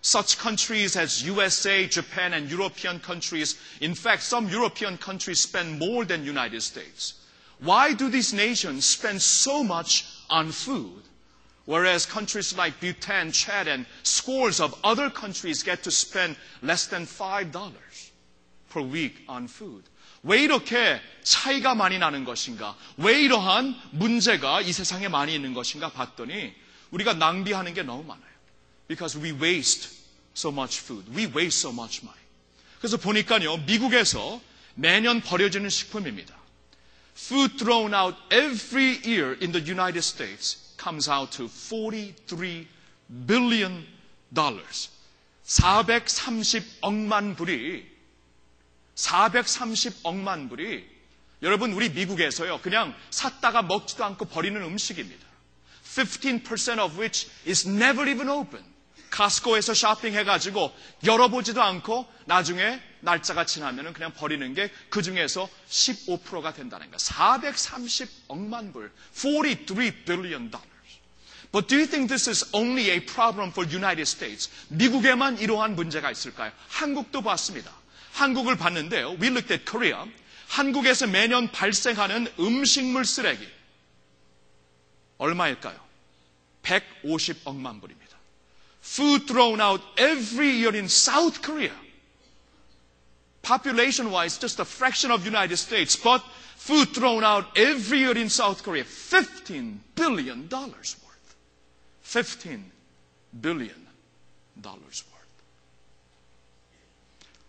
such 0.00 0.38
countries 0.38 0.96
as 0.96 1.22
USA, 1.24 1.86
Japan, 1.88 2.32
and 2.32 2.50
European 2.50 3.00
countries, 3.00 3.56
in 3.80 3.94
fact, 3.94 4.22
some 4.22 4.48
European 4.48 4.96
countries 4.96 5.40
spend 5.40 5.78
more 5.78 6.04
than 6.04 6.24
United 6.24 6.62
States. 6.62 7.14
Why 7.60 7.92
do 7.94 8.08
these 8.08 8.32
nations 8.32 8.86
spend 8.86 9.20
so 9.20 9.64
much 9.64 10.04
on 10.30 10.52
food? 10.52 11.02
Whereas 11.66 12.06
countries 12.06 12.56
like 12.56 12.80
Bhutan, 12.80 13.30
Chad, 13.30 13.68
and 13.68 13.84
scores 14.02 14.58
of 14.58 14.74
other 14.82 15.10
countries 15.10 15.62
get 15.62 15.82
to 15.82 15.90
spend 15.90 16.36
less 16.62 16.86
than 16.86 17.04
$5 17.04 17.52
per 18.70 18.80
week 18.80 19.22
on 19.28 19.48
food. 19.48 19.84
왜 20.22 20.42
이렇게 20.42 20.98
차이가 21.22 21.74
많이 21.74 21.98
나는 21.98 22.24
것인가? 22.24 22.74
왜 22.96 23.20
이러한 23.22 23.74
문제가 23.92 24.62
이 24.62 24.72
세상에 24.72 25.08
많이 25.08 25.34
있는 25.34 25.52
것인가 25.52 25.92
봤더니 25.92 26.54
우리가 26.90 27.14
낭비하는 27.14 27.74
게 27.74 27.82
너무 27.82 28.02
많아요. 28.02 28.24
Because 28.88 29.20
we 29.20 29.38
waste 29.38 29.90
so 30.34 30.50
much 30.50 30.80
food. 30.80 31.06
We 31.14 31.26
waste 31.26 31.60
so 31.60 31.70
much 31.70 32.00
money. 32.02 32.24
그래서 32.78 32.96
보니까요, 32.96 33.58
미국에서 33.66 34.40
매년 34.74 35.20
버려지는 35.20 35.68
식품입니다. 35.68 36.34
Food 37.14 37.58
thrown 37.58 37.94
out 37.94 38.16
every 38.32 39.02
year 39.04 39.36
in 39.42 39.52
the 39.52 39.60
United 39.60 39.98
States 39.98 40.61
comes 40.83 41.09
out 41.09 41.31
to 41.37 41.47
43 41.47 42.67
billion 43.27 43.85
dollars. 44.33 44.89
430억만 45.45 47.35
불이 47.35 47.85
430억만 48.95 50.49
불이 50.49 50.85
여러분 51.41 51.73
우리 51.73 51.89
미국에서요 51.89 52.61
그냥 52.61 52.95
샀다가 53.09 53.61
먹지도 53.61 54.03
않고 54.05 54.25
버리는 54.25 54.61
음식입니다. 54.61 55.25
15% 55.85 56.79
of 56.79 56.99
which 56.99 57.29
is 57.47 57.67
never 57.67 58.09
even 58.09 58.29
open. 58.29 58.63
카스코에서 59.09 59.73
쇼핑해가지고 59.75 60.73
열어보지도 61.05 61.61
않고 61.61 62.07
나중에 62.25 62.81
날짜가 63.01 63.45
지나면 63.45 63.93
그냥 63.93 64.11
버리는 64.13 64.53
게 64.55 64.71
그 64.89 65.01
중에서 65.03 65.47
15%가 65.69 66.53
된다는 66.53 66.87
거예요. 66.87 66.97
430억만 66.97 68.73
불, 68.73 68.91
43 69.13 69.75
billion 70.05 70.49
dollars. 70.49 70.72
But 71.52 71.66
do 71.68 71.76
you 71.76 71.86
think 71.86 72.08
this 72.08 72.28
is 72.28 72.44
only 72.52 72.90
a 72.90 73.00
problem 73.00 73.50
for 73.50 73.64
United 73.66 74.02
States? 74.06 74.50
미국에만 74.68 75.38
이러한 75.38 75.74
문제가 75.76 76.10
있을까요? 76.10 76.52
한국도 76.68 77.22
봤습니다. 77.22 77.72
한국을 78.12 78.56
봤는데요. 78.56 79.16
We 79.20 79.28
looked 79.28 79.52
at 79.52 79.64
Korea. 79.64 80.04
한국에서 80.48 81.06
매년 81.06 81.50
발생하는 81.50 82.28
음식물 82.38 83.04
쓰레기. 83.04 83.46
얼마일까요? 85.18 85.78
150억만 86.62 87.80
불입니다. 87.80 88.16
Food 88.82 89.26
thrown 89.26 89.60
out 89.60 89.82
every 89.96 90.50
year 90.50 90.74
in 90.74 90.84
South 90.86 91.40
Korea. 91.42 91.74
Population 93.42 94.10
wise, 94.12 94.38
just 94.38 94.60
a 94.60 94.64
fraction 94.64 95.10
of 95.10 95.24
United 95.26 95.56
States, 95.56 95.96
but 95.96 96.22
food 96.56 96.92
thrown 96.94 97.24
out 97.24 97.46
every 97.56 98.00
year 98.00 98.16
in 98.16 98.28
South 98.28 98.62
Korea. 98.62 98.84
15 98.84 99.80
billion 99.94 100.48
dollars 100.48 100.96
worth. 101.01 101.01
15 102.02 102.70
billion 103.42 103.86
dollars 104.60 105.04
worth. 105.10 105.18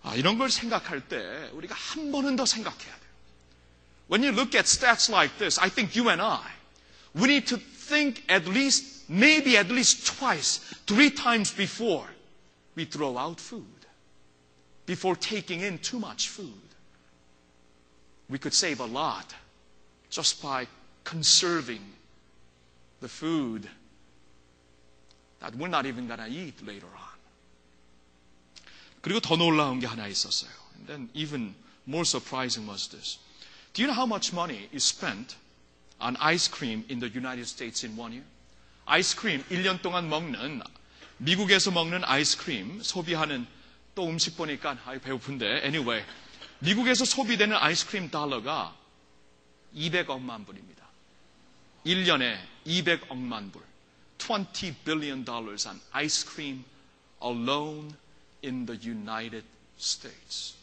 아, 0.04 0.16
이런 0.16 0.38
걸 0.38 0.50
생각할 0.50 1.08
때 1.08 1.50
우리가 1.54 1.76
한 1.76 2.12
번은 2.12 2.36
더 2.36 2.46
생각해야 2.46 2.94
돼요. 3.00 3.10
When 4.10 4.24
you 4.24 4.32
look 4.34 4.56
at 4.58 4.66
stats 4.66 5.10
like 5.10 5.38
this, 5.38 5.60
I 5.60 5.70
think 5.70 5.96
you 5.96 6.10
and 6.10 6.22
I, 6.22 6.42
we 7.14 7.28
need 7.28 7.48
to 7.48 7.58
think 7.58 8.24
at 8.28 8.48
least, 8.48 9.08
maybe 9.10 9.56
at 9.58 9.70
least 9.70 10.06
twice, 10.18 10.60
three 10.88 11.12
times 11.12 11.52
before 11.52 12.08
we 12.76 12.86
throw 12.86 13.18
out 13.18 13.40
food, 13.40 13.86
before 14.86 15.16
taking 15.16 15.62
in 15.62 15.78
too 15.80 16.00
much 16.00 16.30
food. 16.30 16.54
We 18.30 18.38
could 18.40 18.54
save 18.54 18.80
a 18.80 18.86
lot 18.86 19.34
just 20.10 20.42
by 20.42 20.68
conserving 21.04 21.82
the 23.02 23.10
food 23.10 23.70
that 25.41 25.55
we're 25.57 25.69
not 25.69 25.87
even 25.87 26.09
to 26.09 26.27
eat 26.29 26.63
later 26.63 26.87
on. 26.87 27.15
그리고 29.01 29.21
더 29.21 29.37
놀라운 29.37 29.81
게 29.81 29.87
하나 29.87 30.07
있었어요. 30.07 30.51
And 30.77 30.87
then 30.87 31.11
even 31.15 31.55
more 31.87 32.05
surprising 32.05 32.69
was 32.69 32.89
this. 32.89 33.19
Do 33.75 33.83
you 33.83 33.89
know 33.89 33.95
how 33.95 34.07
much 34.07 34.33
money 34.33 34.69
is 34.73 34.85
spent 34.85 35.37
on 36.01 36.17
ice 36.21 36.49
cream 36.49 36.85
in 36.89 37.01
the 37.01 37.11
United 37.13 37.47
States 37.47 37.85
in 37.85 37.99
one 37.99 38.13
year? 38.13 38.25
아이스크림 38.87 39.43
1년 39.49 39.83
동안 39.83 40.09
먹는 40.09 40.61
미국에서 41.19 41.71
먹는 41.71 42.05
아이스크림 42.05 42.83
소비하는 42.83 43.47
또 43.95 44.09
음식 44.09 44.37
보니까 44.37 44.77
아이 44.85 44.99
배고픈데 44.99 45.63
anyway 45.65 46.05
미국에서 46.59 47.05
소비되는 47.05 47.57
아이스크림 47.57 48.11
달러가 48.11 48.77
200억만 49.75 50.47
불입니다. 50.47 50.85
1년에 51.87 52.39
200억만 52.67 53.53
불. 53.53 53.63
20 54.24 54.76
billion 54.86 55.24
dollars 55.24 55.66
on 55.66 55.80
ice 55.94 56.24
cream 56.24 56.64
alone 57.22 57.94
in 58.42 58.66
the 58.66 58.76
United 58.76 59.44
States. 59.78 60.56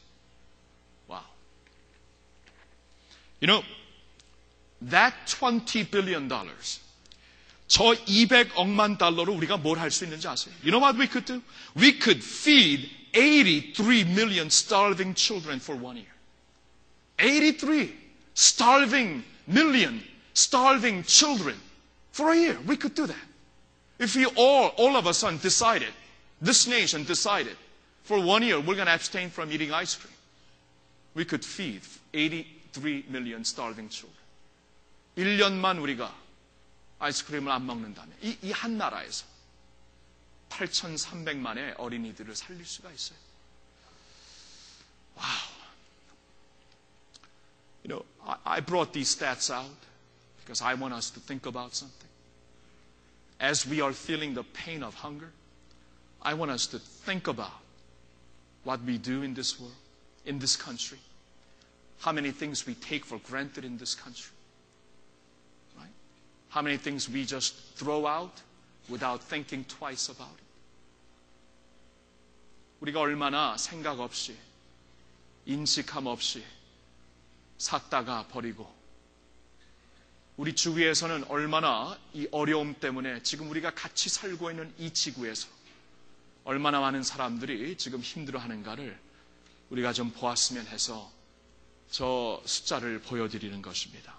Wow. 1.09 1.23
You 3.41 3.47
know, 3.49 3.63
that 4.83 5.15
20 5.27 5.85
billion 5.85 6.29
dollars. 6.29 6.81
저 7.69 7.95
200억만 7.95 8.97
달러로 8.97 9.35
우리가 9.35 9.57
뭘 9.57 9.79
할 9.79 9.91
수 9.91 10.05
있는지 10.05 10.29
아세요? 10.29 10.55
You 10.63 10.71
know 10.71 10.79
what 10.79 10.97
we 10.97 11.09
could 11.09 11.27
do? 11.27 11.43
We 11.75 11.99
could 11.99 12.23
feed 12.23 12.89
83 13.13 14.05
million 14.05 14.47
starving 14.51 15.15
children 15.17 15.59
for 15.59 15.75
one 15.75 15.97
year. 15.97 16.13
83 17.19 17.93
starving 18.35 19.25
million 19.49 20.01
starving 20.35 21.03
children 21.05 21.57
for 22.13 22.31
a 22.33 22.37
year. 22.37 22.59
We 22.67 22.77
could 22.77 22.95
do 22.95 23.07
that. 23.07 23.27
If 24.01 24.15
we 24.15 24.27
all, 24.27 24.69
all 24.77 24.97
of 24.97 25.07
a 25.07 25.15
sudden 25.15 25.39
decided, 25.39 25.93
this 26.41 26.67
nation 26.67 27.05
decided, 27.05 27.57
for 28.05 28.21
one 28.21 28.43
year 28.43 28.61
we're 28.61 28.75
going 28.77 28.87
to 28.87 28.95
abstain 28.95 29.31
from 29.31 29.51
eating 29.51 29.73
ice 29.73 29.95
cream, 29.95 30.13
we 31.15 31.25
could 31.25 31.45
feed 31.45 31.81
83 32.13 33.07
million 33.09 33.45
starving 33.45 33.89
children. 33.89 34.13
1년만 35.17 35.79
우리가 35.81 36.13
아이스크림을 36.99 37.51
안 37.51 37.65
먹는다면 37.67 38.13
이, 38.23 38.37
이 38.43 38.53
한 38.53 38.77
나라에서 38.77 39.25
8,300만의 40.51 41.75
어린이들을 41.79 42.37
살릴 42.37 42.65
수가 42.67 42.91
있어요. 42.93 43.19
Wow. 45.17 45.25
You 47.85 47.89
know, 47.89 48.05
I, 48.27 48.57
I 48.59 48.61
brought 48.61 48.93
these 48.93 49.09
stats 49.17 49.51
out 49.51 49.71
because 50.45 50.61
I 50.63 50.75
want 50.75 50.93
us 50.95 51.11
to 51.13 51.21
think 51.21 51.47
about 51.47 51.75
something. 51.75 52.09
As 53.41 53.67
we 53.67 53.81
are 53.81 53.93
feeling 53.93 54.35
the 54.35 54.45
pain 54.45 54.83
of 54.83 54.95
hunger, 54.95 55.31
I 56.23 56.35
want 56.35 56.51
us 56.51 56.67
to 56.69 56.79
think 56.79 57.29
about 57.29 57.61
what 58.65 58.83
we 58.83 58.99
do 58.99 59.23
in 59.23 59.35
this 59.35 59.61
world, 59.61 59.75
in 60.25 60.39
this 60.39 60.57
country, 60.57 60.99
how 62.01 62.13
many 62.13 62.31
things 62.31 62.67
we 62.67 62.75
take 62.75 63.05
for 63.05 63.19
granted 63.19 63.65
in 63.65 63.77
this 63.79 63.95
country. 63.95 64.33
How 66.57 66.63
many 66.63 66.79
things 66.79 67.07
we 67.07 67.27
just 67.27 67.55
throw 67.77 68.07
out 68.07 68.41
without 68.89 69.23
thinking 69.23 69.65
twice 69.69 70.09
about 70.09 70.33
it? 70.39 70.45
우리가 72.81 73.01
얼마나 73.01 73.59
생각 73.59 74.01
없이, 74.01 74.35
인식함 75.45 76.07
없이 76.07 76.43
샀다가 77.59 78.27
버리고, 78.29 78.73
우리 80.42 80.56
주위에서는 80.56 81.26
얼마나 81.26 81.96
이 82.16 82.28
어려움 82.32 82.74
때문에 82.74 83.22
지금 83.22 83.48
우리가 83.52 83.76
같이 83.76 84.10
살고 84.10 84.50
있는 84.50 84.74
이 84.80 84.90
지구에서 84.92 85.48
얼마나 86.46 86.80
많은 86.80 87.04
사람들이 87.04 87.78
지금 87.78 88.00
힘들어하는가를 88.00 89.00
우리가 89.70 89.94
좀 89.94 90.10
보았으면 90.10 90.66
해서 90.66 91.12
저 91.92 92.42
숫자를 92.44 93.02
보여드리는 93.02 93.62
것입니다. 93.62 94.16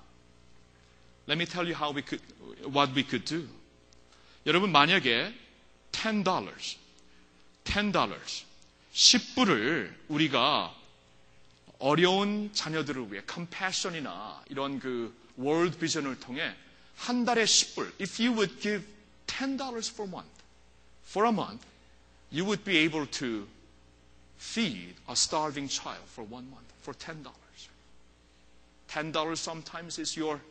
Let 1.28 1.42
me 1.42 1.44
tell 1.44 1.66
you 1.66 1.74
how 1.74 1.92
we 1.92 2.04
could, 2.06 2.24
what 2.66 2.92
we 2.94 3.02
could 3.02 3.24
do. 3.24 3.48
여러분, 4.46 4.70
만약에 4.70 5.34
$10, 5.90 6.22
$10, 7.64 8.18
10불을 8.94 9.92
우리가 10.06 10.72
어려운 11.80 12.52
자녀들을 12.54 13.10
위해 13.12 13.22
compassion이나 13.28 14.44
이런 14.50 14.78
그 14.78 15.20
world 15.37 15.77
vision을 15.77 16.19
통해 16.19 16.55
한 16.97 17.25
달에 17.25 17.43
10불, 17.43 17.93
if 17.99 18.19
you 18.19 18.33
would 18.33 18.59
give 18.59 18.85
$10 19.27 19.57
for 19.91 20.05
a 20.05 20.09
month, 20.09 20.43
for 21.03 21.25
a 21.25 21.31
month, 21.31 21.63
you 22.31 22.43
would 22.43 22.63
be 22.63 22.77
able 22.77 23.05
to 23.05 23.47
feed 24.37 24.95
a 25.07 25.15
starving 25.15 25.67
child 25.67 26.03
for 26.07 26.23
one 26.23 26.49
month 26.49 26.67
for 26.81 26.93
$10. 26.93 27.23
$10 28.89 29.37
sometimes 29.37 29.99
is 29.99 30.17
your 30.17 30.41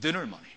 dinner 0.00 0.26
money. 0.26 0.56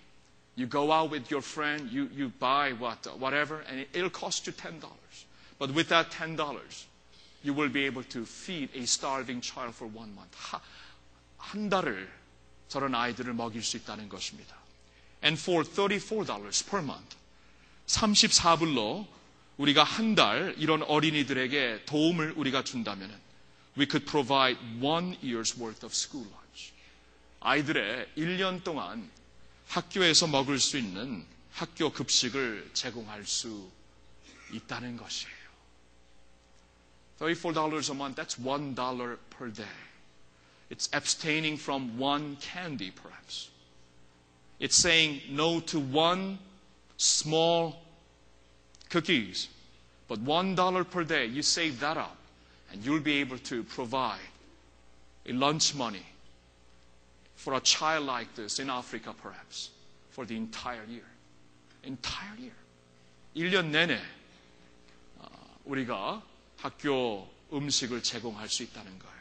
You 0.55 0.67
go 0.67 0.91
out 0.91 1.11
with 1.11 1.29
your 1.29 1.41
friend, 1.41 1.89
you, 1.91 2.09
you 2.15 2.29
buy 2.39 2.71
what, 2.71 3.05
whatever, 3.19 3.61
and 3.69 3.85
it'll 3.91 4.09
cost 4.09 4.47
you 4.47 4.53
$10. 4.53 4.79
But 5.59 5.71
with 5.73 5.89
that 5.89 6.11
$10, 6.11 6.85
you 7.43 7.53
will 7.53 7.69
be 7.69 7.85
able 7.85 8.03
to 8.03 8.25
feed 8.25 8.69
a 8.73 8.85
starving 8.85 9.41
child 9.41 9.75
for 9.75 9.87
one 9.87 10.15
month. 10.15 10.33
하, 10.35 10.61
한 11.37 11.69
달을 11.69 12.07
저런 12.70 12.94
아이들을 12.94 13.34
먹일 13.34 13.62
수 13.62 13.76
있다는 13.76 14.08
것입니다. 14.08 14.56
And 15.22 15.38
for 15.38 15.64
$34 15.64 16.70
per 16.70 16.82
month, 16.82 17.16
34불로 17.86 19.06
우리가 19.58 19.82
한 19.84 20.14
달 20.14 20.54
이런 20.56 20.82
어린이들에게 20.84 21.84
도움을 21.84 22.32
우리가 22.36 22.64
준다면 22.64 23.10
we 23.76 23.86
could 23.90 24.06
provide 24.06 24.56
one 24.80 25.18
year's 25.20 25.58
worth 25.60 25.84
of 25.84 25.92
school 25.92 26.26
lunch. 26.32 26.72
아이들의 27.40 28.08
1년 28.16 28.62
동안 28.64 29.10
학교에서 29.68 30.26
먹을 30.28 30.58
수 30.58 30.78
있는 30.78 31.26
학교 31.52 31.92
급식을 31.92 32.70
제공할 32.72 33.26
수 33.26 33.68
있다는 34.52 34.96
것이에요. 34.96 35.34
$34 37.18 37.90
a 37.90 37.96
month, 37.96 38.14
that's 38.22 38.38
$1 38.40 39.18
per 39.36 39.52
day. 39.52 39.89
It's 40.69 40.89
abstaining 40.93 41.57
from 41.57 41.97
one 41.97 42.37
candy, 42.37 42.91
perhaps. 42.91 43.49
It's 44.59 44.75
saying 44.75 45.21
no 45.29 45.59
to 45.61 45.79
one 45.79 46.39
small 46.97 47.81
cookies. 48.89 49.47
But 50.07 50.23
$1 50.23 50.89
per 50.89 51.03
day, 51.03 51.25
you 51.25 51.41
save 51.41 51.79
that 51.79 51.97
up, 51.97 52.15
and 52.71 52.83
you'll 52.85 52.99
be 52.99 53.19
able 53.19 53.39
to 53.39 53.63
provide 53.63 54.19
a 55.25 55.33
lunch 55.33 55.73
money 55.73 56.05
for 57.35 57.55
a 57.55 57.59
child 57.59 58.05
like 58.05 58.33
this 58.35 58.59
in 58.59 58.69
Africa, 58.69 59.13
perhaps, 59.21 59.71
for 60.11 60.25
the 60.25 60.35
entire 60.35 60.85
year. 60.87 61.05
Entire 61.83 62.37
year. 62.39 62.55
1년 63.35 63.65
내내 63.67 63.99
어, 65.19 65.27
우리가 65.65 66.23
학교 66.57 67.27
음식을 67.51 68.01
제공할 68.01 68.47
수 68.47 68.63
있다는 68.63 68.97
거예요. 68.97 69.18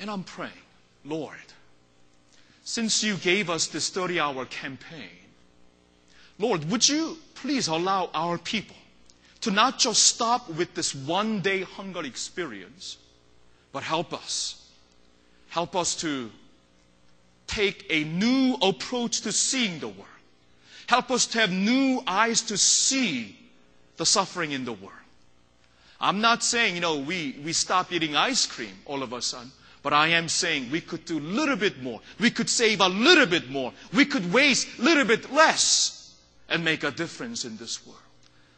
And 0.00 0.10
I'm 0.10 0.24
praying, 0.24 0.52
Lord, 1.04 1.36
since 2.64 3.02
you 3.02 3.16
gave 3.16 3.50
us 3.50 3.66
this 3.68 3.90
30 3.90 4.20
hour 4.20 4.44
campaign, 4.46 5.10
Lord, 6.38 6.68
would 6.70 6.88
you 6.88 7.16
please 7.34 7.68
allow 7.68 8.10
our 8.14 8.38
people 8.38 8.76
to 9.42 9.50
not 9.50 9.78
just 9.78 10.02
stop 10.02 10.48
with 10.48 10.74
this 10.74 10.94
one 10.94 11.40
day 11.40 11.62
hunger 11.62 12.02
experience, 12.04 12.96
but 13.72 13.82
help 13.82 14.12
us. 14.12 14.68
Help 15.50 15.76
us 15.76 15.94
to 15.96 16.30
take 17.46 17.86
a 17.90 18.04
new 18.04 18.54
approach 18.62 19.20
to 19.20 19.32
seeing 19.32 19.78
the 19.78 19.88
world. 19.88 20.08
Help 20.86 21.10
us 21.10 21.26
to 21.26 21.40
have 21.40 21.52
new 21.52 22.02
eyes 22.06 22.42
to 22.42 22.56
see 22.56 23.38
the 23.96 24.06
suffering 24.06 24.52
in 24.52 24.64
the 24.64 24.72
world. 24.72 24.92
I'm 26.00 26.20
not 26.20 26.42
saying, 26.42 26.74
you 26.74 26.80
know, 26.80 26.96
we, 26.98 27.36
we 27.44 27.52
stop 27.52 27.92
eating 27.92 28.16
ice 28.16 28.46
cream 28.46 28.74
all 28.84 29.02
of 29.02 29.12
a 29.12 29.22
sudden, 29.22 29.52
but 29.83 29.93
I 29.93 30.09
am 30.09 30.27
saying 30.27 30.71
we 30.71 30.81
could 30.81 31.05
do 31.05 31.19
a 31.19 31.21
little 31.21 31.55
bit 31.55 31.81
more. 31.81 32.01
We 32.19 32.31
could 32.31 32.49
save 32.49 32.81
a 32.81 32.89
little 32.89 33.25
bit 33.25 33.49
more. 33.49 33.73
We 33.93 34.05
could 34.05 34.31
waste 34.33 34.67
a 34.77 34.81
little 34.81 35.05
bit 35.05 35.31
less 35.31 36.15
and 36.49 36.65
make 36.65 36.83
a 36.83 36.91
difference 36.91 37.45
in 37.45 37.57
this 37.57 37.85
world. 37.85 37.99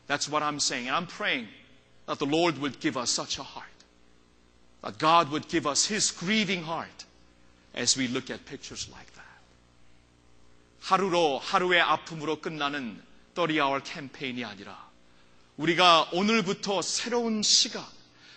That's 0.08 0.28
what 0.28 0.44
I'm 0.44 0.60
saying. 0.60 0.88
And 0.88 0.96
I'm 0.96 1.08
praying 1.08 1.48
that 2.08 2.20
the 2.20 2.26
Lord 2.26 2.58
would 2.58 2.80
give 2.80 2.98
us 2.98 3.12
such 3.12 3.38
a 3.38 3.44
heart. 3.44 3.68
That 4.84 4.98
God 4.98 5.30
would 5.32 5.48
give 5.48 5.68
us 5.68 5.86
His 5.86 6.12
grieving 6.12 6.64
heart 6.64 7.06
as 7.76 7.96
we 7.96 8.08
look 8.08 8.30
at 8.30 8.46
pictures 8.46 8.90
like 8.92 9.14
that. 9.14 9.22
하루로, 10.82 11.40
하루의 11.40 11.80
아픔으로 11.80 12.42
끝나는 12.42 13.00
30hour 13.36 13.84
캠페인이 13.84 14.44
아니라 14.44 14.90
우리가 15.58 16.10
오늘부터 16.12 16.82
새로운 16.82 17.44
시간, 17.44 17.86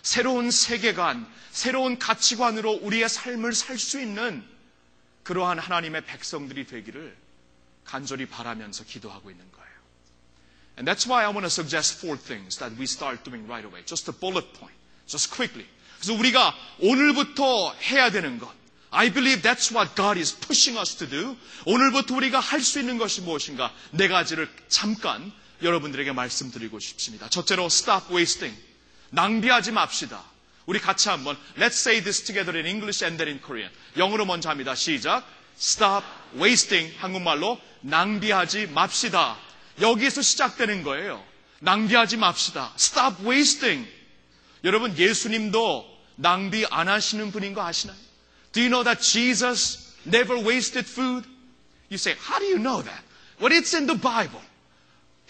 새로운 0.02 0.50
세계관, 0.50 1.26
새로운 1.52 1.98
가치관으로 1.98 2.72
우리의 2.82 3.08
삶을 3.08 3.52
살 3.54 3.78
수 3.78 4.00
있는 4.00 4.44
그러한 5.22 5.58
하나님의 5.58 6.06
백성들이 6.06 6.66
되기를 6.66 7.16
간절히 7.84 8.26
바라면서 8.26 8.84
기도하고 8.84 9.30
있는 9.30 9.44
거예요. 9.52 9.70
And 10.78 10.90
that's 10.90 11.06
why 11.06 11.24
I 11.24 11.28
want 11.30 11.42
to 11.42 11.50
suggest 11.50 11.98
four 11.98 12.16
things 12.18 12.58
that 12.58 12.74
we 12.78 12.84
start 12.84 13.22
doing 13.24 13.44
right 13.46 13.66
away. 13.66 13.84
Just 13.84 14.10
a 14.10 14.14
bullet 14.18 14.46
point. 14.58 14.74
Just 15.06 15.30
quickly. 15.34 15.66
그래서 15.98 16.14
우리가 16.14 16.54
오늘부터 16.78 17.74
해야 17.90 18.10
되는 18.10 18.38
것. 18.38 18.50
I 18.90 19.12
believe 19.12 19.42
that's 19.42 19.70
what 19.74 19.94
God 19.94 20.18
is 20.18 20.34
pushing 20.40 20.78
us 20.80 20.96
to 20.96 21.06
do. 21.08 21.36
오늘부터 21.66 22.14
우리가 22.14 22.40
할 22.40 22.60
수 22.62 22.80
있는 22.80 22.96
것이 22.98 23.20
무엇인가? 23.20 23.72
네 23.90 24.08
가지를 24.08 24.48
잠깐 24.68 25.30
여러분들에게 25.62 26.12
말씀드리고 26.12 26.80
싶습니다. 26.80 27.28
첫째로 27.28 27.66
stop 27.66 28.12
wasting. 28.14 28.56
낭비하지 29.10 29.72
맙시다. 29.72 30.22
우리 30.66 30.78
같이 30.78 31.08
한번 31.08 31.36
Let's 31.56 31.78
say 31.80 32.02
this 32.02 32.22
together 32.22 32.56
in 32.56 32.66
English 32.66 33.04
and 33.04 33.16
then 33.18 33.28
in 33.28 33.42
Korean. 33.42 33.70
영어로 33.96 34.24
먼저 34.24 34.48
합니다. 34.48 34.74
시작. 34.74 35.24
Stop 35.58 36.06
wasting. 36.36 36.94
한국말로 36.98 37.58
낭비하지 37.80 38.68
맙시다. 38.68 39.36
여기에서 39.80 40.22
시작되는 40.22 40.82
거예요. 40.82 41.22
낭비하지 41.60 42.16
맙시다. 42.16 42.72
Stop 42.76 43.24
wasting. 43.26 43.88
여러분 44.64 44.96
예수님도 44.96 45.86
낭비 46.16 46.66
안 46.70 46.88
하시는 46.88 47.32
분인 47.32 47.54
거 47.54 47.62
아시나요? 47.62 47.96
Do 48.52 48.60
you 48.60 48.68
know 48.68 48.84
that 48.84 49.02
Jesus 49.02 49.94
never 50.06 50.36
wasted 50.38 50.86
food? 50.86 51.26
You 51.88 51.96
say, 51.96 52.14
how 52.14 52.38
do 52.38 52.46
you 52.46 52.58
know 52.58 52.82
that? 52.82 53.02
Well, 53.40 53.52
it's 53.52 53.74
in 53.74 53.86
the 53.86 53.98
Bible. 53.98 54.42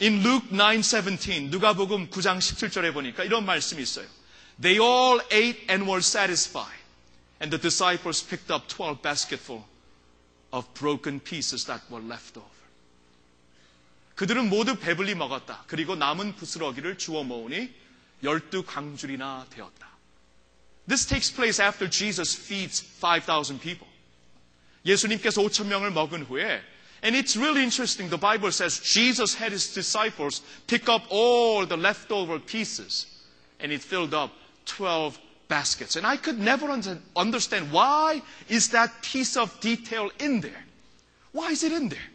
In 0.02 0.22
Luke 0.22 0.50
9:17 0.50 1.50
누가복음 1.50 2.10
9장 2.10 2.40
17절에 2.40 2.94
보니까 2.94 3.24
이런 3.24 3.46
말씀이 3.46 3.82
있어요. 3.82 4.08
They 4.62 4.80
all 4.80 5.22
ate 5.32 5.66
and 5.70 5.84
were 5.90 6.00
satisfied. 6.00 6.84
And 7.42 7.50
the 7.52 7.62
disciples 7.62 8.26
picked 8.26 8.52
up 8.54 8.68
12 8.68 9.02
basketful 9.02 9.64
of 10.52 10.68
broken 10.74 11.20
pieces 11.20 11.66
that 11.66 11.84
were 11.92 12.06
left 12.06 12.38
over. 12.40 12.50
그들은 14.16 14.50
모두 14.50 14.78
배불리 14.80 15.16
먹었다. 15.16 15.64
그리고 15.68 15.96
남은 15.96 16.36
부스러기를 16.36 16.98
주워 16.98 17.24
모으니 17.24 17.74
열두 18.24 18.64
광줄이나 18.64 19.48
되었다. 19.50 19.90
This 20.88 21.06
takes 21.06 21.34
place 21.34 21.62
after 21.64 21.90
Jesus 21.90 22.38
feeds 22.40 22.86
5,000 23.02 23.60
people. 23.60 23.88
예수님께서 24.86 25.42
5천 25.42 25.66
명을 25.68 25.92
먹은 25.92 26.24
후에 26.24 26.62
And 27.02 27.16
it's 27.16 27.38
really 27.38 27.64
interesting. 27.64 28.10
The 28.10 28.18
Bible 28.18 28.52
says 28.52 28.80
Jesus 28.80 29.36
had 29.36 29.52
his 29.52 29.74
disciples 29.74 30.42
pick 30.66 30.90
up 30.90 31.04
all 31.10 31.66
the 31.66 31.78
leftover 31.78 32.40
pieces 32.40 33.06
and 33.60 33.72
it 33.72 33.82
filled 33.82 34.14
up 34.14 34.32
12 34.66 35.20
baskets. 35.48 35.96
And 35.96 36.06
I 36.08 36.18
could 36.18 36.40
never 36.40 36.68
understand 37.16 37.72
why 37.72 38.22
is 38.50 38.70
that 38.70 38.90
piece 39.04 39.38
of 39.38 39.60
detail 39.60 40.10
in 40.20 40.42
there? 40.42 40.66
Why 41.32 41.52
is 41.52 41.64
it 41.64 41.72
in 41.74 41.90
there? 41.90 42.10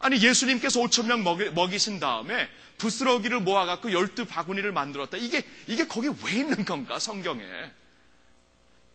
아니 0.00 0.18
예수님께서 0.20 0.80
5천 0.80 1.06
명 1.06 1.22
먹이, 1.22 1.50
먹이신 1.50 2.00
다음에 2.00 2.48
부스러기를 2.78 3.40
모아갖고 3.40 3.92
열두 3.92 4.26
바구니를 4.26 4.72
만들었다. 4.72 5.16
이게 5.16 5.42
이게 5.68 5.86
거기 5.86 6.08
왜 6.24 6.32
있는 6.32 6.64
건가 6.64 6.98
성경에? 6.98 7.42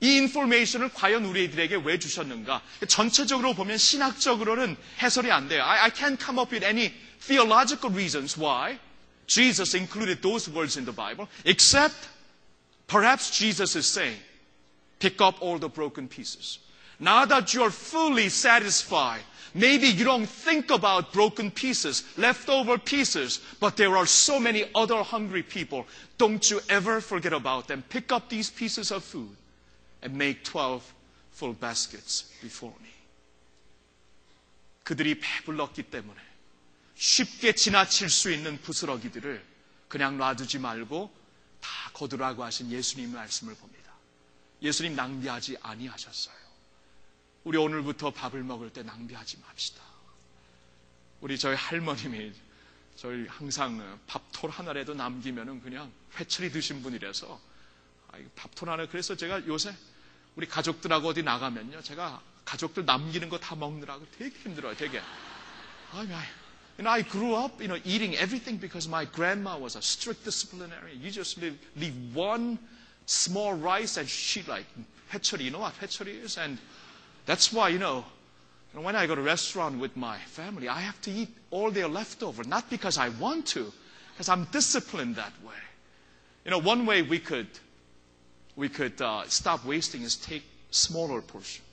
이 0.01 0.17
인포메이션을 0.17 0.93
과연 0.93 1.25
우리들에게 1.25 1.77
왜 1.83 1.97
주셨는가? 1.97 2.61
전체적으로 2.87 3.55
보면 3.55 3.77
신학적으로는 3.77 4.77
해설이 5.01 5.31
안 5.31 5.47
돼요. 5.47 5.63
I, 5.63 5.85
I 5.85 5.89
can't 5.89 6.23
come 6.23 6.39
up 6.39 6.53
with 6.53 6.63
any 6.63 6.93
theological 7.19 7.91
reasons 7.91 8.37
why 8.37 8.77
Jesus 9.25 9.73
included 9.75 10.21
those 10.21 10.49
words 10.49 10.77
in 10.77 10.85
the 10.85 10.93
Bible, 10.93 11.27
except 11.45 11.95
perhaps 12.85 13.31
Jesus 13.31 13.75
is 13.75 13.87
saying, 13.87 14.17
pick 14.99 15.19
up 15.19 15.41
all 15.41 15.57
the 15.57 15.67
broken 15.67 16.07
pieces. 16.07 16.59
Now 16.99 17.25
that 17.25 17.53
you're 17.55 17.71
fully 17.71 18.29
satisfied, 18.29 19.21
maybe 19.55 19.87
you 19.87 20.05
don't 20.05 20.29
think 20.29 20.69
about 20.69 21.11
broken 21.11 21.49
pieces, 21.49 22.03
leftover 22.17 22.77
pieces, 22.77 23.41
but 23.59 23.77
there 23.77 23.97
are 23.97 24.05
so 24.05 24.39
many 24.39 24.65
other 24.75 25.01
hungry 25.01 25.41
people. 25.41 25.87
Don't 26.19 26.49
you 26.51 26.61
ever 26.69 27.01
forget 27.01 27.33
about 27.33 27.67
them. 27.67 27.83
Pick 27.89 28.11
up 28.11 28.29
these 28.29 28.51
pieces 28.51 28.91
of 28.91 29.03
food 29.03 29.35
and 30.02 30.14
make 30.14 30.42
12 30.44 30.82
full 31.34 31.58
baskets 31.58 32.28
before 32.40 32.74
me. 32.80 32.90
그들이 34.84 35.20
배불렀기 35.20 35.84
때문에 35.84 36.20
쉽게 36.94 37.54
지나칠 37.54 38.10
수 38.10 38.30
있는 38.30 38.60
부스러기들을 38.60 39.44
그냥 39.88 40.18
놔두지 40.18 40.58
말고 40.58 41.12
다 41.60 41.90
거두라고 41.92 42.42
하신 42.44 42.70
예수님의 42.70 43.14
말씀을 43.14 43.54
봅니다. 43.54 43.92
예수님 44.60 44.94
낭비하지 44.94 45.58
아니하셨어요. 45.60 46.36
우리 47.44 47.58
오늘부터 47.58 48.12
밥을 48.12 48.42
먹을 48.44 48.72
때 48.72 48.82
낭비하지 48.82 49.38
맙시다. 49.38 49.82
우리 51.20 51.38
저희 51.38 51.54
할머님이 51.56 52.32
저희 52.96 53.26
항상 53.26 54.00
밥톨 54.06 54.50
하나라도 54.50 54.94
남기면은 54.94 55.60
그냥 55.60 55.92
회초리 56.16 56.50
드신 56.50 56.82
분이라서 56.82 57.40
밥톨 58.36 58.70
하나 58.70 58.86
그래서 58.86 59.16
제가 59.16 59.46
요새 59.46 59.74
우리 60.35 60.47
가족들하고 60.47 61.09
어디 61.09 61.23
나가면요 61.23 61.81
제가 61.81 62.21
가족들 62.45 62.85
남기는 62.85 63.29
거 63.29 63.37
다 63.39 63.55
먹느라고 63.55 64.05
되게 64.17 64.35
힘들어요 64.39 64.75
되게 64.75 65.01
I 65.93 66.05
mean, 66.05 66.21
You 66.77 66.83
know, 66.83 66.91
I 66.91 67.01
grew 67.01 67.33
up, 67.33 67.59
you 67.59 67.67
know, 67.67 67.81
eating 67.85 68.13
everything 68.17 68.59
because 68.59 68.87
my 68.87 69.05
grandma 69.05 69.57
was 69.57 69.75
a 69.75 69.81
strict 69.81 70.23
disciplinarian. 70.23 71.01
You 71.01 71.09
just 71.09 71.41
leave, 71.41 71.57
leave 71.75 71.95
one 72.13 72.59
small 73.07 73.53
rice 73.57 73.97
and 73.97 74.07
she 74.07 74.43
like 74.43 74.67
회초리, 75.11 75.41
you 75.45 75.49
know 75.49 75.57
what 75.57 75.73
회초리 75.81 76.21
is? 76.23 76.37
And 76.37 76.59
That's 77.27 77.51
why, 77.51 77.69
you 77.69 77.77
know, 77.77 78.05
when 78.73 78.95
I 78.95 79.05
go 79.05 79.13
to 79.13 79.21
a 79.21 79.23
restaurant 79.23 79.79
with 79.79 79.95
my 79.97 80.17
family, 80.17 80.69
I 80.69 80.79
have 80.79 80.99
to 81.01 81.11
eat 81.11 81.29
all 81.51 81.71
their 81.71 81.89
leftover, 81.89 82.43
not 82.45 82.69
because 82.69 82.97
I 82.97 83.09
want 83.09 83.45
to, 83.47 83.71
because 84.13 84.29
I'm 84.29 84.45
disciplined 84.45 85.17
that 85.17 85.33
way. 85.45 85.59
You 86.45 86.51
know, 86.51 86.59
one 86.59 86.85
way 86.85 87.01
we 87.01 87.19
could 87.19 87.47
we 88.55 88.69
could 88.69 88.99
uh, 89.01 89.23
stop 89.27 89.63
wasting 89.65 90.01
is 90.03 90.15
take 90.15 90.43
smaller 90.71 91.21
portion 91.21 91.63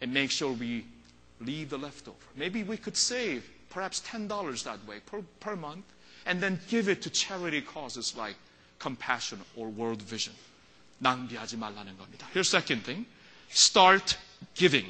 and 0.00 0.12
make 0.12 0.30
sure 0.30 0.52
we 0.52 0.84
leave 1.40 1.70
the 1.70 1.78
leftover. 1.78 2.16
Maybe 2.36 2.62
we 2.62 2.76
could 2.76 2.96
save 2.96 3.44
perhaps 3.70 4.00
ten 4.00 4.28
dollars 4.28 4.62
that 4.64 4.78
way 4.86 5.00
per, 5.06 5.22
per 5.40 5.56
month, 5.56 5.84
and 6.26 6.40
then 6.40 6.60
give 6.68 6.88
it 6.88 7.02
to 7.02 7.10
charity 7.10 7.60
causes 7.60 8.14
like 8.16 8.36
compassion 8.78 9.40
or 9.56 9.68
World 9.68 10.02
Vision. 10.02 10.34
낭비하지 11.02 11.56
말라는 11.56 11.96
겁니다. 11.98 12.26
Here's 12.34 12.48
second 12.48 12.84
thing. 12.84 13.06
Start 13.50 14.16
giving. 14.54 14.86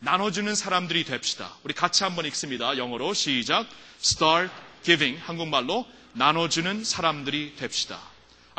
나눠주는 0.00 0.54
사람들이 0.54 1.04
됩시다. 1.04 1.56
우리 1.62 1.72
같이 1.72 2.02
한번 2.04 2.26
읽습니다. 2.26 2.76
영어로 2.76 3.14
시작. 3.14 3.66
Start 4.00 4.52
giving. 4.82 5.18
한국말로 5.22 5.86
나눠주는 6.14 6.84
사람들이 6.84 7.54
됩시다. 7.56 8.00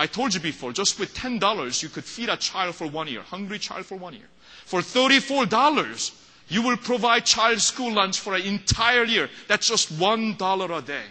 I 0.02 0.06
told 0.06 0.34
you 0.34 0.40
before, 0.40 0.72
just 0.72 0.98
with 0.98 1.14
$10, 1.14 1.80
you 1.80 1.88
could 1.88 2.04
feed 2.04 2.28
a 2.28 2.36
child 2.36 2.74
for 2.74 2.88
one 2.88 3.06
year, 3.06 3.22
hungry 3.22 3.60
child 3.60 3.86
for 3.86 3.96
one 3.96 4.14
year. 4.14 4.26
For 4.66 4.80
$34, 4.80 6.12
you 6.48 6.60
will 6.60 6.76
provide 6.76 7.24
child 7.24 7.60
school 7.60 7.92
lunch 7.92 8.18
for 8.18 8.34
an 8.34 8.42
entire 8.42 9.04
year. 9.04 9.30
That's 9.46 9.68
just 9.68 9.96
$1 9.96 10.78
a 10.78 10.82
day. 10.82 11.04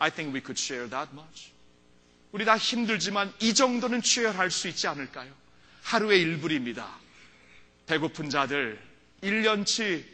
I 0.00 0.10
think 0.10 0.34
we 0.34 0.40
could 0.40 0.58
share 0.58 0.88
that 0.88 1.14
much. 1.14 1.52
우리 2.32 2.44
다 2.44 2.56
힘들지만 2.56 3.32
이 3.38 3.54
정도는 3.54 4.02
취할할 4.02 4.50
수 4.50 4.66
있지 4.66 4.88
않을까요? 4.88 5.32
하루의 5.84 6.20
일불입니다. 6.22 6.84
배고픈 7.86 8.30
자들 8.30 8.80
1년치 9.22 10.04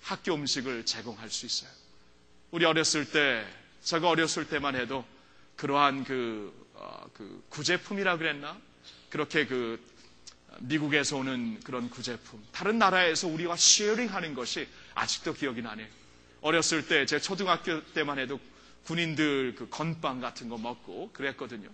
학교 0.00 0.34
음식을 0.34 0.86
제공할 0.86 1.28
수 1.28 1.44
있어요. 1.44 1.70
우리 2.52 2.64
어렸을 2.64 3.10
때, 3.10 3.44
제가 3.82 4.08
어렸을 4.10 4.48
때만 4.48 4.76
해도 4.76 5.04
그러한 5.56 6.04
그, 6.04 6.54
어, 6.60 6.63
그 7.12 7.44
구제품이라 7.50 8.18
그랬나? 8.18 8.58
그렇게 9.10 9.46
그 9.46 9.80
미국에서 10.60 11.16
오는 11.16 11.60
그런 11.60 11.90
구제품, 11.90 12.42
다른 12.52 12.78
나라에서 12.78 13.28
우리가 13.28 13.56
쉐어링하는 13.56 14.34
것이 14.34 14.68
아직도 14.94 15.34
기억이 15.34 15.62
나네요. 15.62 15.86
어렸을 16.40 16.86
때, 16.86 17.06
제 17.06 17.18
초등학교 17.18 17.82
때만 17.92 18.18
해도 18.18 18.38
군인들 18.84 19.54
그 19.56 19.68
건빵 19.68 20.20
같은 20.20 20.48
거 20.48 20.58
먹고 20.58 21.10
그랬거든요. 21.12 21.68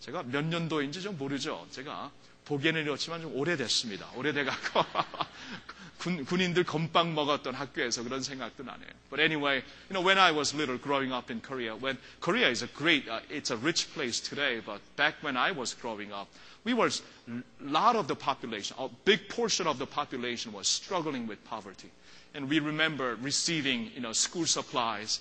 제가 0.00 0.24
몇 0.24 0.44
년도인지 0.44 1.00
좀 1.00 1.16
모르죠. 1.16 1.66
제가 1.70 2.10
보기에는 2.44 2.82
이렇지만 2.82 3.22
좀 3.22 3.34
오래됐습니다. 3.34 4.10
오래돼갖고 4.14 4.84
군, 5.99 6.25
군인들 6.25 6.63
건빵 6.63 7.13
먹었던 7.13 7.53
학교에서 7.53 8.03
그런 8.03 8.21
생각도 8.23 8.63
나네요. 8.63 8.89
But 9.09 9.19
anyway, 9.19 9.63
you 9.89 9.93
know, 9.93 10.01
when 10.01 10.17
I 10.17 10.31
was 10.31 10.53
little 10.55 10.77
growing 10.77 11.11
up 11.13 11.29
in 11.31 11.41
Korea, 11.41 11.75
when 11.75 11.97
Korea 12.19 12.49
is 12.49 12.63
a 12.63 12.67
great, 12.67 13.07
uh, 13.07 13.19
it's 13.29 13.51
a 13.51 13.57
rich 13.57 13.93
place 13.93 14.19
today, 14.19 14.61
but 14.65 14.81
back 14.95 15.15
when 15.21 15.37
I 15.37 15.51
was 15.51 15.73
growing 15.73 16.11
up, 16.11 16.27
we 16.63 16.73
were, 16.73 16.89
a 17.27 17.43
lot 17.61 17.95
of 17.95 18.07
the 18.07 18.15
population, 18.15 18.75
a 18.79 18.89
big 19.05 19.29
portion 19.29 19.67
of 19.67 19.77
the 19.77 19.85
population 19.85 20.53
was 20.53 20.67
struggling 20.67 21.27
with 21.27 21.43
poverty. 21.45 21.91
And 22.33 22.49
we 22.49 22.59
remember 22.59 23.17
receiving, 23.21 23.91
you 23.93 24.01
know, 24.01 24.13
school 24.13 24.45
supplies, 24.45 25.19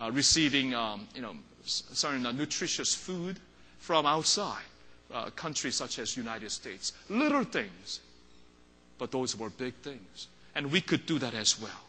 uh, 0.00 0.10
receiving, 0.12 0.74
um, 0.74 1.08
you 1.14 1.22
know, 1.22 1.34
certain 1.64 2.24
uh, 2.26 2.32
nutritious 2.32 2.94
food 2.94 3.38
from 3.78 4.06
outside 4.06 4.62
uh, 5.12 5.30
countries 5.30 5.74
such 5.74 5.98
as 5.98 6.16
United 6.16 6.50
States. 6.50 6.92
Little 7.08 7.44
things, 7.44 8.00
but 8.98 9.10
those 9.10 9.36
were 9.36 9.50
big 9.50 9.74
things. 9.82 10.28
And 10.54 10.70
we 10.70 10.80
could 10.80 11.06
do 11.06 11.18
that 11.18 11.34
as 11.34 11.58
well. 11.60 11.80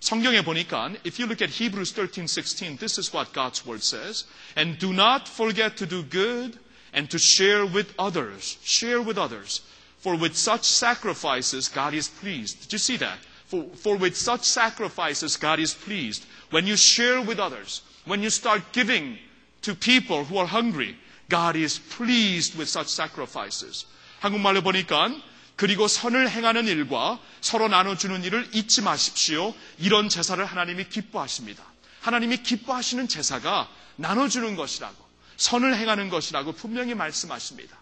성경에 0.00 0.42
보니까 0.42 0.94
if 1.04 1.18
you 1.18 1.26
look 1.26 1.40
at 1.42 1.50
Hebrews 1.50 1.92
13:16 1.92 2.78
this 2.78 2.98
is 2.98 3.12
what 3.12 3.32
God's 3.32 3.64
word 3.64 3.82
says 3.82 4.24
and 4.54 4.78
do 4.78 4.92
not 4.92 5.26
forget 5.28 5.76
to 5.78 5.86
do 5.86 6.02
good 6.02 6.58
and 6.92 7.10
to 7.10 7.18
share 7.18 7.64
with 7.64 7.94
others 7.98 8.58
share 8.62 9.00
with 9.00 9.16
others 9.18 9.62
for 9.98 10.14
with 10.14 10.36
such 10.36 10.64
sacrifices 10.64 11.68
God 11.68 11.94
is 11.94 12.08
pleased 12.08 12.60
did 12.62 12.72
you 12.74 12.78
see 12.78 12.96
that 12.98 13.18
for, 13.46 13.64
for 13.74 13.96
with 13.96 14.16
such 14.16 14.44
sacrifices 14.44 15.36
God 15.36 15.58
is 15.60 15.72
pleased 15.72 16.24
when 16.50 16.66
you 16.66 16.76
share 16.76 17.22
with 17.22 17.40
others 17.40 17.80
when 18.04 18.22
you 18.22 18.30
start 18.30 18.62
giving 18.72 19.18
to 19.62 19.74
people 19.74 20.24
who 20.24 20.36
are 20.36 20.46
hungry 20.46 20.96
God 21.30 21.56
is 21.56 21.78
pleased 21.78 22.54
with 22.56 22.68
such 22.68 22.88
sacrifices 22.88 23.86
한국말로 24.20 24.60
보니까 24.62 25.10
그리고 25.55 25.87
선을 25.87 26.29
행하는 26.29 26.67
일과 26.67 27.19
서로 27.41 27.67
나눠주는 27.67 28.23
일을 28.23 28.49
잊지 28.53 28.81
마십시오. 28.81 29.53
이런 29.77 30.09
제사를 30.09 30.43
하나님이 30.43 30.89
기뻐하십니다. 30.89 31.63
하나님이 32.01 32.37
기뻐하시는 32.37 33.07
제사가 33.07 33.69
나눠주는 33.97 34.55
것이라고, 34.55 34.95
선을 35.37 35.75
행하는 35.75 36.09
것이라고 36.09 36.53
분명히 36.53 36.95
말씀하십니다. 36.95 37.77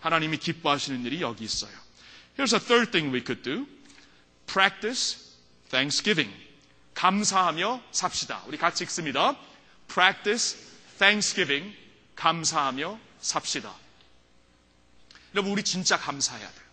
하나님이 0.00 0.36
기뻐하시는 0.36 1.04
일이 1.06 1.22
여기 1.22 1.44
있어요. 1.44 1.72
Here's 2.38 2.52
a 2.54 2.60
third 2.60 2.90
thing 2.92 3.12
we 3.14 3.22
could 3.24 3.42
do. 3.42 3.66
Practice 4.46 5.18
thanksgiving. 5.70 6.32
감사하며 6.94 7.82
삽시다. 7.90 8.42
우리 8.46 8.58
같이 8.58 8.84
읽습니다. 8.84 9.36
Practice 9.88 10.56
thanksgiving. 10.98 11.74
감사하며 12.16 12.98
삽시다. 13.20 13.74
여러분, 15.34 15.52
우리 15.52 15.64
진짜 15.64 15.96
감사해야 15.98 16.46
돼요. 16.48 16.63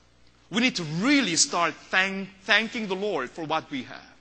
We 0.50 0.60
need 0.60 0.76
to 0.76 0.84
really 0.84 1.36
start 1.36 1.74
thank, 1.90 2.28
thanking 2.42 2.86
the 2.86 2.94
Lord 2.94 3.30
for 3.30 3.44
what 3.44 3.70
we 3.70 3.82
have. 3.84 4.14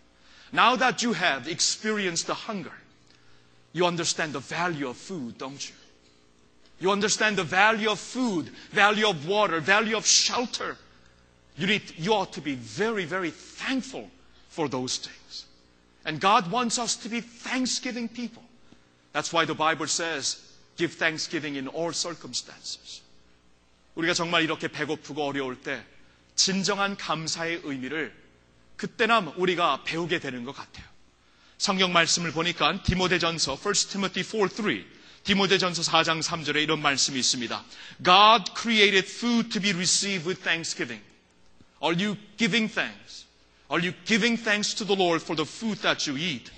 Now 0.51 0.75
that 0.75 1.03
you 1.03 1.13
have 1.13 1.47
experienced 1.47 2.27
the 2.27 2.33
hunger, 2.33 2.71
you 3.73 3.85
understand 3.85 4.33
the 4.33 4.39
value 4.39 4.87
of 4.87 4.97
food, 4.97 5.37
don't 5.37 5.67
you? 5.69 5.75
You 6.79 6.91
understand 6.91 7.37
the 7.37 7.43
value 7.43 7.89
of 7.89 7.99
food, 7.99 8.49
value 8.71 9.07
of 9.07 9.27
water, 9.27 9.59
value 9.59 9.95
of 9.97 10.05
shelter. 10.05 10.77
You, 11.57 11.67
need, 11.67 11.83
you 11.97 12.13
ought 12.13 12.33
to 12.33 12.41
be 12.41 12.55
very, 12.55 13.05
very 13.05 13.31
thankful 13.31 14.09
for 14.49 14.67
those 14.67 14.97
things. 14.97 15.45
And 16.05 16.19
God 16.19 16.51
wants 16.51 16.77
us 16.79 16.95
to 16.97 17.09
be 17.09 17.21
thanksgiving 17.21 18.09
people. 18.09 18.43
That's 19.13 19.31
why 19.31 19.45
the 19.45 19.55
Bible 19.55 19.87
says, 19.87 20.41
give 20.77 20.93
thanksgiving 20.93 21.55
in 21.55 21.67
all 21.67 21.93
circumstances. 21.93 23.01
우리가 23.95 24.13
정말 24.13 24.43
이렇게 24.43 24.67
배고프고 24.67 25.23
어려울 25.23 25.55
때 25.61 25.81
진정한 26.34 26.96
감사의 26.96 27.60
의미를 27.64 28.14
그때나 28.76 29.18
우리가 29.36 29.82
배우게 29.84 30.20
되는 30.20 30.44
것 30.44 30.52
같아요. 30.56 30.86
성경 31.58 31.92
말씀을 31.92 32.32
보니까 32.32 32.82
디모데전서 32.82 33.54
1 33.62 33.72
Timothy 33.90 34.24
4:3 34.24 34.84
디모데전서 35.24 35.82
4장 35.82 36.22
3절에 36.22 36.62
이런 36.62 36.80
말씀이 36.80 37.18
있습니다. 37.18 37.62
God 38.02 38.52
created 38.58 39.06
food 39.06 39.50
to 39.50 39.60
be 39.60 39.72
received 39.72 40.26
with 40.26 40.42
thanksgiving. 40.42 41.02
Are 41.82 41.94
you 41.94 42.16
giving 42.38 42.72
thanks? 42.72 43.26
Are 43.70 43.80
you 43.86 43.92
giving 44.06 44.40
thanks 44.42 44.74
to 44.76 44.86
the 44.86 44.96
Lord 44.98 45.22
for 45.22 45.36
the 45.36 45.46
food 45.46 45.82
that 45.82 46.08
you 46.10 46.18
eat? 46.18 46.50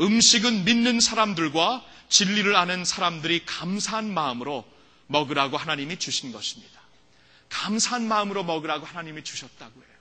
음식은 0.00 0.64
믿는 0.64 0.98
사람들과 0.98 1.84
진리를 2.08 2.54
아는 2.56 2.84
사람들이 2.84 3.44
감사한 3.46 4.12
마음으로 4.12 4.64
먹으라고 5.06 5.56
하나님이 5.56 5.98
주신 5.98 6.32
것입니다. 6.32 6.79
감사한 7.49 8.07
마음으로 8.07 8.43
먹으라고 8.43 8.85
하나님이 8.85 9.23
주셨다고 9.23 9.73
해요. 9.79 9.95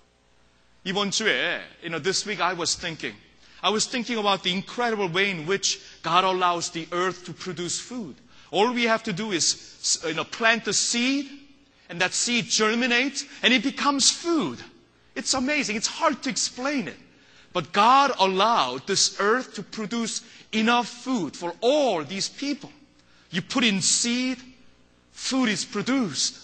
이번 0.85 1.11
주에, 1.11 1.63
you 1.83 1.91
know, 1.91 2.03
this 2.03 2.29
week 2.29 2.43
I 2.43 2.55
was 2.55 2.77
thinking, 2.77 3.17
I 3.63 3.71
was 3.71 3.89
thinking 3.89 4.19
about 4.19 4.43
the 4.43 4.53
incredible 4.53 5.09
way 5.09 5.31
in 5.31 5.47
which 5.47 5.81
God 6.03 6.25
allows 6.25 6.71
the 6.71 6.87
earth 6.93 7.25
to 7.25 7.33
produce 7.33 7.81
food. 7.81 8.17
All 8.51 8.73
we 8.73 8.85
have 8.85 9.03
to 9.05 9.13
do 9.13 9.33
is, 9.33 10.03
you 10.05 10.15
know, 10.15 10.25
plant 10.25 10.69
a 10.69 10.73
seed, 10.75 11.31
and 11.89 12.01
that 12.01 12.13
seed 12.13 12.47
germinates, 12.47 13.25
and 13.43 13.55
it 13.55 13.63
becomes 13.63 14.11
food. 14.11 14.59
It's 15.15 15.33
amazing. 15.33 15.77
It's 15.77 15.87
hard 15.87 16.23
to 16.25 16.31
explain 16.31 16.89
it. 16.89 16.97
But 17.55 17.73
God 17.73 18.13
allowed 18.19 18.87
this 18.87 19.17
earth 19.21 19.55
to 19.55 19.63
produce 19.63 20.23
enough 20.53 20.89
food 20.89 21.37
for 21.37 21.55
all 21.61 22.05
these 22.05 22.29
people. 22.29 22.71
You 23.31 23.43
put 23.43 23.65
in 23.65 23.81
seed, 23.81 24.39
food 25.13 25.49
is 25.49 25.65
produced. 25.65 26.37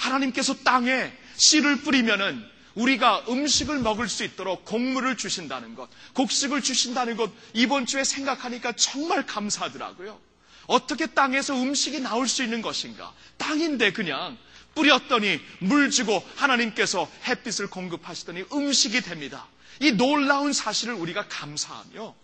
하나님께서 0.00 0.54
땅에 0.64 1.12
씨를 1.36 1.82
뿌리면은 1.82 2.44
우리가 2.74 3.24
음식을 3.28 3.80
먹을 3.80 4.08
수 4.08 4.24
있도록 4.24 4.64
곡물을 4.64 5.16
주신다는 5.16 5.74
것, 5.74 5.88
곡식을 6.14 6.62
주신다는 6.62 7.16
것, 7.16 7.30
이번 7.52 7.84
주에 7.86 8.04
생각하니까 8.04 8.72
정말 8.72 9.26
감사하더라고요. 9.26 10.18
어떻게 10.66 11.06
땅에서 11.06 11.54
음식이 11.54 12.00
나올 12.00 12.28
수 12.28 12.42
있는 12.44 12.62
것인가? 12.62 13.12
땅인데 13.36 13.92
그냥 13.92 14.38
뿌렸더니 14.74 15.40
물 15.58 15.90
주고 15.90 16.24
하나님께서 16.36 17.10
햇빛을 17.26 17.68
공급하시더니 17.68 18.44
음식이 18.52 19.00
됩니다. 19.02 19.46
이 19.80 19.92
놀라운 19.92 20.52
사실을 20.52 20.94
우리가 20.94 21.26
감사하며 21.28 22.14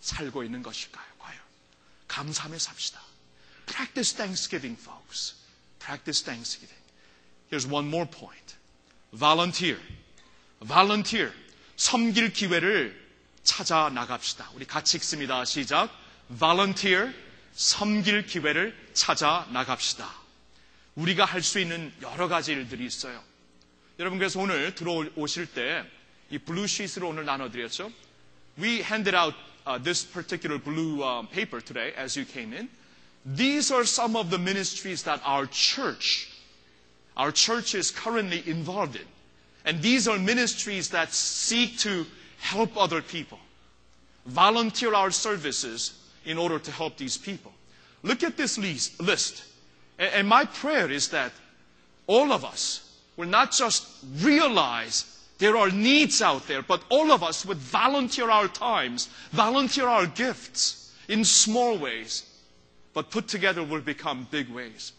살고 0.00 0.44
있는 0.44 0.62
것일까요? 0.62 1.04
과연 1.18 1.38
감사하며 2.06 2.58
삽시다. 2.58 3.00
Practice 3.66 4.14
Thanksgiving, 4.16 4.80
folks. 4.80 5.34
Practice 5.80 6.24
Thanksgiving. 6.24 6.77
Here's 7.50 7.66
one 7.66 7.88
more 7.88 8.06
point. 8.06 8.56
Volunteer. 9.12 9.78
Volunteer. 10.60 11.32
섬길 11.76 12.32
기회를 12.32 12.94
찾아 13.42 13.88
나갑시다. 13.90 14.50
우리 14.54 14.66
같이 14.66 14.96
읽습니다. 14.98 15.44
시작. 15.44 15.88
volunteer, 16.38 17.12
섬길 17.54 18.26
기회를 18.26 18.76
찾아 18.92 19.46
나갑시다. 19.52 20.12
우리가 20.96 21.24
할 21.24 21.42
수 21.42 21.58
있는 21.60 21.92
여러 22.02 22.28
가지 22.28 22.52
일들이 22.52 22.84
있어요. 22.84 23.22
여러분 23.98 24.18
그래서 24.18 24.40
오늘 24.40 24.74
들어오실 24.74 25.46
때 25.54 25.84
이 26.30 26.38
블루 26.38 26.66
시트를 26.66 27.06
오늘 27.06 27.24
나눠드렸죠. 27.24 27.90
We 28.58 28.80
handed 28.82 29.16
out 29.16 29.34
uh, 29.66 29.82
this 29.82 30.04
particular 30.06 30.58
blue 30.62 31.02
um, 31.02 31.26
paper 31.28 31.60
today 31.64 31.94
as 31.96 32.18
you 32.18 32.26
came 32.30 32.52
in. 32.52 32.68
These 33.24 33.72
are 33.72 33.84
some 33.84 34.16
of 34.16 34.28
the 34.30 34.38
ministries 34.38 35.04
that 35.04 35.22
our 35.24 35.46
church, 35.48 36.27
our 37.18 37.32
church 37.32 37.74
is 37.74 37.90
currently 37.90 38.42
involved 38.48 38.96
in. 38.96 39.06
And 39.64 39.82
these 39.82 40.08
are 40.08 40.18
ministries 40.18 40.88
that 40.90 41.12
seek 41.12 41.78
to 41.80 42.06
help 42.38 42.76
other 42.76 43.02
people, 43.02 43.38
volunteer 44.26 44.94
our 44.94 45.10
services 45.10 45.98
in 46.24 46.38
order 46.38 46.58
to 46.58 46.70
help 46.70 46.96
these 46.96 47.18
people. 47.18 47.52
Look 48.02 48.22
at 48.22 48.36
this 48.36 48.56
list. 48.56 49.44
and 49.98 50.28
my 50.28 50.44
prayer 50.44 50.90
is 50.90 51.08
that 51.08 51.32
all 52.06 52.32
of 52.32 52.44
us 52.44 53.00
will 53.16 53.26
not 53.26 53.50
just 53.50 53.86
realize 54.20 55.18
there 55.38 55.56
are 55.56 55.70
needs 55.70 56.22
out 56.22 56.46
there, 56.46 56.62
but 56.62 56.82
all 56.88 57.10
of 57.10 57.22
us 57.22 57.44
would 57.44 57.58
volunteer 57.58 58.30
our 58.30 58.48
times, 58.48 59.08
volunteer 59.32 59.86
our 59.86 60.06
gifts 60.06 60.94
in 61.08 61.24
small 61.24 61.76
ways, 61.76 62.24
but 62.94 63.10
put 63.10 63.26
together 63.28 63.62
will 63.64 63.80
become 63.80 64.26
big 64.30 64.48
ways. 64.48 64.92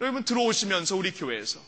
여러분 0.00 0.24
들어오시면서 0.24 0.96
우리 0.96 1.12
교회에서 1.12 1.60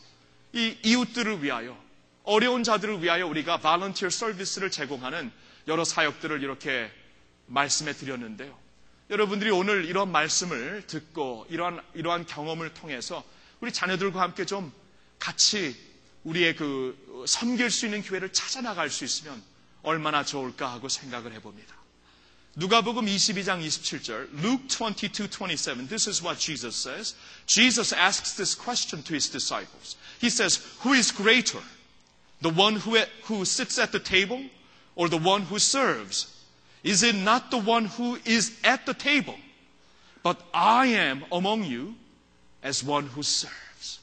이 0.53 0.75
이웃들을 0.83 1.43
위하여 1.43 1.77
어려운 2.23 2.63
자들을 2.63 3.03
위하여 3.03 3.27
우리가 3.27 3.59
volunteer 3.59 4.09
서비스를 4.09 4.71
제공하는 4.71 5.31
여러 5.67 5.83
사역들을 5.83 6.41
이렇게 6.41 6.91
말씀해 7.47 7.93
드렸는데요. 7.93 8.57
여러분들이 9.09 9.51
오늘 9.51 9.85
이런 9.85 10.11
말씀을 10.11 10.87
듣고 10.87 11.45
이러한, 11.49 11.81
이러한 11.93 12.25
경험을 12.25 12.73
통해서 12.73 13.23
우리 13.59 13.71
자녀들과 13.71 14.21
함께 14.21 14.45
좀 14.45 14.73
같이 15.19 15.75
우리의 16.23 16.55
그 16.55 17.25
섬길 17.27 17.69
수 17.69 17.85
있는 17.85 18.01
교회를 18.01 18.33
찾아 18.33 18.61
나갈 18.61 18.89
수 18.89 19.03
있으면 19.03 19.41
얼마나 19.83 20.23
좋을까 20.23 20.71
하고 20.71 20.89
생각을 20.89 21.33
해봅니다. 21.33 21.82
누가복음 22.58 23.06
22장 23.06 23.62
27절, 23.62 24.34
Luke 24.42 24.66
22:27. 24.66 25.88
This 25.88 26.08
is 26.08 26.20
what 26.20 26.40
Jesus 26.40 26.74
says. 26.74 27.14
Jesus 27.46 27.94
asks 27.94 28.34
this 28.34 28.58
question 28.58 29.04
to 29.04 29.14
his 29.14 29.30
disciples. 29.30 29.94
He 30.20 30.26
says, 30.28 30.58
"Who 30.82 30.92
is 30.92 31.14
greater, 31.14 31.62
the 32.42 32.50
one 32.50 32.82
who, 32.82 32.98
who 33.30 33.44
sits 33.44 33.78
at 33.78 33.92
the 33.92 34.02
table 34.02 34.42
or 34.96 35.08
the 35.08 35.22
one 35.22 35.42
who 35.46 35.60
serves? 35.60 36.26
Is 36.82 37.04
it 37.04 37.14
not 37.14 37.52
the 37.52 37.62
one 37.62 37.86
who 37.94 38.18
is 38.24 38.50
at 38.64 38.86
the 38.86 38.94
table? 38.94 39.38
But 40.24 40.42
I 40.52 40.86
am 40.98 41.26
among 41.30 41.62
you 41.62 41.94
as 42.64 42.82
one 42.82 43.06
who 43.14 43.22
serves." 43.22 44.02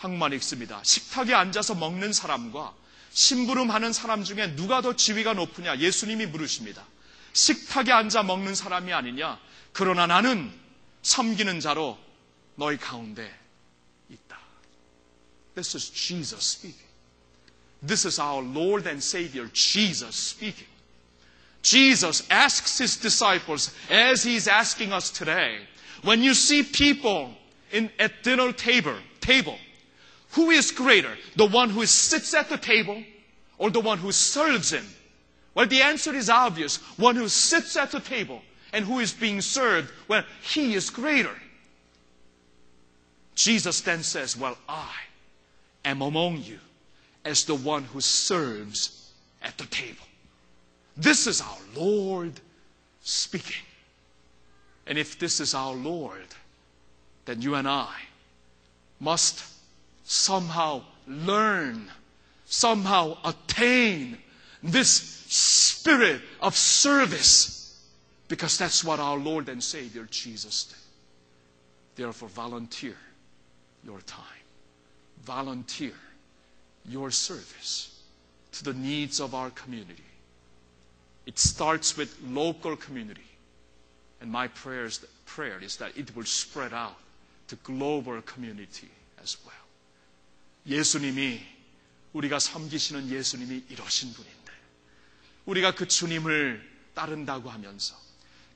한국말 0.00 0.32
읽습니다. 0.40 0.80
식탁에 0.82 1.34
앉아서 1.34 1.74
먹는 1.74 2.14
사람과 2.14 2.72
심부름하는 3.12 3.92
사람 3.92 4.24
중에 4.24 4.56
누가 4.56 4.80
더 4.80 4.96
지위가 4.96 5.34
높으냐? 5.34 5.78
예수님이 5.78 6.26
물으십니다. 6.26 6.86
식탁에 7.32 7.92
앉아 7.92 8.22
먹는 8.22 8.54
사람이 8.54 8.92
아니냐? 8.92 9.38
그러나 9.72 10.06
나는 10.06 10.52
섬기는 11.02 11.60
자로 11.60 11.98
너희 12.56 12.76
가운데 12.76 13.32
있다. 14.10 14.38
This 15.54 15.76
is 15.76 15.92
Jesus 15.92 16.44
speaking. 16.44 16.92
This 17.84 18.06
is 18.06 18.20
our 18.20 18.42
Lord 18.42 18.88
and 18.88 19.02
Savior, 19.02 19.50
Jesus 19.52 20.14
speaking. 20.14 20.68
Jesus 21.62 22.24
asks 22.30 22.78
his 22.78 22.96
disciples, 22.96 23.72
as 23.90 24.22
he's 24.22 24.48
asking 24.48 24.92
us 24.92 25.10
today, 25.10 25.58
when 26.02 26.22
you 26.22 26.34
see 26.34 26.62
people 26.62 27.34
in, 27.70 27.90
at 27.98 28.22
dinner 28.22 28.52
table, 28.52 28.96
table, 29.20 29.58
who 30.32 30.50
is 30.50 30.70
greater? 30.72 31.16
The 31.36 31.46
one 31.46 31.70
who 31.70 31.86
sits 31.86 32.34
at 32.34 32.48
the 32.48 32.56
table 32.56 33.02
or 33.58 33.70
the 33.70 33.80
one 33.80 33.98
who 33.98 34.12
serves 34.12 34.72
him? 34.72 34.86
well, 35.57 35.65
the 35.65 35.81
answer 35.81 36.13
is 36.13 36.29
obvious. 36.29 36.77
One 36.99 37.15
who 37.15 37.27
sits 37.27 37.75
at 37.77 37.89
the 37.89 37.99
table 37.99 38.43
and 38.71 38.85
who 38.85 38.99
is 38.99 39.11
being 39.11 39.41
served, 39.41 39.91
well, 40.07 40.23
he 40.43 40.75
is 40.75 40.91
greater. 40.91 41.35
Jesus 43.33 43.81
then 43.81 44.03
says, 44.03 44.37
Well, 44.37 44.55
I 44.69 44.91
am 45.83 46.03
among 46.03 46.43
you 46.43 46.59
as 47.25 47.43
the 47.43 47.55
one 47.55 47.85
who 47.85 48.01
serves 48.01 49.11
at 49.41 49.57
the 49.57 49.65
table. 49.65 50.05
This 50.95 51.25
is 51.25 51.41
our 51.41 51.57
Lord 51.75 52.33
speaking. 53.01 53.65
And 54.85 54.99
if 54.99 55.17
this 55.17 55.39
is 55.39 55.55
our 55.55 55.73
Lord, 55.73 56.35
then 57.25 57.41
you 57.41 57.55
and 57.55 57.67
I 57.67 57.95
must 58.99 59.43
somehow 60.03 60.83
learn, 61.07 61.89
somehow 62.45 63.17
attain 63.25 64.19
this 64.62 64.88
spirit 65.28 66.20
of 66.40 66.56
service 66.56 67.62
because 68.28 68.56
that's 68.56 68.84
what 68.84 69.00
our 69.00 69.18
Lord 69.18 69.48
and 69.48 69.62
Savior 69.62 70.06
Jesus 70.10 70.64
did. 70.64 70.78
Therefore, 71.96 72.28
volunteer 72.28 72.96
your 73.84 74.00
time, 74.00 74.46
volunteer 75.24 75.92
your 76.88 77.10
service 77.10 78.00
to 78.52 78.64
the 78.64 78.72
needs 78.74 79.20
of 79.20 79.34
our 79.34 79.50
community. 79.50 80.02
It 81.26 81.38
starts 81.38 81.96
with 81.96 82.16
local 82.24 82.76
community. 82.76 83.20
And 84.20 84.30
my 84.30 84.48
prayer 84.48 84.84
is, 84.84 85.04
prayer 85.26 85.58
is 85.60 85.76
that 85.76 85.96
it 85.96 86.14
will 86.16 86.24
spread 86.24 86.72
out 86.72 86.96
to 87.48 87.56
global 87.56 88.22
community 88.22 88.88
as 89.22 89.36
well. 89.44 89.54
예수님이 90.66 91.40
우리가 92.14 92.38
섬기시는 92.38 93.08
예수님이 93.10 93.64
이러신 93.68 94.12
분인데 94.12 94.35
우리가 95.47 95.73
그 95.75 95.87
주님을 95.87 96.61
따른다고 96.93 97.49
하면서 97.49 97.95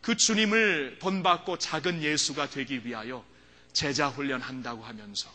그 0.01 0.15
주님을 0.15 0.99
본받고 0.99 1.57
작은 1.57 2.03
예수가 2.03 2.49
되기 2.49 2.85
위하여 2.85 3.25
제자 3.73 4.09
훈련한다고 4.09 4.83
하면서 4.83 5.29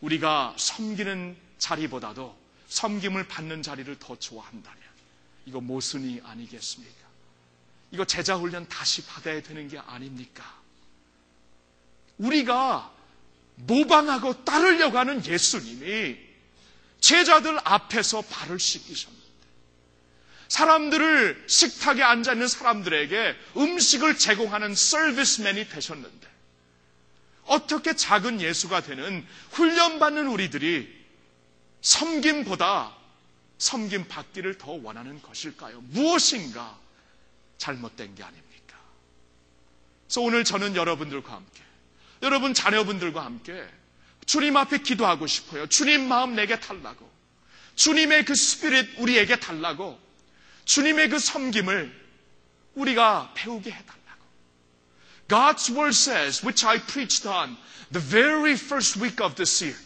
우리가 0.00 0.54
섬기는 0.58 1.36
자리보다도 1.58 2.36
섬김을 2.68 3.26
받는 3.28 3.62
자리를 3.62 3.98
더 3.98 4.16
좋아한다면 4.18 4.82
이거 5.46 5.60
모순이 5.60 6.20
아니겠습니까? 6.24 7.06
이거 7.90 8.04
제자 8.04 8.36
훈련 8.36 8.68
다시 8.68 9.04
받아야 9.06 9.40
되는 9.42 9.68
게 9.68 9.78
아닙니까? 9.78 10.60
우리가 12.18 12.92
모방하고 13.56 14.44
따르려고 14.44 14.98
하는 14.98 15.24
예수님이 15.24 16.18
제자들 17.00 17.58
앞에서 17.64 18.22
발을 18.22 18.58
씻기셨는데 18.58 19.25
사람들을 20.48 21.44
식탁에 21.48 22.02
앉아 22.02 22.34
있는 22.34 22.48
사람들에게 22.48 23.36
음식을 23.56 24.18
제공하는 24.18 24.74
서비스맨이 24.74 25.68
되셨는데 25.68 26.26
어떻게 27.46 27.94
작은 27.94 28.40
예수가 28.40 28.82
되는 28.82 29.26
훈련받는 29.52 30.26
우리들이 30.26 30.94
섬김보다 31.80 32.94
섬김 33.58 34.08
받기를 34.08 34.58
더 34.58 34.72
원하는 34.72 35.22
것일까요? 35.22 35.80
무엇인가 35.80 36.78
잘못된 37.58 38.14
게 38.14 38.22
아닙니까? 38.22 38.76
그래서 40.06 40.20
오늘 40.20 40.44
저는 40.44 40.76
여러분들과 40.76 41.32
함께 41.32 41.62
여러분 42.22 42.54
자녀분들과 42.54 43.24
함께 43.24 43.66
주님 44.26 44.56
앞에 44.56 44.78
기도하고 44.78 45.26
싶어요. 45.26 45.66
주님 45.68 46.08
마음 46.08 46.34
내게 46.34 46.58
달라고. 46.58 47.08
주님의 47.76 48.24
그 48.24 48.34
스피릿 48.34 48.98
우리에게 48.98 49.38
달라고. 49.38 50.05
주님의 50.65 51.09
그 51.09 51.19
섬김을 51.19 51.91
우리가 52.75 53.33
배우게 53.35 53.71
해달라고. 53.71 54.21
God's 55.27 55.71
word 55.71 55.95
says, 55.95 56.45
which 56.45 56.65
I 56.65 56.79
preached 56.79 57.25
on 57.25 57.57
the 57.91 57.99
very 57.99 58.55
first 58.55 58.97
week 58.97 59.21
of 59.21 59.35
this 59.35 59.61
year, 59.61 59.77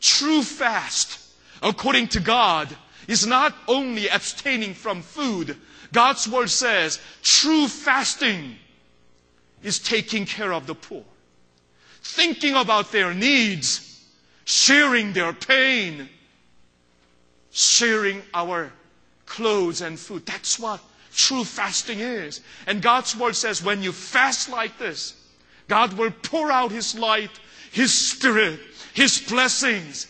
true 0.00 0.42
fast, 0.42 1.18
according 1.62 2.08
to 2.10 2.20
God, 2.20 2.68
is 3.08 3.26
not 3.26 3.54
only 3.66 4.08
abstaining 4.08 4.74
from 4.74 5.02
food. 5.02 5.56
God's 5.92 6.28
word 6.28 6.50
says, 6.50 7.00
true 7.22 7.68
fasting 7.68 8.56
is 9.62 9.78
taking 9.78 10.26
care 10.26 10.52
of 10.52 10.66
the 10.66 10.74
poor 10.74 11.04
thinking 12.02 12.54
about 12.54 12.92
their 12.92 13.14
needs, 13.14 14.04
sharing 14.44 15.12
their 15.12 15.32
pain, 15.32 16.08
sharing 17.52 18.22
our 18.34 18.72
clothes 19.27 19.81
and 19.81 19.99
food. 19.99 20.25
That's 20.25 20.57
what 20.59 20.81
true 21.13 21.43
fasting 21.43 21.99
is. 21.99 22.41
And 22.65 22.81
God's 22.81 23.15
word 23.15 23.35
says 23.35 23.63
when 23.63 23.83
you 23.83 23.91
fast 23.91 24.49
like 24.49 24.77
this, 24.79 25.13
God 25.67 25.93
will 25.93 26.11
pour 26.23 26.51
out 26.51 26.71
His 26.71 26.97
light, 26.97 27.31
His 27.71 27.93
spirit, 27.93 28.59
His 28.93 29.19
blessings, 29.19 30.07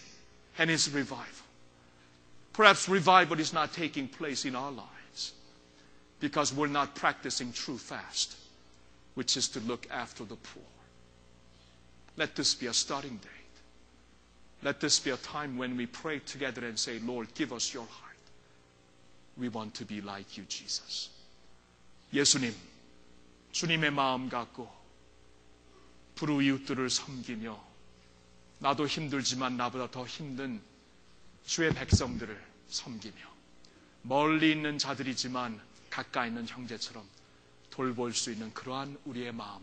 and 0.58 0.70
His 0.70 0.90
revival. 0.92 1.26
Perhaps 2.54 2.90
revival 2.90 3.40
is 3.40 3.54
not 3.54 3.74
taking 3.74 4.08
place 4.08 4.46
in 4.46 4.56
our 4.56 4.72
lives 4.72 5.34
because 6.20 6.54
we're 6.54 6.68
not 6.68 6.96
practicing 6.96 7.52
true 7.52 7.78
fast, 7.78 8.36
which 9.14 9.38
is 9.38 9.48
to 9.50 9.60
look 9.62 9.88
after 9.92 10.24
the 10.24 10.36
poor. 10.36 10.64
Let 12.16 12.36
this 12.36 12.56
be 12.56 12.66
a 12.66 12.74
starting 12.74 13.18
date. 13.18 13.32
Let 14.64 14.80
this 14.80 15.00
be 15.00 15.12
a 15.12 15.18
time 15.18 15.58
when 15.58 15.78
we 15.78 15.86
pray 15.86 16.18
together 16.20 16.66
and 16.66 16.78
say, 16.78 16.98
Lord, 17.00 17.32
give 17.36 17.54
us 17.54 17.74
your 17.74 17.86
heart. 17.86 18.07
We 19.40 19.50
want 19.50 19.74
to 19.78 19.86
be 19.88 19.98
like 19.98 20.42
you, 20.42 20.48
Jesus. 20.48 21.12
예수님, 22.14 22.56
주님의 23.52 23.92
마음 23.92 24.30
갖고 24.30 24.72
불우이웃들을 26.16 26.90
섬기며 26.90 27.68
나도 28.60 28.88
힘들지만 28.88 29.56
나보다 29.58 29.92
더 29.92 30.06
힘든 30.06 30.62
주의 31.46 31.72
백성들을 31.74 32.44
섬기며 32.70 33.16
멀리 34.02 34.52
있는 34.52 34.78
자들이지만 34.78 35.62
가까이 35.90 36.30
있는 36.30 36.48
형제처럼 36.48 37.08
돌볼 37.70 38.14
수 38.14 38.32
있는 38.32 38.54
그러한 38.54 38.98
우리의 39.06 39.32
마음 39.32 39.62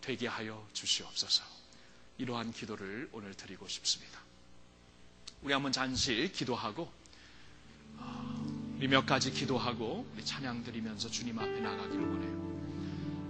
되게 0.00 0.26
하여 0.26 0.66
주시옵소서. 0.72 1.42
이러한 2.18 2.52
기도를 2.52 3.08
오늘 3.12 3.34
드리고 3.34 3.66
싶습니다. 3.68 4.20
우리 5.42 5.52
한번 5.52 5.72
잠시 5.72 6.30
기도하고 6.34 6.82
어, 6.82 6.97
우리 8.77 8.87
몇 8.87 9.05
가지 9.05 9.31
기도하고 9.31 10.05
우리 10.13 10.25
찬양 10.25 10.63
드리면서 10.63 11.09
주님 11.09 11.39
앞에 11.39 11.59
나가기를 11.59 12.05
원해요. 12.05 12.43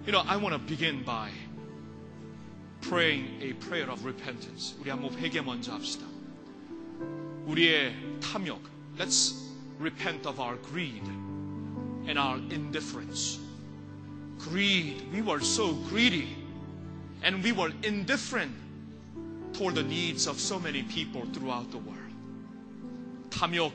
You 0.05 0.11
know, 0.11 0.27
I 0.27 0.37
want 0.37 0.57
to 0.57 0.65
begin 0.65 1.05
by 1.05 1.31
praying 2.81 3.41
a 3.41 3.53
prayer 3.53 3.89
of 3.91 4.03
repentance. 4.03 4.75
우리 4.79 4.89
한번 4.89 5.13
회개 5.17 5.41
먼저 5.41 5.73
합시다. 5.73 6.05
우리의 7.45 7.95
탐욕. 8.19 8.61
Let's 8.97 9.35
repent 9.79 10.27
of 10.27 10.41
our 10.41 10.59
greed 10.61 11.03
and 12.07 12.19
our 12.19 12.39
indifference. 12.51 13.39
Greed. 14.39 15.03
We 15.13 15.21
were 15.21 15.39
so 15.41 15.73
greedy 15.89 16.35
and 17.23 17.43
we 17.43 17.51
were 17.51 17.71
indifferent 17.83 18.51
toward 19.53 19.75
the 19.75 19.83
needs 19.83 20.27
of 20.27 20.39
so 20.39 20.59
many 20.59 20.83
people 20.83 21.25
throughout 21.31 21.71
the 21.71 21.77
world. 21.77 22.11
탐욕, 23.29 23.73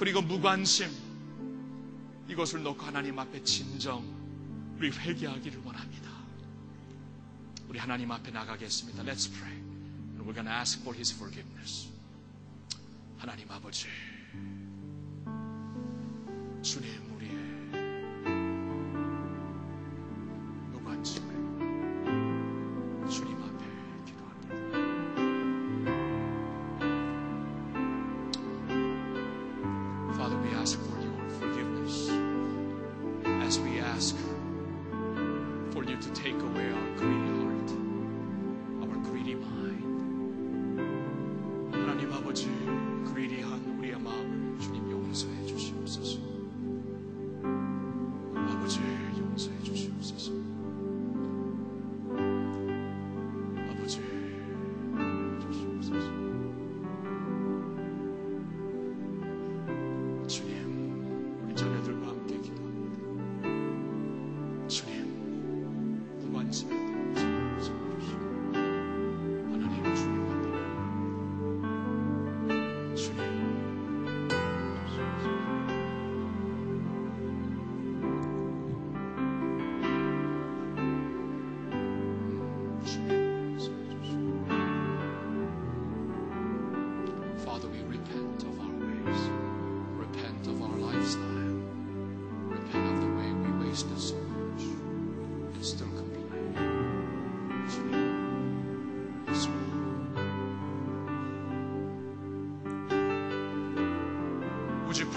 그리고 0.00 0.22
무관심, 0.22 0.88
이것을 2.26 2.62
놓고 2.62 2.82
하나님 2.86 3.18
앞에 3.18 3.44
진정 3.44 4.02
우리 4.78 4.88
회개하기를 4.88 5.60
원합니다. 5.62 6.10
우리 7.68 7.78
하나님 7.78 8.10
앞에 8.10 8.30
나가겠습니다. 8.30 9.02
Let's 9.02 9.30
pray. 9.30 9.52
And 9.52 10.22
we're 10.22 10.32
to 10.46 10.50
ask 10.50 10.80
for 10.80 10.96
His 10.96 11.14
forgiveness. 11.14 11.90
하나님 13.18 13.50
아버지, 13.50 13.88
주님 16.62 17.09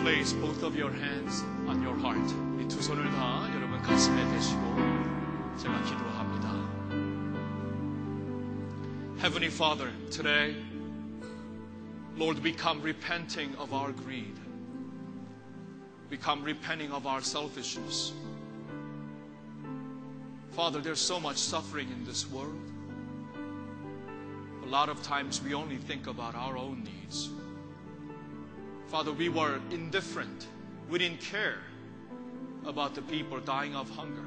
place 0.03 0.33
both 0.33 0.65
of 0.65 0.75
your 0.75 0.91
hands 0.91 1.45
on 1.69 1.81
your 1.83 1.95
heart? 2.01 2.19
이 2.59 2.67
두 2.67 2.83
손을 2.83 3.05
다 3.13 3.49
여러분 3.55 3.81
가슴에 3.83 4.25
대시고 4.33 4.77
제가 5.57 5.81
기도합니다. 5.85 6.49
Heavenly 9.21 9.53
Father, 9.53 9.93
today, 10.11 10.57
Lord, 12.17 12.43
we 12.43 12.53
come 12.53 12.83
repenting 12.83 13.55
of 13.57 13.73
our 13.73 13.93
greed. 13.93 14.35
We 16.11 16.17
come 16.17 16.43
repenting 16.43 16.91
of 16.93 17.07
our 17.07 17.21
selfishness. 17.21 18.13
Father, 20.53 20.81
there's 20.81 21.01
so 21.01 21.21
much 21.21 21.37
suffering 21.37 21.89
in 21.91 22.05
this 22.05 22.27
world. 22.31 22.59
A 24.65 24.67
lot 24.67 24.89
of 24.89 25.03
times 25.03 25.41
we 25.43 25.55
only 25.55 25.77
think 25.77 26.09
about 26.09 26.35
our 26.35 26.57
own 26.57 26.83
needs. 26.83 27.31
Father, 28.94 29.12
we 29.12 29.28
were 29.28 29.60
indifferent. 29.72 30.46
We 30.88 31.00
didn't 31.00 31.20
care 31.20 31.58
about 32.64 32.94
the 32.94 33.02
people 33.02 33.40
dying 33.40 33.76
of 33.76 33.90
hunger. 33.90 34.24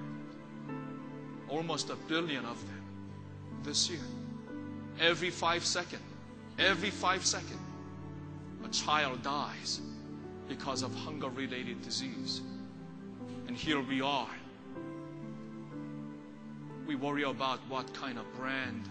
Almost 1.48 1.90
a 1.90 1.94
billion 1.94 2.44
of 2.44 2.60
them 2.66 2.82
this 3.62 3.88
year. 3.88 4.00
Every 4.98 5.30
five 5.30 5.64
seconds, 5.64 6.02
every 6.58 6.90
five 6.90 7.24
seconds, 7.24 7.60
a 8.64 8.68
child 8.70 9.22
dies 9.22 9.82
because 10.48 10.82
of 10.82 10.92
hunger 10.96 11.28
related 11.28 11.80
disease. 11.82 12.40
And 13.46 13.56
here 13.56 13.80
we 13.80 14.00
are. 14.00 14.34
We 16.88 16.96
worry 16.96 17.22
about 17.22 17.60
what 17.68 17.94
kind 17.94 18.18
of 18.18 18.24
brand 18.36 18.88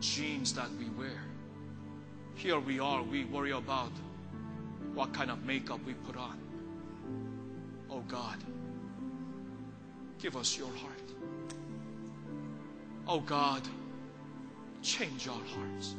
jeans 0.00 0.52
that 0.54 0.70
we 0.76 0.86
wear. 0.98 1.22
Here 2.34 2.58
we 2.58 2.80
are, 2.80 3.04
we 3.04 3.26
worry 3.26 3.52
about 3.52 3.92
what 4.94 5.12
kind 5.12 5.30
of 5.30 5.44
makeup 5.44 5.80
we 5.86 5.94
put 5.94 6.16
on. 6.16 6.38
Oh 7.90 8.00
God, 8.08 8.38
give 10.18 10.36
us 10.36 10.56
your 10.56 10.68
heart. 10.68 10.92
Oh 13.06 13.20
God, 13.20 13.62
change 14.82 15.28
our 15.28 15.34
hearts. 15.34 15.94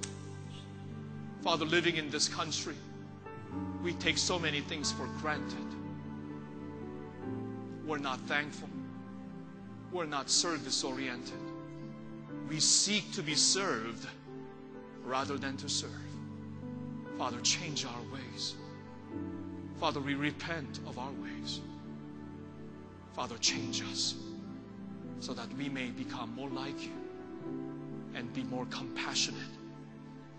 Father, 1.41 1.65
living 1.65 1.98
in 1.98 2.10
this 2.10 2.28
country, 2.28 2.76
we 3.84 3.94
take 3.94 4.18
so 4.18 4.40
many 4.40 4.61
things 4.61 4.91
for 4.91 5.07
granted. 5.20 5.57
We're 7.86 7.98
not 7.98 8.20
thankful. 8.22 8.70
We're 9.91 10.06
not 10.06 10.30
service 10.30 10.84
oriented. 10.84 11.34
We 12.49 12.60
seek 12.60 13.11
to 13.14 13.22
be 13.22 13.36
served 13.36 14.07
rather 15.03 15.38
than 15.38 15.57
to 15.57 15.70
serve. 15.70 15.91
Father, 17.18 17.40
change 17.41 17.86
our 17.86 18.02
ways. 18.14 18.56
Father, 19.84 20.00
we 20.00 20.16
repent 20.16 20.80
of 20.88 20.98
our 20.98 21.12
ways. 21.22 21.60
Father, 23.14 23.38
change 23.40 23.84
us 23.92 24.16
so 25.20 25.34
that 25.34 25.50
we 25.58 25.68
may 25.68 25.88
become 25.88 26.34
more 26.38 26.50
like 26.52 26.82
you 26.82 26.96
and 28.16 28.34
be 28.34 28.46
more 28.46 28.66
compassionate 28.68 29.54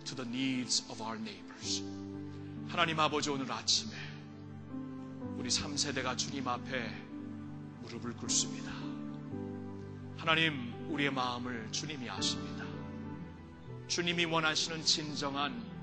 to 0.07 0.15
the 0.15 0.25
needs 0.25 0.83
of 0.89 1.03
our 1.03 1.19
neighbors. 1.19 1.83
하나님 2.69 2.99
아버지 2.99 3.29
오늘 3.29 3.53
아침에 3.53 3.93
우리 5.37 5.51
3세대가 5.51 6.17
주님 6.17 6.49
앞에 6.49 6.91
무릎을 7.83 8.17
꿇습니다. 8.17 8.73
하나님 10.17 10.73
우리의 10.89 11.13
마음을 11.13 11.69
주님이 11.71 12.09
아십니다. 12.09 12.65
주님이 13.89 14.25
원하시는 14.25 14.83
진정한 14.87 15.74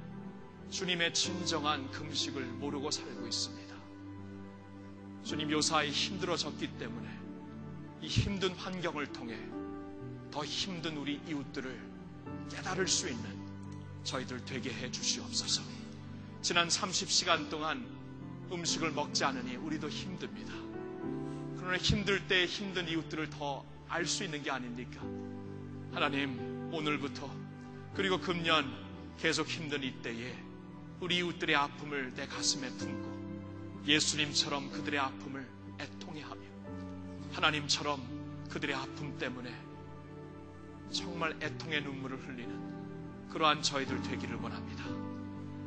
주님의 0.71 1.13
진정한 1.13 1.89
금식을 1.91 2.43
모르고 2.43 2.89
살고 2.89 3.27
있습니다. 3.27 3.75
주님 5.23 5.51
요사이 5.51 5.91
힘들어졌기 5.91 6.77
때문에 6.79 7.09
이 8.01 8.07
힘든 8.07 8.51
환경을 8.55 9.13
통해 9.13 9.37
더 10.31 10.43
힘든 10.43 10.97
우리 10.97 11.21
이웃들을 11.27 11.91
깨달을 12.49 12.87
수 12.87 13.07
있는 13.07 13.23
저희들 14.03 14.43
되게 14.45 14.73
해 14.73 14.89
주시옵소서. 14.89 15.61
지난 16.41 16.67
30시간 16.69 17.49
동안 17.49 17.85
음식을 18.51 18.91
먹지 18.91 19.23
않으니 19.23 19.57
우리도 19.57 19.89
힘듭니다. 19.89 20.53
그러나 21.57 21.77
힘들 21.77 22.27
때 22.27 22.45
힘든 22.45 22.87
이웃들을 22.87 23.29
더 23.29 23.63
알 23.91 24.05
수 24.05 24.23
있는 24.23 24.41
게 24.41 24.49
아닙니까? 24.49 25.01
하나님, 25.93 26.69
오늘부터 26.73 27.29
그리고 27.93 28.21
금년 28.21 28.71
계속 29.19 29.49
힘든 29.49 29.83
이때에 29.83 30.33
우리 31.01 31.17
이웃들의 31.17 31.55
아픔을 31.55 32.13
내 32.13 32.27
가슴에 32.27 32.69
품고 32.77 33.81
예수님처럼 33.87 34.69
그들의 34.71 34.99
아픔을 34.99 35.47
애통해 35.79 36.21
하며 36.21 36.41
하나님처럼 37.33 37.99
그들의 38.51 38.75
아픔 38.75 39.17
때문에 39.17 39.51
정말 40.91 41.35
애통의 41.41 41.81
눈물을 41.81 42.17
흘리는 42.19 43.29
그러한 43.29 43.63
저희들 43.63 44.01
되기를 44.03 44.35
원합니다. 44.35 44.83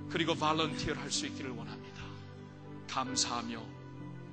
그리고 0.09 0.37
발런티어를 0.37 1.03
할 1.03 1.11
수 1.11 1.27
있기를 1.27 1.51
원합니다. 1.51 2.03
감사하며 2.89 3.61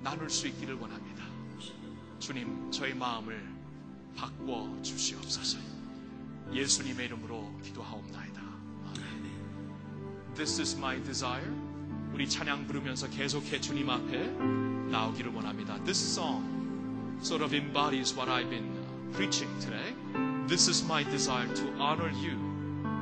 나눌 0.01 0.29
수 0.29 0.47
있기를 0.47 0.75
원합니다. 0.75 1.25
주님, 2.19 2.69
저희 2.71 2.93
마음을 2.93 3.49
바꿔 4.15 4.77
주시옵소서. 4.83 5.57
예수님의 6.53 7.07
이름으로 7.07 7.59
기도하옵나이다. 7.63 8.30
아멘. 10.40 10.40
This 10.40 10.60
is 10.60 10.76
my 10.76 11.02
desire. 11.02 11.50
우리 12.12 12.28
찬양 12.28 12.66
부르면서 12.66 13.08
계속해 13.10 13.60
주님 13.60 13.90
앞에 13.90 14.28
나오기를 14.90 15.32
원합니다. 15.34 15.76
This 15.84 16.02
song 16.18 16.44
sort 17.20 17.44
of 17.44 17.54
embodies 17.54 18.14
what 18.16 18.30
I've 18.30 18.48
been 18.48 18.70
preaching 19.12 19.50
today. 19.60 19.94
This 20.48 20.68
is 20.68 20.84
my 20.84 21.04
desire 21.04 21.52
to 21.52 21.64
honor 21.78 22.10
you 22.10 22.36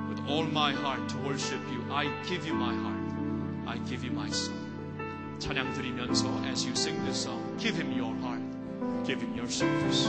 with 0.09 0.21
all 0.29 0.47
my 0.47 0.73
heart 0.73 1.09
to 1.11 1.19
worship 1.19 1.61
you. 1.71 1.83
I 1.93 2.09
give 2.29 2.47
you 2.47 2.55
my 2.55 2.75
heart. 2.75 3.05
I 3.67 3.79
give 3.89 4.05
you 4.05 4.13
my 4.13 4.31
soul. 4.31 4.57
찬양 5.39 5.75
드리면서 5.75 6.27
as 6.47 6.67
you 6.67 6.75
sing 6.75 6.99
this 7.05 7.23
song, 7.25 7.41
give 7.59 7.77
him 7.77 7.93
your 7.93 8.15
heart. 8.23 8.43
Give 9.05 9.21
him 9.21 9.35
your 9.37 9.51
service. 9.51 10.09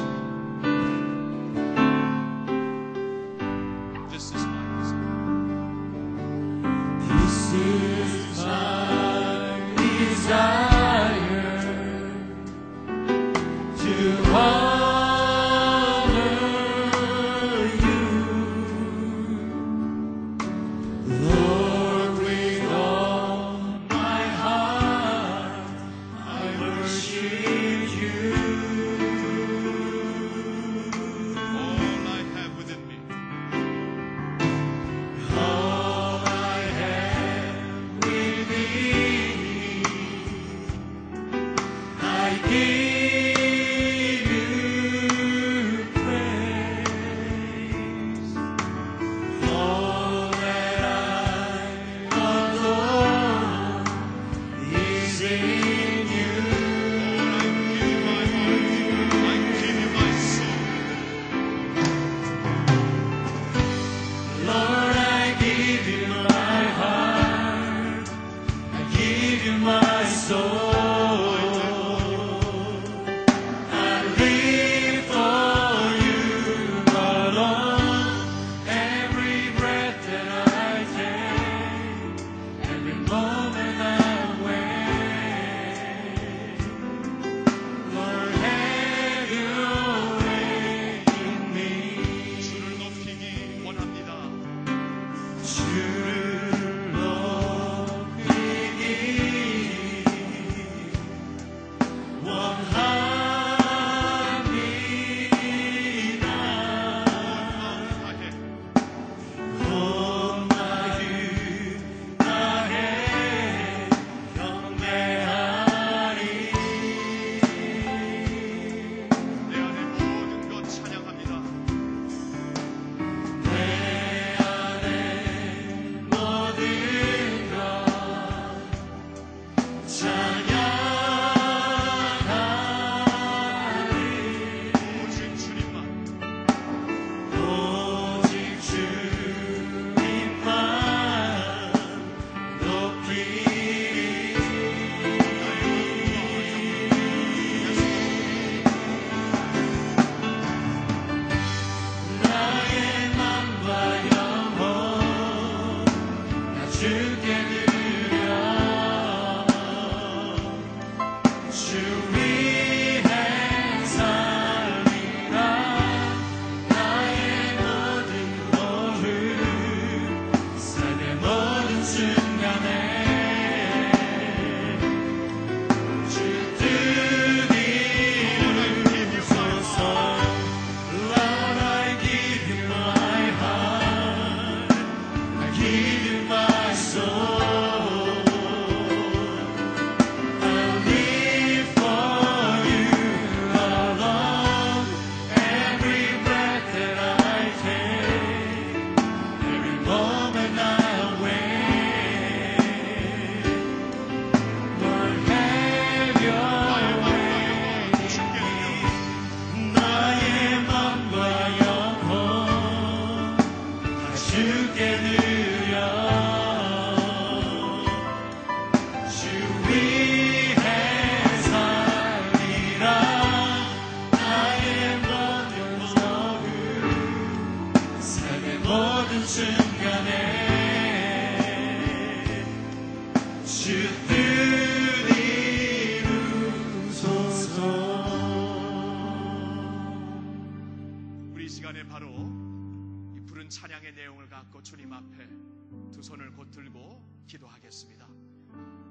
기도하겠습니다. 247.30 248.08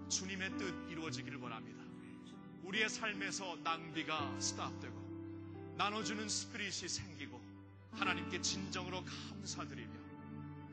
주님의 0.07 0.57
뜻 0.57 0.73
이루어지기를 0.89 1.39
원합니다. 1.39 1.83
우리의 2.63 2.87
삶에서 2.87 3.57
낭비가 3.63 4.39
스탑되고 4.39 5.75
나눠주는 5.77 6.29
스피릿이 6.29 6.87
생기고 6.87 7.41
하나님께 7.91 8.41
진정으로 8.41 9.03
감사드리며 9.03 9.93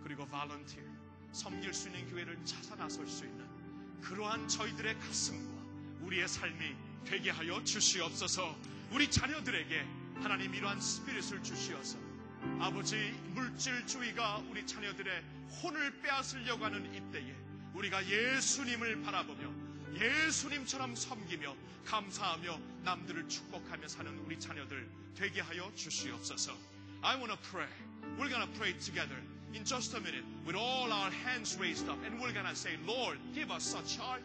그리고 0.03 0.27
발런티어 0.27 0.83
섬길 1.33 1.75
수 1.75 1.89
있는 1.89 2.09
교회를 2.11 2.45
찾아 2.45 2.77
나설 2.77 3.09
수 3.09 3.25
있는 3.25 3.45
그러한 4.01 4.47
저희들의 4.47 5.01
가슴과 5.01 5.63
우리의 6.03 6.29
삶이 6.29 6.77
되게 7.05 7.31
하여 7.31 7.63
주시옵소서 7.65 8.57
우리 8.93 9.11
자녀들에게 9.11 9.81
하나님 10.23 10.55
이러한 10.55 10.81
스피릿을 10.81 11.43
주시어서 11.43 11.99
아버지 12.61 13.11
물질주의가 13.35 14.39
우리 14.51 14.65
자녀들의 14.65 15.25
혼을 15.63 16.01
빼앗으려고 16.01 16.65
하는 16.65 16.95
이때에 16.95 17.46
우리가 17.76 18.06
예수님을 18.06 19.02
바라보며 19.02 19.52
예수님처럼 20.00 20.96
섬기며 20.96 21.56
감사하며 21.86 22.60
남들을 22.84 23.28
축복하며 23.28 23.88
사는 23.88 24.18
우리 24.20 24.40
자녀들 24.40 24.88
되게 25.16 25.42
하여 25.42 25.72
주시옵소서. 25.76 26.56
I 27.04 27.16
want 27.16 27.32
to 27.32 27.38
pray. 27.50 27.68
We're 28.18 28.30
going 28.30 28.46
to 28.46 28.60
pray 28.60 28.74
together 28.74 29.18
in 29.54 29.66
just 29.66 29.94
a 29.96 30.00
minute 30.00 30.24
with 30.46 30.56
all 30.56 30.92
our 30.92 31.12
hands 31.26 31.58
raised 31.60 31.90
up 31.90 31.98
and 32.06 32.20
we're 32.22 32.34
going 32.34 32.46
to 32.46 32.56
say, 32.56 32.78
Lord, 32.86 33.18
give 33.34 33.52
us 33.52 33.64
such 33.64 33.98
heart. 33.98 34.22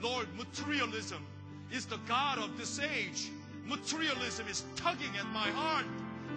Lord, 0.00 0.26
materialism 0.36 1.24
is 1.70 1.86
the 1.86 1.98
God 2.08 2.38
of 2.38 2.56
this 2.58 2.80
age. 2.80 3.30
Materialism 3.66 4.46
is 4.48 4.64
tugging 4.76 5.16
at 5.18 5.26
my 5.32 5.48
heart. 5.50 5.86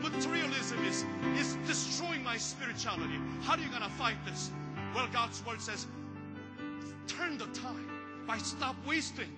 Materialism 0.01 0.83
is, 0.85 1.05
is 1.37 1.55
destroying 1.67 2.23
my 2.23 2.37
spirituality. 2.37 3.19
How 3.43 3.53
are 3.53 3.59
you 3.59 3.69
going 3.69 3.83
to 3.83 3.89
fight 3.89 4.17
this? 4.25 4.51
Well, 4.95 5.07
God's 5.11 5.45
word 5.45 5.61
says, 5.61 5.87
turn 7.06 7.38
the 7.38 7.46
tide 7.46 7.74
by 8.26 8.38
stop 8.38 8.76
wasting, 8.86 9.30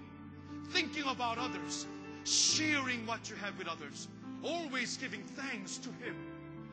thinking 0.71 1.05
about 1.05 1.39
others, 1.39 1.87
sharing 2.25 3.07
what 3.07 3.29
you 3.31 3.37
have 3.37 3.57
with 3.59 3.69
others, 3.69 4.09
always 4.43 4.97
giving 4.97 5.23
thanks 5.23 5.79
to 5.79 5.89
Him, 6.05 6.17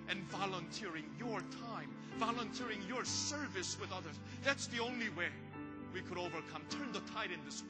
and 0.09 0.19
volunteering 0.29 1.05
your 1.17 1.39
time, 1.39 1.89
volunteering 2.17 2.79
your 2.87 3.05
service 3.05 3.77
with 3.79 3.91
others. 3.91 4.19
That's 4.43 4.67
the 4.67 4.79
only 4.79 5.09
way 5.09 5.27
we 5.93 6.01
could 6.01 6.17
overcome, 6.17 6.63
turn 6.69 6.91
the 6.91 7.01
tide 7.13 7.31
in 7.31 7.39
this 7.45 7.63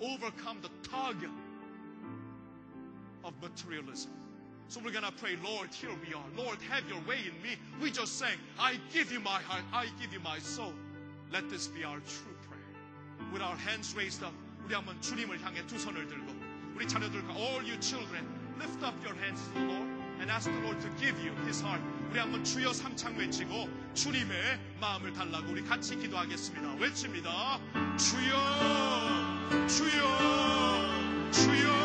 world, 0.00 0.20
overcome 0.20 0.58
the 0.62 0.88
tug 0.88 1.16
of 3.24 3.32
materialism. 3.42 4.10
So 4.68 4.80
we're 4.84 4.90
gonna 4.90 5.12
pray, 5.12 5.36
Lord, 5.44 5.72
here 5.72 5.90
we 6.06 6.12
are. 6.12 6.24
Lord, 6.36 6.58
have 6.70 6.88
your 6.88 7.00
way 7.06 7.18
in 7.20 7.40
me. 7.42 7.56
We 7.80 7.90
just 7.90 8.18
sang, 8.18 8.36
I 8.58 8.80
give 8.92 9.12
you 9.12 9.20
my 9.20 9.40
heart, 9.42 9.62
I 9.72 9.86
give 10.00 10.12
you 10.12 10.20
my 10.20 10.38
soul. 10.40 10.72
Let 11.32 11.48
this 11.50 11.68
be 11.68 11.84
our 11.84 12.00
prayer. 12.00 12.35
With 13.32 13.42
our 13.42 13.56
hands 13.56 13.94
raised 13.94 14.24
up, 14.24 14.34
우리 14.64 14.74
한번 14.74 15.00
주님을 15.00 15.40
향해 15.42 15.66
두 15.66 15.78
손을 15.78 16.06
들고 16.06 16.34
우리 16.74 16.86
자녀들과 16.86 17.34
all 17.34 17.64
you 17.64 17.78
children 17.80 18.26
lift 18.58 18.84
up 18.84 18.94
your 19.04 19.16
hands 19.18 19.42
to 19.48 19.54
the 19.54 19.64
Lord 19.66 19.88
and 20.20 20.30
ask 20.30 20.50
the 20.50 20.60
Lord 20.62 20.80
to 20.80 20.90
give 20.98 21.16
you 21.20 21.32
His 21.44 21.62
heart. 21.62 21.82
우리 22.10 22.18
한번 22.18 22.44
주여 22.44 22.72
삼창 22.72 23.16
외치고 23.16 23.68
주님의 23.94 24.58
마음을 24.80 25.12
달라고 25.12 25.52
우리 25.52 25.62
같이 25.64 25.96
기도하겠습니다. 25.96 26.74
외칩니다. 26.74 27.60
주여, 27.96 29.66
주여, 29.68 31.30
주여. 31.32 31.75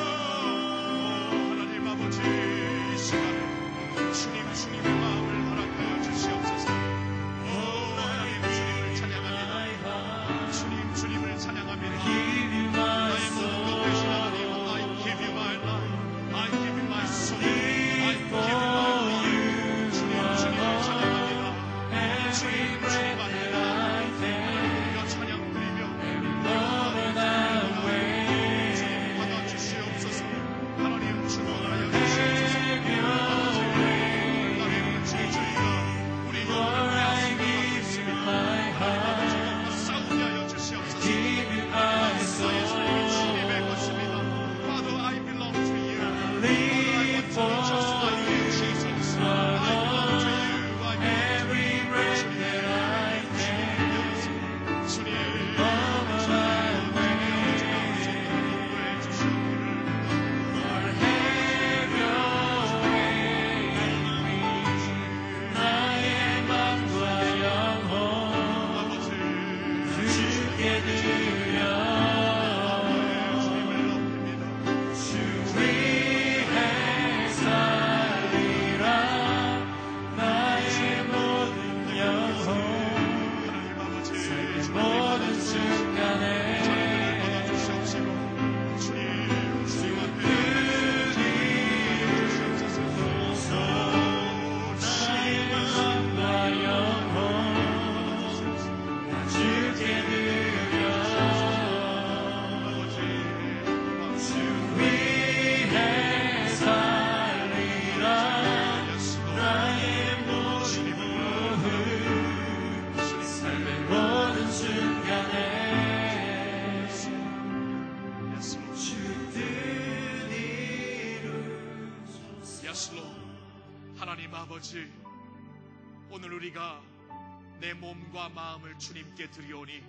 몸과 128.11 128.27
마음을 128.27 128.77
주님께 128.77 129.31
드리오니 129.31 129.81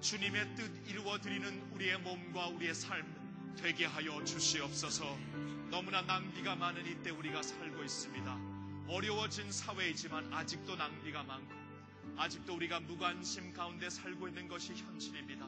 주님의 0.00 0.54
뜻 0.54 0.70
이루어 0.88 1.18
드리는 1.18 1.60
우리의 1.72 1.98
몸과 1.98 2.46
우리의 2.46 2.72
삶 2.72 3.04
되게 3.60 3.84
하여 3.84 4.22
주시옵소서. 4.24 5.18
너무나 5.68 6.02
낭비가 6.02 6.54
많은 6.54 6.86
이때 6.86 7.10
우리가 7.10 7.42
살고 7.42 7.82
있습니다. 7.82 8.38
어려워진 8.86 9.50
사회이지만 9.50 10.32
아직도 10.32 10.76
낭비가 10.76 11.24
많고 11.24 11.52
아직도 12.16 12.54
우리가 12.54 12.78
무관심 12.78 13.52
가운데 13.52 13.90
살고 13.90 14.28
있는 14.28 14.46
것이 14.46 14.74
현실입니다. 14.74 15.44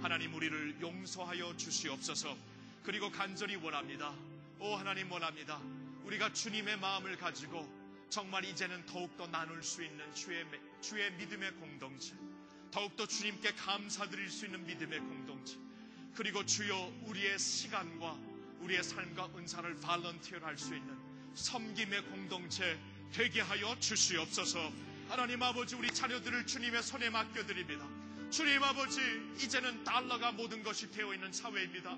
하나님 0.00 0.34
우리를 0.34 0.80
용서하여 0.80 1.58
주시옵소서. 1.58 2.36
그리고 2.84 3.10
간절히 3.10 3.56
원합니다. 3.56 4.14
오 4.60 4.76
하나님 4.76 5.12
원합니다. 5.12 5.60
우리가 6.04 6.32
주님의 6.32 6.78
마음을 6.78 7.18
가지고 7.18 7.68
정말 8.08 8.46
이제는 8.46 8.86
더욱더 8.86 9.26
나눌 9.26 9.62
수 9.62 9.84
있는 9.84 10.12
주의, 10.14 10.42
주의 10.80 11.10
믿음의 11.12 11.52
공동체, 11.56 12.14
더욱더 12.70 13.06
주님께 13.06 13.52
감사드릴 13.52 14.30
수 14.30 14.46
있는 14.46 14.64
믿음의 14.66 14.98
공동체, 15.00 15.56
그리고 16.14 16.44
주여 16.44 16.92
우리의 17.06 17.38
시간과 17.38 18.18
우리의 18.60 18.82
삶과 18.82 19.30
은사를 19.36 19.80
발런티어 19.80 20.40
할수 20.40 20.74
있는 20.74 20.96
섬김의 21.34 22.04
공동체 22.06 22.78
되게 23.12 23.40
하여 23.40 23.78
주시옵소서. 23.78 24.72
하나님 25.08 25.42
아버지 25.42 25.74
우리 25.74 25.92
자녀들을 25.92 26.46
주님의 26.46 26.82
손에 26.82 27.10
맡겨드립니다. 27.10 27.86
주님 28.30 28.62
아버지 28.62 29.00
이제는 29.38 29.82
달러가 29.84 30.32
모든 30.32 30.62
것이 30.62 30.90
되어 30.90 31.12
있는 31.14 31.32
사회입니다. 31.32 31.96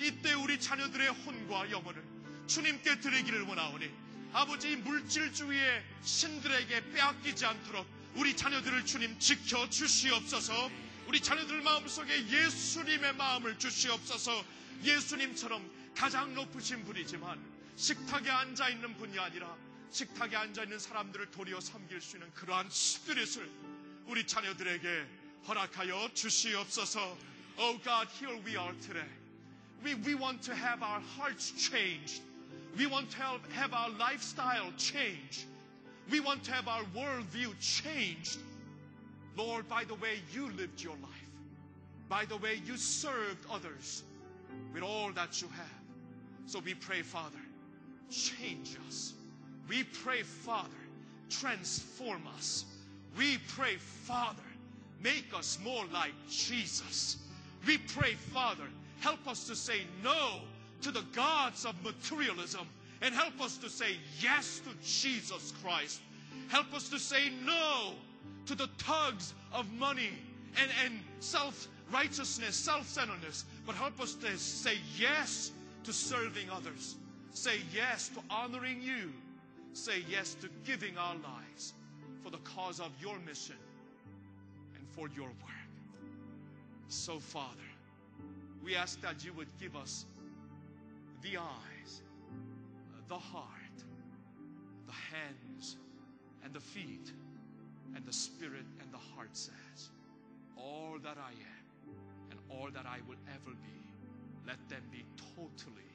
이때 0.00 0.32
우리 0.32 0.58
자녀들의 0.58 1.08
혼과 1.08 1.70
영혼을 1.70 2.02
주님께 2.46 3.00
드리기를 3.00 3.42
원하오니 3.42 3.90
아버지 4.32 4.72
이 4.72 4.76
물질주의의 4.76 5.84
신들에게 6.02 6.92
빼앗기지 6.92 7.44
않도록 7.46 7.86
우리 8.14 8.36
자녀들을 8.36 8.84
주님 8.84 9.18
지켜 9.18 9.68
주시옵소서. 9.68 10.70
우리 11.08 11.20
자녀들 11.20 11.60
마음속에 11.62 12.26
예수님의 12.28 13.14
마음을 13.14 13.58
주시옵소서. 13.58 14.44
예수님처럼 14.82 15.68
가장 15.94 16.34
높으신 16.34 16.84
분이지만 16.84 17.40
식탁에 17.76 18.30
앉아 18.30 18.68
있는 18.68 18.96
분이 18.96 19.18
아니라 19.18 19.56
식탁에 19.90 20.36
앉아 20.36 20.64
있는 20.64 20.78
사람들을 20.78 21.30
도리어 21.30 21.60
섬길 21.60 22.00
수 22.00 22.16
있는 22.16 22.32
그러한 22.34 22.68
스피릿을 22.70 23.48
우리 24.06 24.26
자녀들에게 24.26 25.06
허락하여 25.46 26.10
주시옵소서. 26.14 27.16
Oh 27.58 27.78
God, 27.82 28.08
here 28.18 28.40
we 28.44 28.56
are 28.56 28.74
today. 28.80 29.08
We, 29.84 29.94
we 29.94 30.14
want 30.14 30.42
to 30.42 30.54
have 30.54 30.82
our 30.82 31.00
hearts 31.16 31.52
changed. 31.56 32.22
We 32.76 32.86
want 32.86 33.10
to 33.10 33.22
have, 33.52 33.72
our 33.72 33.90
lifestyle 33.90 34.72
changed. 34.76 35.46
We 36.10 36.20
want 36.20 36.44
to 36.44 36.52
have 36.52 36.68
our 36.68 36.82
worldview 36.96 37.54
changed. 37.60 38.38
Lord, 39.36 39.68
by 39.68 39.84
the 39.84 39.94
way 39.94 40.20
you 40.32 40.50
lived 40.52 40.82
your 40.82 40.94
life, 40.94 41.10
by 42.08 42.24
the 42.24 42.36
way 42.36 42.60
you 42.64 42.76
served 42.76 43.44
others 43.50 44.04
with 44.72 44.82
all 44.82 45.10
that 45.12 45.40
you 45.40 45.48
have. 45.48 45.66
So 46.46 46.60
we 46.60 46.74
pray, 46.74 47.02
Father, 47.02 47.40
change 48.10 48.76
us. 48.86 49.14
We 49.68 49.84
pray, 49.84 50.22
Father, 50.22 50.68
transform 51.30 52.22
us. 52.36 52.64
We 53.16 53.38
pray, 53.48 53.76
Father, 53.76 54.42
make 55.02 55.26
us 55.34 55.58
more 55.64 55.84
like 55.92 56.12
Jesus. 56.28 57.16
We 57.66 57.78
pray, 57.78 58.14
Father, 58.14 58.64
help 59.00 59.26
us 59.26 59.46
to 59.46 59.56
say 59.56 59.80
no 60.02 60.40
to 60.82 60.90
the 60.90 61.04
gods 61.14 61.64
of 61.64 61.74
materialism 61.82 62.66
and 63.02 63.14
help 63.14 63.40
us 63.40 63.56
to 63.58 63.68
say 63.68 63.96
yes 64.20 64.60
to 64.60 64.70
Jesus 64.86 65.52
Christ. 65.62 66.00
Help 66.48 66.72
us 66.74 66.88
to 66.90 66.98
say 66.98 67.30
no 67.44 67.92
to 68.46 68.54
the 68.54 68.68
tugs 68.78 69.34
of 69.52 69.70
money 69.72 70.10
and, 70.60 70.70
and 70.84 71.00
self 71.20 71.68
righteousness, 71.92 72.56
self 72.56 72.86
centeredness, 72.86 73.44
but 73.66 73.74
help 73.74 74.00
us 74.00 74.14
to 74.14 74.36
say 74.38 74.78
yes 74.98 75.52
to 75.84 75.92
serving 75.92 76.50
others. 76.50 76.96
Say 77.32 77.60
yes 77.74 78.08
to 78.10 78.20
honoring 78.30 78.80
you. 78.80 79.12
Say 79.72 80.04
yes 80.08 80.34
to 80.40 80.48
giving 80.64 80.96
our 80.96 81.16
lives 81.16 81.74
for 82.22 82.30
the 82.30 82.38
cause 82.38 82.80
of 82.80 82.90
your 83.00 83.18
mission 83.26 83.56
and 84.76 84.86
for 84.92 85.08
your 85.16 85.26
work. 85.26 85.50
So, 86.88 87.18
Father, 87.18 87.48
we 88.64 88.76
ask 88.76 89.00
that 89.02 89.24
you 89.24 89.32
would 89.32 89.48
give 89.60 89.76
us 89.76 90.06
the 91.22 91.36
eyes, 91.38 91.73
the 93.07 93.17
heart, 93.17 93.77
the 94.85 94.93
hands, 94.93 95.77
and 96.43 96.53
the 96.53 96.59
feet, 96.59 97.11
and 97.95 98.05
the 98.05 98.13
spirit 98.13 98.65
and 98.79 98.91
the 98.91 98.97
heart 98.97 99.29
says, 99.33 99.89
All 100.55 100.97
that 101.03 101.17
I 101.17 101.31
am 101.31 101.95
and 102.31 102.39
all 102.49 102.69
that 102.71 102.85
I 102.85 102.99
will 103.07 103.17
ever 103.27 103.55
be, 103.55 103.79
let 104.45 104.57
them 104.69 104.83
be 104.91 105.05
totally, 105.35 105.91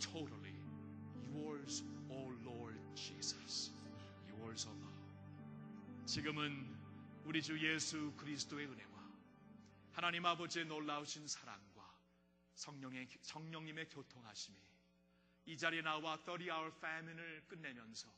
totally 0.00 0.56
yours, 1.34 1.82
O 2.10 2.30
Lord 2.44 2.78
Jesus. 2.94 3.70
Yours 4.28 4.66
alone. 4.66 4.96
지금은 6.06 6.76
우리 7.24 7.42
주 7.42 7.58
예수 7.58 8.12
그리스도의 8.16 8.66
은혜와 8.66 9.10
하나님 9.92 10.24
아버지의 10.24 10.66
놀라우신 10.66 11.26
사랑과 11.26 11.90
성령의, 12.54 13.08
성령님의 13.22 13.88
교통하심이 13.88 14.56
이 15.45 15.57
자리에 15.57 15.81
나와 15.81 16.17
30hour 16.17 16.75
famine을 16.77 17.43
끝내면서 17.47 18.11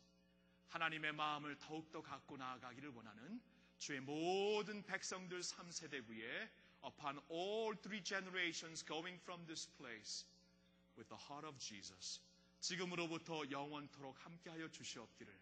하나님의 0.70 1.14
마음을 1.14 1.58
더욱더 1.58 2.02
갖고 2.02 2.38
나아가기를 2.38 2.90
원하는 2.90 3.42
주의 3.78 4.00
모든 4.00 4.84
백성들 4.86 5.42
3세대 5.42 6.08
위에 6.08 6.50
upon 6.86 7.20
all 7.32 7.76
three 7.82 8.04
generations 8.04 8.86
going 8.86 9.20
from 9.22 9.46
this 9.46 9.70
place 9.78 10.26
with 10.98 11.08
the 11.10 11.22
heart 11.30 11.48
of 11.48 11.58
Jesus 11.60 12.22
지금으로부터 12.60 13.44
영원토록 13.52 14.26
함께하여 14.26 14.70
주시옵기를 14.70 15.34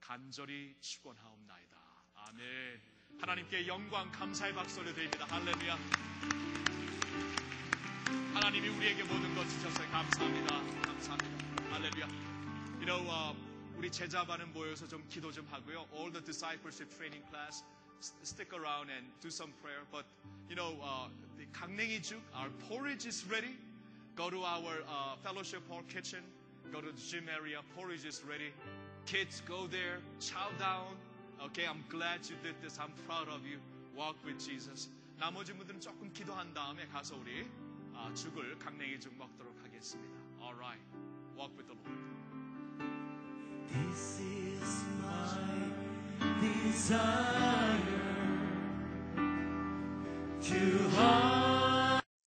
간절히 0.00 0.74
축원하옵나이다. 0.80 1.76
아멘. 2.14 2.80
하나님께 3.20 3.66
영광 3.66 4.10
감사의 4.10 4.54
박수를 4.54 4.94
드립니다. 4.94 5.26
할렐루야. 5.26 6.81
하나님이 8.33 8.69
우리에게 8.69 9.03
모든 9.03 9.35
것 9.35 9.47
주셔서 9.49 9.83
감사합니다. 9.91 10.55
감사합니다. 10.81 11.73
할렐루야. 11.73 12.07
You 12.79 12.85
know, 12.85 13.03
uh, 13.09 13.35
우리 13.77 13.91
제자반은 13.91 14.53
모여서 14.53 14.87
좀 14.87 15.03
기도 15.09 15.31
좀 15.31 15.45
하고요. 15.51 15.87
All 15.93 16.11
the 16.11 16.23
discipleship 16.23 16.89
training 16.95 17.23
class 17.29 17.63
stick 18.23 18.53
around 18.53 18.89
and 18.89 19.07
do 19.19 19.29
some 19.29 19.51
prayer. 19.61 19.83
But 19.91 20.05
you 20.47 20.55
know, 20.55 20.79
uh, 20.81 21.09
the 21.37 21.47
강냉이 21.51 22.01
죽, 22.01 22.21
our 22.33 22.49
porridge 22.69 23.05
is 23.05 23.25
ready. 23.29 23.55
Go 24.15 24.29
to 24.29 24.43
our 24.43 24.83
uh, 24.87 25.17
fellowship 25.21 25.67
hall 25.67 25.83
kitchen. 25.89 26.23
Go 26.71 26.81
to 26.81 26.91
the 26.91 27.01
gym 27.01 27.27
area. 27.29 27.61
Porridge 27.75 28.05
is 28.05 28.23
ready. 28.23 28.51
Kids, 29.05 29.41
go 29.45 29.67
there. 29.67 29.99
Chow 30.19 30.49
down. 30.59 30.95
Okay, 31.43 31.67
I'm 31.67 31.83
glad 31.89 32.27
you 32.27 32.35
did 32.41 32.55
this. 32.63 32.79
I'm 32.79 32.91
proud 33.05 33.27
of 33.27 33.45
you. 33.45 33.59
Walk 33.95 34.15
with 34.25 34.39
Jesus. 34.39 34.89
나머지 35.19 35.53
분들은 35.53 35.81
조금 35.81 36.11
기도한 36.13 36.53
다음에 36.53 36.85
가서 36.87 37.15
우리 37.15 37.47
아, 38.02 38.12
죽을 38.14 38.58
강냉이 38.58 38.98
죽 38.98 39.16
먹도록 39.16 39.56
하겠습니다. 39.62 40.18
Alright, 40.40 40.82
walk 41.36 41.54
with 41.56 41.68
the 41.68 41.78
Lord. 41.78 42.02
This 43.68 44.20
is 44.20 44.84
my 45.00 45.62
desire 46.40 47.78
to 50.40 50.88